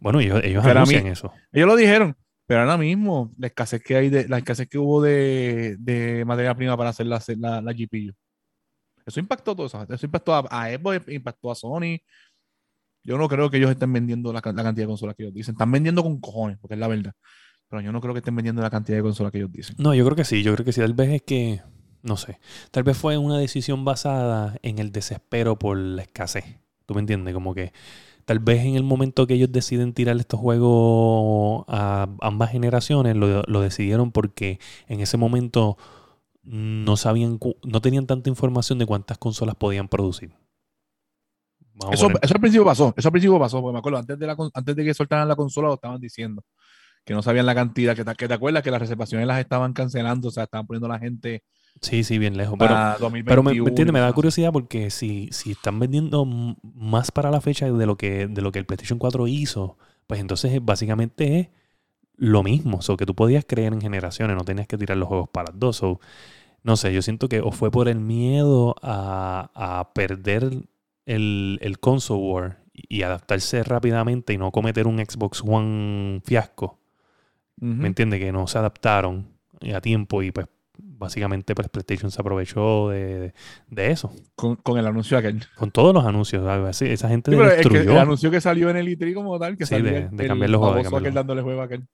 Bueno, 0.00 0.20
ellos, 0.20 0.40
ellos 0.44 0.64
anuncian 0.64 1.04
mí- 1.04 1.10
eso. 1.10 1.32
Ellos 1.52 1.66
lo 1.66 1.76
dijeron, 1.76 2.14
pero 2.46 2.60
ahora 2.60 2.76
mismo 2.76 3.32
la 3.38 3.46
escasez 3.46 3.82
que 3.82 3.96
hay 3.96 4.10
de, 4.10 4.28
la 4.28 4.38
escasez 4.38 4.68
que 4.68 4.76
hubo 4.78 5.00
de, 5.02 5.76
de 5.78 6.24
materia 6.26 6.54
prima 6.54 6.76
para 6.76 6.90
hacer 6.90 7.06
la, 7.06 7.22
la, 7.38 7.62
la 7.62 7.72
GPU. 7.72 8.12
Eso 9.06 9.18
impactó 9.18 9.56
todo 9.56 9.66
eso. 9.66 9.82
Eso 9.88 10.06
impactó 10.06 10.34
a, 10.34 10.40
a 10.50 10.70
Xbox, 10.76 11.08
impactó 11.08 11.50
a 11.50 11.54
Sony. 11.54 11.98
Yo 13.02 13.16
no 13.16 13.28
creo 13.28 13.50
que 13.50 13.56
ellos 13.56 13.70
estén 13.70 13.92
vendiendo 13.92 14.30
la, 14.30 14.40
la 14.44 14.62
cantidad 14.62 14.84
de 14.84 14.86
consolas 14.86 15.16
que 15.16 15.22
ellos 15.22 15.34
dicen. 15.34 15.54
Están 15.54 15.72
vendiendo 15.72 16.02
con 16.02 16.20
cojones, 16.20 16.58
porque 16.58 16.74
es 16.74 16.80
la 16.80 16.88
verdad. 16.88 17.12
Pero 17.70 17.82
yo 17.82 17.92
no 17.92 18.00
creo 18.00 18.12
que 18.14 18.18
estén 18.18 18.34
vendiendo 18.34 18.62
la 18.62 18.70
cantidad 18.70 18.98
de 18.98 19.02
consolas 19.02 19.32
que 19.32 19.38
ellos 19.38 19.52
dicen. 19.52 19.76
No, 19.78 19.94
yo 19.94 20.04
creo 20.04 20.16
que 20.16 20.24
sí, 20.24 20.42
yo 20.42 20.52
creo 20.54 20.64
que 20.64 20.72
sí. 20.72 20.80
Tal 20.80 20.92
vez 20.94 21.08
es 21.10 21.22
que, 21.22 21.62
no 22.02 22.16
sé, 22.16 22.40
tal 22.72 22.82
vez 22.82 22.96
fue 22.96 23.16
una 23.16 23.38
decisión 23.38 23.84
basada 23.84 24.58
en 24.62 24.78
el 24.80 24.90
desespero 24.92 25.58
por 25.58 25.76
la 25.78 26.02
escasez. 26.02 26.44
¿Tú 26.86 26.94
me 26.94 27.00
entiendes? 27.00 27.32
Como 27.32 27.54
que 27.54 27.72
tal 28.24 28.40
vez 28.40 28.64
en 28.64 28.76
el 28.76 28.82
momento 28.84 29.26
que 29.26 29.34
ellos 29.34 29.52
deciden 29.52 29.92
tirar 29.94 30.16
estos 30.18 30.40
juegos 30.40 31.64
a 31.68 32.08
ambas 32.20 32.50
generaciones, 32.50 33.16
lo, 33.16 33.42
lo 33.42 33.60
decidieron 33.60 34.12
porque 34.12 34.60
en 34.88 35.00
ese 35.00 35.16
momento 35.16 35.76
no 36.44 36.96
sabían, 36.96 37.38
no 37.64 37.80
tenían 37.80 38.06
tanta 38.06 38.30
información 38.30 38.78
de 38.78 38.86
cuántas 38.86 39.18
consolas 39.18 39.56
podían 39.56 39.88
producir. 39.88 40.32
Eso, 41.90 42.06
al 42.08 42.40
principio 42.40 42.64
pasó, 42.64 42.92
eso 42.96 43.08
al 43.08 43.12
principio 43.12 43.38
pasó, 43.38 43.60
porque 43.60 43.72
me 43.72 43.78
acuerdo, 43.78 43.98
antes 43.98 44.18
de, 44.18 44.26
la, 44.26 44.36
con- 44.36 44.50
antes 44.52 44.76
de 44.76 44.84
que 44.84 44.94
soltaran 44.94 45.26
la 45.28 45.36
consola 45.36 45.68
lo 45.68 45.74
estaban 45.74 46.00
diciendo, 46.00 46.42
que 47.04 47.14
no 47.14 47.22
sabían 47.22 47.46
la 47.46 47.54
cantidad, 47.54 47.96
que 47.96 48.04
te, 48.04 48.14
que 48.14 48.28
te 48.28 48.34
acuerdas 48.34 48.62
que 48.62 48.70
las 48.70 48.80
reservaciones 48.80 49.26
las 49.26 49.40
estaban 49.40 49.72
cancelando, 49.72 50.28
o 50.28 50.30
sea, 50.30 50.44
estaban 50.44 50.66
poniendo 50.66 50.86
a 50.86 50.90
la 50.90 50.98
gente 50.98 51.44
sí, 51.80 52.04
sí, 52.04 52.18
bien 52.18 52.36
lejos. 52.36 52.56
Pero, 52.58 52.74
para 52.74 52.98
2021. 52.98 53.24
pero 53.24 53.42
me, 53.42 53.54
me 53.62 53.68
entiende, 53.70 53.92
me 53.92 54.00
da 54.00 54.12
curiosidad 54.12 54.52
porque 54.52 54.90
si, 54.90 55.28
si 55.32 55.52
están 55.52 55.78
vendiendo 55.78 56.24
más 56.24 57.10
para 57.10 57.30
la 57.30 57.40
fecha 57.40 57.70
de 57.70 57.86
lo 57.86 57.96
que, 57.96 58.26
de 58.28 58.42
lo 58.42 58.52
que 58.52 58.58
el 58.58 58.66
PlayStation 58.66 58.98
4 58.98 59.26
hizo, 59.28 59.78
pues 60.06 60.20
entonces 60.20 60.52
es- 60.52 60.64
básicamente 60.64 61.40
es 61.40 61.48
lo 62.16 62.42
mismo. 62.44 62.80
O 62.88 62.98
que 62.98 63.06
tú 63.06 63.16
podías 63.16 63.46
creer 63.46 63.74
en 63.74 63.82
generaciones, 63.82 64.36
no 64.36 64.44
tenías 64.44 64.68
que 64.68 64.78
tirar 64.78 64.98
los 64.98 65.08
juegos 65.08 65.30
para 65.30 65.52
las 65.52 65.60
dos. 65.60 65.78
So, 65.78 66.00
no 66.64 66.76
sé, 66.76 66.94
yo 66.94 67.02
siento 67.02 67.28
que 67.30 67.40
o 67.42 67.52
fue 67.52 67.72
por 67.72 67.88
el 67.88 68.00
miedo 68.00 68.76
a, 68.82 69.50
a 69.54 69.94
perder 69.94 70.50
el, 71.06 71.58
el 71.62 71.80
console 71.80 72.22
war 72.22 72.64
y 72.74 73.02
adaptarse 73.04 73.64
rápidamente 73.64 74.34
y 74.34 74.38
no 74.38 74.52
cometer 74.52 74.88
un 74.88 74.98
Xbox 75.00 75.42
One 75.46 76.22
fiasco. 76.24 76.79
¿Me 77.60 77.86
entiende? 77.88 78.18
Que 78.18 78.32
no 78.32 78.46
se 78.46 78.58
adaptaron 78.58 79.26
a 79.74 79.80
tiempo 79.80 80.22
y 80.22 80.32
pues 80.32 80.46
básicamente 80.78 81.54
pues, 81.54 81.68
PlayStation 81.68 82.10
se 82.10 82.20
aprovechó 82.20 82.88
de, 82.90 83.32
de 83.68 83.90
eso. 83.90 84.12
con, 84.34 84.56
con 84.56 84.78
el 84.78 84.86
anuncio 84.86 85.18
aquel. 85.18 85.42
Con 85.56 85.70
todos 85.70 85.92
los 85.94 86.04
anuncios. 86.04 86.42
Esa 86.82 87.08
gente 87.08 87.30
Sí, 87.30 87.36
pero 87.36 87.48
es 87.50 87.56
que 87.56 87.68
destruyó. 87.68 87.90
el 87.92 87.98
anuncio 87.98 88.30
que 88.30 88.40
salió 88.40 88.70
en 88.70 88.76
el 88.76 88.88
E3 88.88 89.14
como 89.14 89.38
tal, 89.38 89.56
que 89.56 89.66
Sí, 89.66 89.70
salió 89.74 89.90
de- 89.90 89.98
el- 89.98 90.10
de 90.16 90.22
el 90.24 90.28
cambiar 90.28 90.50
los 90.50 90.60
juegos, 90.60 90.92
aquel 91.00 91.14
dándole 91.14 91.42
juego 91.42 91.60
a 91.60 91.64
aquel. 91.64 91.86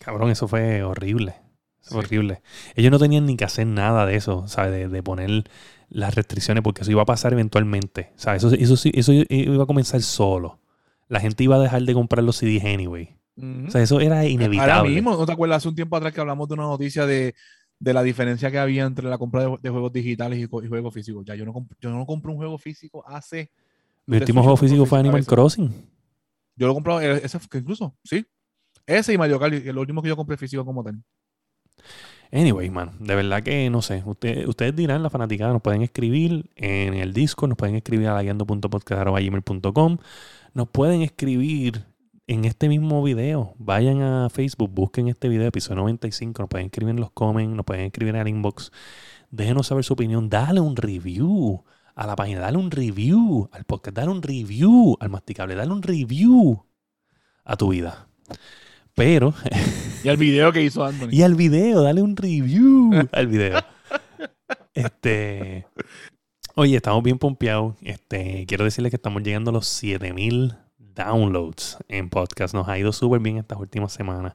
Cabrón, 0.00 0.30
eso 0.30 0.46
fue 0.48 0.82
horrible. 0.82 1.34
Eso 1.82 1.90
Sí. 1.92 1.98
horrible. 1.98 2.42
Ellos 2.76 2.92
no 2.92 2.98
tenían 3.00 3.26
ni 3.26 3.36
que 3.36 3.44
hacer 3.44 3.66
nada 3.66 4.06
de 4.06 4.14
eso, 4.16 4.46
¿sabes? 4.46 4.70
De, 4.70 4.88
de 4.88 5.02
poner 5.02 5.44
las 5.88 6.14
restricciones 6.14 6.62
porque 6.62 6.82
eso 6.82 6.90
iba 6.92 7.02
a 7.02 7.06
pasar 7.06 7.32
eventualmente. 7.32 8.12
¿sabes? 8.16 8.44
Eso, 8.44 8.54
eso, 8.54 8.76
sí- 8.76 8.92
eso 8.94 9.12
iba 9.12 9.64
a 9.64 9.66
comenzar 9.66 10.00
solo. 10.02 10.60
La 11.08 11.18
gente 11.20 11.42
iba 11.44 11.56
a 11.56 11.58
dejar 11.58 11.82
de 11.82 11.92
comprar 11.92 12.22
los 12.24 12.36
CDs 12.36 12.64
anyway. 12.64 13.16
O 13.36 13.70
sea, 13.70 13.82
eso 13.82 13.98
era 14.00 14.16
Ahora 14.18 14.28
inevitable. 14.28 14.90
mismo, 14.90 15.16
¿no 15.16 15.24
te 15.26 15.32
acuerdas 15.32 15.58
hace 15.58 15.68
un 15.68 15.74
tiempo 15.74 15.96
atrás 15.96 16.12
que 16.12 16.20
hablamos 16.20 16.46
de 16.48 16.54
una 16.54 16.64
noticia 16.64 17.06
de, 17.06 17.34
de 17.78 17.94
la 17.94 18.02
diferencia 18.02 18.50
que 18.50 18.58
había 18.58 18.84
entre 18.84 19.08
la 19.08 19.16
compra 19.18 19.44
de, 19.46 19.56
de 19.62 19.70
juegos 19.70 19.92
digitales 19.92 20.38
y, 20.38 20.44
juegos 20.46 20.92
físicos? 20.94 21.24
Ya 21.24 21.34
yo 21.34 21.44
no, 21.46 21.66
yo 21.80 21.90
no 21.90 22.04
compro 22.06 22.32
un 22.32 22.36
juego 22.38 22.58
físico 22.58 23.02
hace. 23.06 23.50
Mi 24.06 24.18
último 24.18 24.42
juego 24.42 24.56
físico 24.56 24.84
fue 24.84 24.98
Animal. 24.98 25.24
Crossing. 25.24 25.70
Yo 26.56 26.66
lo 26.66 26.74
compraba, 26.74 27.02
eh, 27.04 27.20
ese 27.24 27.38
que 27.50 27.58
incluso, 27.58 27.96
sí. 28.04 28.24
Ese 28.86 29.14
y 29.14 29.18
Mario 29.18 29.38
Kart, 29.40 29.54
el 29.54 29.78
último 29.78 30.02
que 30.02 30.08
yo 30.08 30.16
compré 30.16 30.36
físico 30.36 30.64
como 30.64 30.82
tal. 30.84 31.02
Anyway, 32.30 32.68
man, 32.70 32.92
de 32.98 33.14
verdad 33.14 33.42
que 33.42 33.68
no 33.70 33.80
sé. 33.82 34.02
Usted- 34.04 34.46
ustedes 34.48 34.74
dirán, 34.74 35.02
la 35.02 35.10
fanaticada, 35.10 35.52
nos 35.52 35.62
pueden 35.62 35.82
escribir 35.82 36.50
en 36.56 36.94
el 36.94 37.12
Discord, 37.12 37.50
nos 37.50 37.58
pueden 37.58 37.76
escribir 37.76 38.08
a 38.08 38.14
laguiando.podcast.gmail.com, 38.14 39.98
nos 40.54 40.68
pueden 40.68 41.02
escribir 41.02 41.84
en 42.32 42.46
este 42.46 42.68
mismo 42.68 43.02
video. 43.02 43.54
Vayan 43.58 44.00
a 44.00 44.30
Facebook, 44.30 44.70
busquen 44.72 45.08
este 45.08 45.28
video, 45.28 45.46
episodio 45.46 45.76
95, 45.76 46.42
nos 46.42 46.48
pueden 46.48 46.66
escribir 46.66 46.94
en 46.94 47.00
los 47.00 47.10
comments, 47.10 47.54
nos 47.54 47.66
pueden 47.66 47.84
escribir 47.84 48.14
en 48.14 48.22
el 48.22 48.28
inbox. 48.28 48.72
Déjenos 49.30 49.66
saber 49.66 49.84
su 49.84 49.92
opinión, 49.92 50.30
dale 50.30 50.60
un 50.60 50.74
review 50.74 51.62
a 51.94 52.06
la 52.06 52.16
página, 52.16 52.40
dale 52.40 52.56
un 52.56 52.70
review 52.70 53.50
al 53.52 53.64
podcast, 53.64 53.96
dale 53.96 54.10
un 54.10 54.22
review 54.22 54.96
al 55.00 55.10
masticable, 55.10 55.54
dale 55.54 55.72
un 55.72 55.82
review 55.82 56.64
a 57.44 57.56
tu 57.56 57.68
vida. 57.68 58.08
Pero 58.94 59.34
Y 60.02 60.08
el 60.08 60.16
video 60.16 60.52
que 60.52 60.62
hizo 60.62 60.84
Anthony. 60.84 61.08
y 61.12 61.22
al 61.22 61.34
video, 61.34 61.82
dale 61.82 62.00
un 62.00 62.16
review 62.16 63.08
al 63.12 63.26
video. 63.26 63.60
Este. 64.72 65.66
Oye, 66.54 66.76
estamos 66.76 67.02
bien 67.02 67.18
pompeados. 67.18 67.76
Este, 67.82 68.46
quiero 68.46 68.64
decirles 68.64 68.90
que 68.90 68.96
estamos 68.96 69.22
llegando 69.22 69.50
a 69.50 69.54
los 69.54 69.66
7000 69.66 70.61
downloads 70.94 71.78
en 71.88 72.08
podcast. 72.10 72.54
Nos 72.54 72.68
ha 72.68 72.78
ido 72.78 72.92
súper 72.92 73.20
bien 73.20 73.38
estas 73.38 73.58
últimas 73.58 73.92
semanas. 73.92 74.34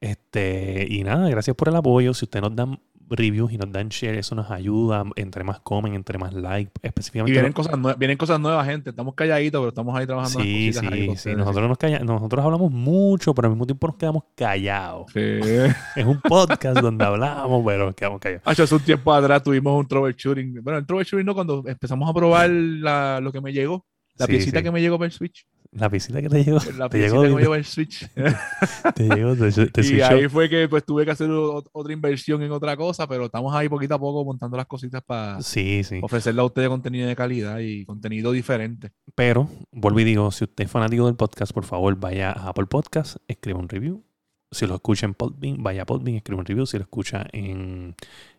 Este, 0.00 0.86
y 0.88 1.02
nada, 1.04 1.28
gracias 1.28 1.56
por 1.56 1.68
el 1.68 1.76
apoyo. 1.76 2.12
Si 2.14 2.24
ustedes 2.26 2.42
nos 2.42 2.54
dan 2.54 2.78
reviews 3.08 3.52
y 3.52 3.56
nos 3.56 3.70
dan 3.70 3.88
share, 3.88 4.16
eso 4.18 4.34
nos 4.34 4.50
ayuda. 4.50 5.04
Entre 5.16 5.42
más 5.44 5.60
comen, 5.60 5.94
entre 5.94 6.18
más 6.18 6.34
like, 6.34 6.70
Y 6.82 6.86
específicamente. 6.88 7.32
vienen 7.32 7.52
cosas, 7.52 7.78
nuevas, 7.78 7.98
vienen 7.98 8.16
cosas 8.18 8.38
nuevas, 8.40 8.66
gente. 8.66 8.90
Estamos 8.90 9.14
calladitos, 9.14 9.60
pero 9.60 9.68
estamos 9.68 9.96
ahí 9.96 10.06
trabajando 10.06 10.40
Sí, 10.40 10.66
las 10.66 10.76
cositas 10.76 10.92
ahí 10.92 11.08
sí, 11.10 11.16
sí. 11.30 11.34
Nosotros, 11.34 11.68
nos 11.68 11.78
calla- 11.78 12.00
nosotros 12.00 12.44
hablamos 12.44 12.70
mucho, 12.72 13.34
pero 13.34 13.46
al 13.46 13.52
mismo 13.52 13.64
tiempo 13.64 13.86
nos 13.86 13.96
quedamos 13.96 14.24
callados. 14.34 15.06
Sí. 15.12 15.20
Es 15.96 16.04
un 16.04 16.20
podcast 16.20 16.80
donde 16.80 17.04
hablamos, 17.04 17.62
pero 17.64 17.86
nos 17.86 17.94
quedamos 17.94 18.20
callados. 18.20 18.42
Hace 18.44 18.62
hace 18.64 18.74
un 18.74 18.82
tiempo 18.82 19.12
atrás 19.14 19.42
tuvimos 19.42 19.78
un 19.78 19.86
troubleshooting. 19.86 20.62
Bueno, 20.62 20.78
el 20.80 20.86
troubleshooting 20.86 21.24
no, 21.26 21.34
cuando 21.34 21.62
empezamos 21.66 22.10
a 22.10 22.12
probar 22.12 22.50
la- 22.50 23.20
lo 23.20 23.32
que 23.32 23.40
me 23.40 23.52
llegó, 23.52 23.86
la 24.18 24.26
Sí, 24.26 24.32
piecita 24.32 24.58
sí. 24.58 24.64
que 24.64 24.70
me 24.72 24.80
llegó 24.80 24.98
para 24.98 25.06
el 25.06 25.12
Switch. 25.12 25.46
La 25.72 25.88
visita 25.88 26.20
que 26.22 26.28
te 26.28 26.44
llegó. 26.44 26.58
La 26.76 26.88
te 26.88 26.98
llegó, 26.98 27.22
que 27.22 27.28
me 27.50 27.56
el 27.56 27.64
Switch. 27.64 28.08
te 28.94 29.08
llegó, 29.08 29.34
te, 29.36 29.50
te 29.68 29.80
y 29.80 29.84
switchó. 29.84 30.06
ahí 30.06 30.28
fue 30.28 30.48
que 30.48 30.68
pues 30.68 30.84
tuve 30.84 31.04
que 31.04 31.10
hacer 31.10 31.30
otra 31.30 31.92
inversión 31.92 32.42
en 32.42 32.52
otra 32.52 32.76
cosa, 32.76 33.06
pero 33.06 33.26
estamos 33.26 33.54
ahí 33.54 33.68
poquito 33.68 33.94
a 33.94 33.98
poco 33.98 34.24
montando 34.24 34.56
las 34.56 34.66
cositas 34.66 35.02
para 35.02 35.40
Sí, 35.42 35.82
sí. 35.84 36.00
ofrecerle 36.02 36.40
a 36.40 36.44
ustedes 36.44 36.68
contenido 36.68 37.06
de 37.08 37.16
calidad 37.16 37.58
y 37.58 37.84
contenido 37.84 38.32
diferente. 38.32 38.92
Pero, 39.14 39.48
vuelvo 39.72 40.00
y 40.00 40.04
digo, 40.04 40.30
si 40.30 40.44
usted 40.44 40.64
es 40.64 40.70
fanático 40.70 41.06
del 41.06 41.16
podcast, 41.16 41.52
por 41.52 41.64
favor, 41.64 41.94
vaya 41.96 42.32
a 42.32 42.48
Apple 42.48 42.66
Podcast, 42.66 43.16
escriba 43.28 43.58
un 43.58 43.68
review. 43.68 44.02
Si 44.50 44.66
lo 44.66 44.74
escucha 44.76 45.06
en 45.06 45.14
Podbean, 45.14 45.62
vaya 45.62 45.82
a 45.82 45.86
Podbean, 45.86 46.16
escriba 46.16 46.40
un 46.40 46.46
review. 46.46 46.66
Si 46.66 46.76
lo 46.78 46.84
escucha 46.84 47.26
en, 47.32 47.94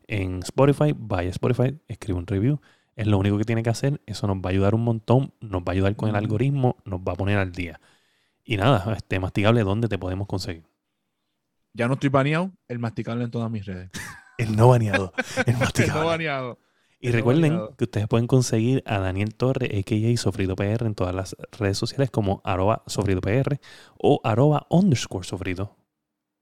en 0.07 0.39
Spotify, 0.43 0.95
vaya 0.97 1.28
a 1.30 1.32
Spotify, 1.32 1.78
escriba 1.88 2.17
un 2.17 2.25
review. 2.28 2.59
Es 2.97 3.07
lo 3.07 3.17
único 3.19 3.37
que 3.37 3.45
tiene 3.45 3.63
que 3.63 3.69
hacer. 3.69 4.01
Eso 4.07 4.27
nos 4.27 4.37
va 4.37 4.47
a 4.47 4.49
ayudar 4.49 4.75
un 4.75 4.83
montón. 4.83 5.33
Nos 5.39 5.61
va 5.61 5.67
a 5.67 5.71
ayudar 5.71 5.95
con 5.95 6.09
el 6.09 6.15
algoritmo. 6.15 6.77
Nos 6.83 6.99
va 6.99 7.13
a 7.13 7.15
poner 7.15 7.37
al 7.37 7.51
día. 7.51 7.79
Y 8.43 8.57
nada, 8.57 8.93
este 8.95 9.19
masticable, 9.19 9.61
¿dónde 9.63 9.87
te 9.87 9.99
podemos 9.99 10.27
conseguir? 10.27 10.63
Ya 11.73 11.87
no 11.87 11.93
estoy 11.93 12.09
baneado, 12.09 12.51
el 12.67 12.79
masticable 12.79 13.23
en 13.23 13.31
todas 13.31 13.51
mis 13.51 13.65
redes. 13.65 13.91
El 14.39 14.55
no 14.55 14.69
baneado. 14.69 15.13
El 15.45 15.53
no 15.53 15.59
masticable. 15.59 16.05
baneado. 16.05 16.59
Y 16.99 17.09
No 17.09 17.13
recuerden 17.13 17.59
que 17.77 17.83
ustedes 17.83 18.07
pueden 18.07 18.25
conseguir 18.25 18.83
a 18.87 18.97
Daniel 18.97 19.35
Torre, 19.35 19.67
a.k.a. 19.77 20.17
Sofrito 20.17 20.55
PR, 20.55 20.85
en 20.85 20.95
todas 20.95 21.13
las 21.13 21.35
redes 21.51 21.77
sociales 21.77 22.09
como 22.09 22.41
arroba 22.43 22.81
sofrito 22.87 23.21
PR 23.21 23.59
o 23.97 24.19
arroba 24.23 24.65
underscore 24.69 25.23
sofrito. 25.25 25.75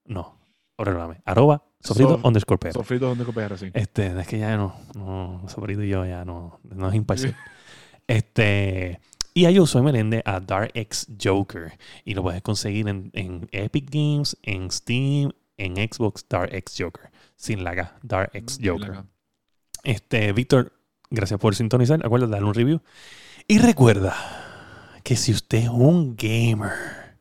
No, 0.06 0.40
perdóname, 0.78 1.22
arroba 1.26 1.66
sofrito 1.86 2.18
Sof- 2.18 2.26
underscore 2.26 2.58
PR. 2.60 2.74
Sofrito 2.74 3.08
donde 3.08 3.26
copiar 3.26 3.58
sí. 3.58 3.70
Este, 3.74 4.20
es 4.20 4.28
que 4.28 4.40
ya 4.40 4.58
no, 4.58 4.76
no, 4.96 5.44
sofrito 5.48 5.84
y 5.84 5.90
yo 5.90 6.06
ya 6.06 6.26
no, 6.26 6.60
no 6.64 6.90
es 6.90 6.96
imparcial. 6.96 7.36
Este, 8.08 9.00
y 9.34 9.46
a 9.46 9.52
yo 9.52 9.66
soy 9.66 9.82
Merende 9.82 10.22
a 10.26 10.40
Dark 10.40 10.72
X 10.74 11.08
Joker. 11.22 11.78
Y 12.04 12.14
lo 12.14 12.24
puedes 12.24 12.42
conseguir 12.42 12.88
en, 12.88 13.10
en 13.14 13.48
Epic 13.52 13.90
Games, 13.90 14.38
en 14.44 14.72
Steam, 14.72 15.32
en 15.58 15.76
Xbox 15.76 16.26
Dark 16.30 16.54
X 16.54 16.76
Joker. 16.80 17.12
Sin 17.36 17.64
la 17.64 17.76
K, 17.76 17.98
Dark 18.02 18.32
X 18.34 18.60
Joker. 18.64 19.04
Este, 19.84 20.32
Víctor, 20.34 20.72
gracias 21.10 21.40
por 21.40 21.56
sintonizar. 21.56 22.06
Acuérdate, 22.06 22.32
darle 22.32 22.48
un 22.48 22.54
review. 22.54 22.82
Y 23.48 23.60
recuerda 23.60 24.16
que 25.04 25.16
si 25.16 25.32
usted 25.32 25.60
es 25.60 25.70
un 25.70 26.16
gamer 26.16 27.18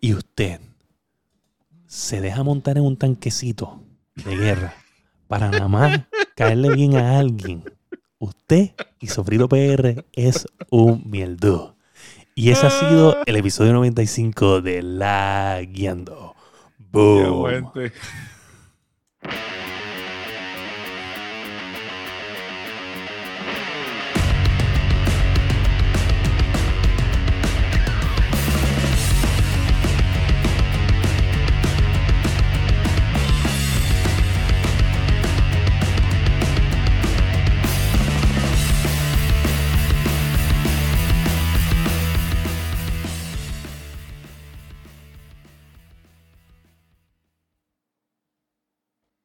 y 0.00 0.14
usted 0.14 0.60
se 1.90 2.20
deja 2.20 2.44
montar 2.44 2.78
en 2.78 2.84
un 2.84 2.96
tanquecito 2.96 3.82
de 4.14 4.36
guerra 4.36 4.74
para 5.26 5.50
nada 5.50 5.66
más 5.66 6.02
caerle 6.36 6.72
bien 6.72 6.94
a 6.94 7.18
alguien, 7.18 7.64
usted 8.20 8.70
y 9.00 9.08
Sofrito 9.08 9.48
PR 9.48 10.04
es 10.12 10.46
un 10.70 11.02
mierdo. 11.10 11.76
Y 12.36 12.50
ese 12.50 12.68
ha 12.68 12.70
sido 12.70 13.16
el 13.26 13.34
episodio 13.34 13.72
95 13.72 14.60
de 14.60 14.82
La 14.82 15.60
Guiando. 15.62 16.36
Boom. 16.78 17.60